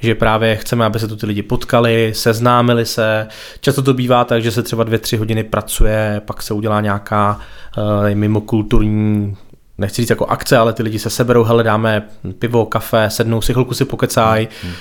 že 0.00 0.14
právě 0.14 0.56
chceme, 0.56 0.84
aby 0.84 0.98
se 0.98 1.08
tu 1.08 1.16
ty 1.16 1.26
lidi 1.26 1.42
potkali, 1.42 2.10
seznámili 2.14 2.86
se. 2.86 3.26
Často 3.60 3.82
to 3.82 3.94
bývá 3.94 4.24
tak, 4.24 4.42
že 4.42 4.50
se 4.50 4.62
třeba 4.62 4.84
dvě, 4.84 4.98
tři 4.98 5.16
hodiny 5.16 5.44
pracuje, 5.44 6.20
pak 6.24 6.42
se 6.42 6.54
udělá 6.54 6.80
nějaká 6.80 7.40
uh, 7.78 7.84
mimo 8.14 8.40
kulturní 8.40 9.36
nechci 9.78 10.02
říct 10.02 10.10
jako 10.10 10.26
akce, 10.26 10.56
ale 10.58 10.72
ty 10.72 10.82
lidi 10.82 10.98
se 10.98 11.10
seberou, 11.10 11.44
hele, 11.44 11.62
dáme 11.62 12.02
pivo, 12.38 12.66
kafe, 12.66 13.10
sednou 13.10 13.40
si, 13.40 13.52
chvilku 13.52 13.74
si 13.74 13.84
pokecají. 13.84 14.48
Hmm. 14.62 14.72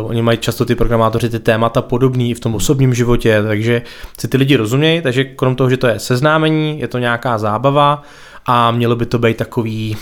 Uh, 0.00 0.10
oni 0.10 0.22
mají 0.22 0.38
často 0.38 0.64
ty 0.64 0.74
programátoři 0.74 1.28
ty 1.28 1.38
témata 1.38 1.82
podobný 1.82 2.30
i 2.30 2.34
v 2.34 2.40
tom 2.40 2.54
osobním 2.54 2.94
životě, 2.94 3.42
takže 3.42 3.82
si 4.20 4.28
ty 4.28 4.36
lidi 4.36 4.56
rozumějí, 4.56 5.02
takže 5.02 5.24
krom 5.24 5.56
toho, 5.56 5.70
že 5.70 5.76
to 5.76 5.86
je 5.86 5.98
seznámení, 5.98 6.80
je 6.80 6.88
to 6.88 6.98
nějaká 6.98 7.38
zábava 7.38 8.02
a 8.46 8.70
mělo 8.70 8.96
by 8.96 9.06
to 9.06 9.18
být 9.18 9.36
takový 9.36 9.96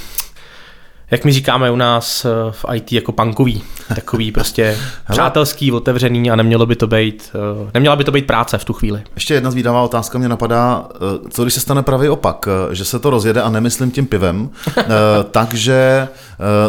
jak 1.10 1.24
my 1.24 1.32
říkáme 1.32 1.70
u 1.70 1.76
nás 1.76 2.24
eh, 2.24 2.28
v 2.50 2.64
IT, 2.74 2.92
jako 2.92 3.12
punkový. 3.12 3.62
Takový 3.94 4.32
prostě 4.32 4.78
přátelský, 5.10 5.72
otevřený 5.72 6.30
a 6.30 6.36
nemělo 6.36 6.66
by 6.66 6.76
to 6.76 6.86
být, 6.86 7.30
eh, 7.34 7.70
neměla 7.74 7.96
by 7.96 8.04
to 8.04 8.12
být 8.12 8.26
práce 8.26 8.58
v 8.58 8.64
tu 8.64 8.72
chvíli. 8.72 9.02
Ještě 9.14 9.34
jedna 9.34 9.50
zvídavá 9.50 9.82
otázka 9.82 10.18
mě 10.18 10.28
napadá, 10.28 10.88
eh, 10.94 11.28
co 11.30 11.42
když 11.42 11.54
se 11.54 11.60
stane 11.60 11.82
pravý 11.82 12.08
opak, 12.08 12.48
že 12.72 12.84
se 12.84 12.98
to 12.98 13.10
rozjede 13.10 13.42
a 13.42 13.50
nemyslím 13.50 13.90
tím 13.90 14.06
pivem, 14.06 14.50
takže 15.30 16.08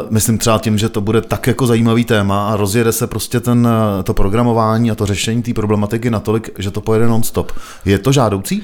myslím 0.10 0.38
třeba 0.38 0.60
tím, 0.60 0.78
že 0.78 0.90
to 0.90 1.02
bude 1.02 1.22
tak 1.22 1.48
jako 1.48 1.68
zajímavý 1.68 2.06
téma 2.06 2.50
a 2.50 2.56
rozjede 2.56 2.92
se 2.92 3.08
prostě 3.08 3.40
ten, 3.40 3.68
to 4.04 4.14
programování 4.14 4.92
a 4.92 4.96
to 4.96 5.06
řešení 5.06 5.44
té 5.44 5.54
problematiky 5.54 6.10
natolik, 6.10 6.50
že 6.60 6.72
to 6.72 6.82
pojede 6.82 7.08
non-stop. 7.08 7.52
Je 7.86 8.00
to 8.00 8.12
žádoucí? 8.12 8.64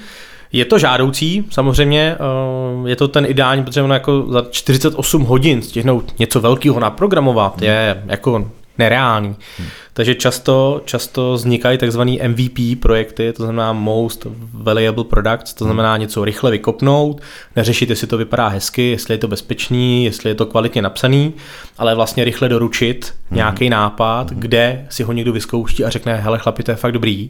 Je 0.54 0.66
to 0.66 0.80
žádoucí, 0.80 1.46
samozřejmě, 1.50 2.16
eh, 2.16 2.90
je 2.90 2.96
to 2.96 3.08
ten 3.08 3.26
ideální, 3.26 3.64
protože 3.64 3.82
ono 3.82 3.94
jako 3.94 4.26
za 4.30 4.46
48 4.52 5.24
hodin 5.24 5.62
stihnout 5.62 6.20
něco 6.20 6.42
velkého 6.42 6.80
naprogramovat 6.80 7.58
hmm. 7.58 7.64
je 7.64 8.04
jako 8.06 8.52
nereální. 8.78 9.36
Hmm. 9.58 9.68
Takže 9.94 10.16
často, 10.16 10.82
často 10.86 11.34
vznikají 11.34 11.78
takzvané 11.78 12.12
MVP 12.28 12.76
projekty, 12.80 13.34
to 13.34 13.44
znamená 13.44 13.74
Most 13.74 14.28
Valuable 14.54 15.04
Products, 15.04 15.54
to 15.54 15.66
znamená 15.66 15.98
něco 15.98 16.26
rychle 16.26 16.52
vykopnout, 16.52 17.22
neřešit, 17.56 17.90
jestli 17.90 18.08
to 18.08 18.18
vypadá 18.18 18.48
hezky, 18.48 18.90
jestli 18.90 19.14
je 19.14 19.18
to 19.18 19.28
bezpečný, 19.28 20.06
jestli 20.06 20.30
je 20.30 20.36
to 20.36 20.46
kvalitně 20.46 20.82
napsaný, 20.82 21.34
ale 21.78 21.96
vlastně 21.96 22.24
rychle 22.24 22.50
doručit 22.50 23.14
hmm. 23.30 23.38
nějaký 23.38 23.70
nápad, 23.70 24.32
hmm. 24.32 24.40
kde 24.40 24.86
si 24.90 25.04
ho 25.04 25.14
někdo 25.14 25.34
vyzkouší 25.34 25.86
a 25.86 25.90
řekne, 25.90 26.16
hele 26.16 26.40
chlapi, 26.40 26.64
to 26.64 26.72
je 26.72 26.76
fakt 26.76 26.92
dobrý 26.92 27.30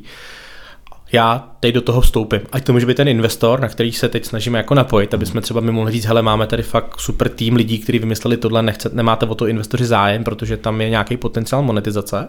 já 1.14 1.50
teď 1.60 1.76
do 1.76 1.82
toho 1.82 2.02
vstoupím. 2.02 2.42
Ať 2.52 2.64
to 2.64 2.74
může 2.74 2.86
být 2.86 2.98
ten 2.98 3.08
investor, 3.08 3.60
na 3.60 3.68
který 3.68 3.92
se 3.92 4.10
teď 4.10 4.26
snažíme 4.26 4.58
jako 4.58 4.74
napojit, 4.74 5.14
aby 5.14 5.26
jsme 5.26 5.42
třeba 5.42 5.62
mi 5.62 5.72
mohli 5.72 5.92
říct, 5.92 6.06
hele, 6.06 6.22
máme 6.22 6.48
tady 6.48 6.64
fakt 6.64 7.00
super 7.00 7.30
tým 7.30 7.56
lidí, 7.56 7.80
kteří 7.80 8.00
vymysleli 8.00 8.38
tohle, 8.38 8.62
nechce, 8.62 8.90
nemáte 8.94 9.26
o 9.26 9.36
to 9.36 9.48
investoři 9.48 9.86
zájem, 9.86 10.24
protože 10.24 10.58
tam 10.58 10.82
je 10.82 10.90
nějaký 10.90 11.18
potenciál 11.18 11.62
monetizace. 11.62 12.28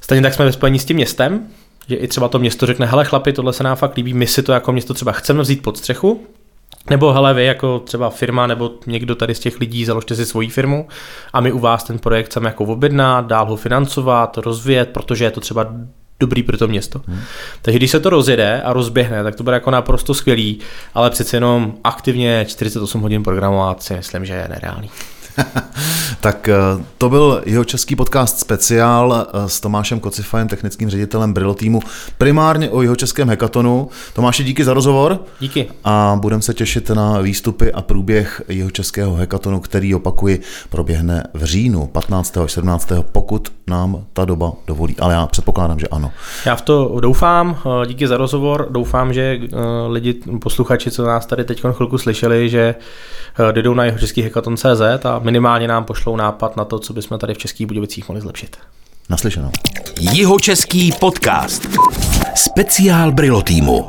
Stejně 0.00 0.22
tak 0.22 0.34
jsme 0.34 0.44
ve 0.44 0.52
spojení 0.52 0.78
s 0.78 0.84
tím 0.84 0.96
městem, 0.96 1.46
že 1.88 1.96
i 1.96 2.08
třeba 2.08 2.28
to 2.28 2.38
město 2.38 2.66
řekne, 2.66 2.86
hele 2.86 3.04
chlapi, 3.04 3.32
tohle 3.32 3.52
se 3.52 3.64
nám 3.64 3.76
fakt 3.76 3.96
líbí, 3.96 4.14
my 4.14 4.26
si 4.26 4.42
to 4.42 4.52
jako 4.52 4.72
město 4.72 4.94
třeba 4.94 5.12
chceme 5.12 5.42
vzít 5.42 5.62
pod 5.62 5.78
střechu, 5.78 6.26
nebo 6.90 7.12
hele, 7.12 7.34
vy 7.34 7.44
jako 7.44 7.78
třeba 7.78 8.10
firma 8.10 8.46
nebo 8.46 8.70
někdo 8.86 9.14
tady 9.14 9.34
z 9.34 9.40
těch 9.40 9.60
lidí 9.60 9.84
založte 9.84 10.14
si 10.14 10.26
svoji 10.26 10.48
firmu 10.48 10.88
a 11.32 11.40
my 11.40 11.52
u 11.52 11.58
vás 11.58 11.84
ten 11.84 11.98
projekt 11.98 12.26
chceme 12.26 12.48
jako 12.48 12.64
objednat, 12.64 13.26
dál 13.26 13.46
ho 13.46 13.56
financovat, 13.56 14.38
rozvíjet, 14.38 14.88
protože 14.88 15.24
je 15.24 15.30
to 15.30 15.40
třeba 15.40 15.66
dobrý 16.20 16.42
pro 16.42 16.58
to 16.58 16.68
město. 16.68 17.02
Hmm. 17.06 17.20
Takže 17.62 17.78
když 17.78 17.90
se 17.90 18.00
to 18.00 18.10
rozjede 18.10 18.62
a 18.62 18.72
rozběhne, 18.72 19.24
tak 19.24 19.34
to 19.34 19.42
bude 19.42 19.56
jako 19.56 19.70
naprosto 19.70 20.14
skvělý, 20.14 20.58
ale 20.94 21.10
přece 21.10 21.36
jenom 21.36 21.74
aktivně 21.84 22.44
48 22.48 23.00
hodin 23.00 23.22
programovat 23.22 23.82
si 23.82 23.94
myslím, 23.94 24.24
že 24.24 24.32
je 24.32 24.48
nereálný. 24.48 24.90
tak 26.20 26.48
eh, 26.48 26.54
to 26.98 27.08
byl 27.08 27.42
jeho 27.46 27.64
český 27.64 27.96
podcast 27.96 28.38
speciál 28.38 29.26
eh, 29.28 29.48
s 29.48 29.60
Tomášem 29.60 30.00
Kocifajem, 30.00 30.48
technickým 30.48 30.90
ředitelem 30.90 31.32
Brillo 31.32 31.54
týmu, 31.54 31.80
primárně 32.18 32.70
o 32.70 32.82
jeho 32.82 32.96
českém 32.96 33.28
hekatonu. 33.28 33.88
Tomáši, 34.14 34.44
díky 34.44 34.64
za 34.64 34.74
rozhovor. 34.74 35.18
Díky. 35.40 35.68
A 35.84 36.18
budeme 36.20 36.42
se 36.42 36.54
těšit 36.54 36.90
na 36.90 37.20
výstupy 37.20 37.72
a 37.72 37.82
průběh 37.82 38.42
jeho 38.48 38.70
českého 38.70 39.14
hekatonu, 39.14 39.60
který, 39.60 39.94
opakuji, 39.94 40.40
proběhne 40.70 41.24
v 41.34 41.44
říjnu 41.44 41.86
15. 41.86 42.36
až 42.36 42.52
17. 42.52 42.92
pokud 43.12 43.52
nám 43.66 44.04
ta 44.12 44.24
doba 44.24 44.52
dovolí. 44.66 44.96
Ale 44.98 45.14
já 45.14 45.26
předpokládám, 45.26 45.78
že 45.78 45.88
ano. 45.88 46.12
Já 46.46 46.56
v 46.56 46.62
to 46.62 47.00
doufám. 47.00 47.58
Eh, 47.82 47.86
díky 47.86 48.08
za 48.08 48.16
rozhovor. 48.16 48.66
Doufám, 48.70 49.12
že 49.12 49.40
lidi, 49.88 50.14
posluchači, 50.42 50.90
co 50.90 51.06
nás 51.06 51.26
tady 51.26 51.44
teď 51.44 51.62
chvilku 51.72 51.98
slyšeli, 51.98 52.48
že 52.48 52.74
jdou 53.52 53.74
na 53.74 53.84
jeho 53.84 53.98
český 53.98 54.22
hekaton.cz 54.22 55.04
a 55.04 55.19
minimálně 55.24 55.68
nám 55.68 55.84
pošlou 55.84 56.16
nápad 56.16 56.56
na 56.56 56.64
to, 56.64 56.78
co 56.78 56.92
bychom 56.92 57.18
tady 57.18 57.34
v 57.34 57.38
Českých 57.38 57.66
Budějovicích 57.66 58.08
mohli 58.08 58.20
zlepšit. 58.20 58.56
Naslyšenou. 59.10 59.50
Jihočeský 60.00 60.92
podcast. 61.00 61.66
Speciál 62.34 63.12
Brilo 63.12 63.42
týmu. 63.42 63.88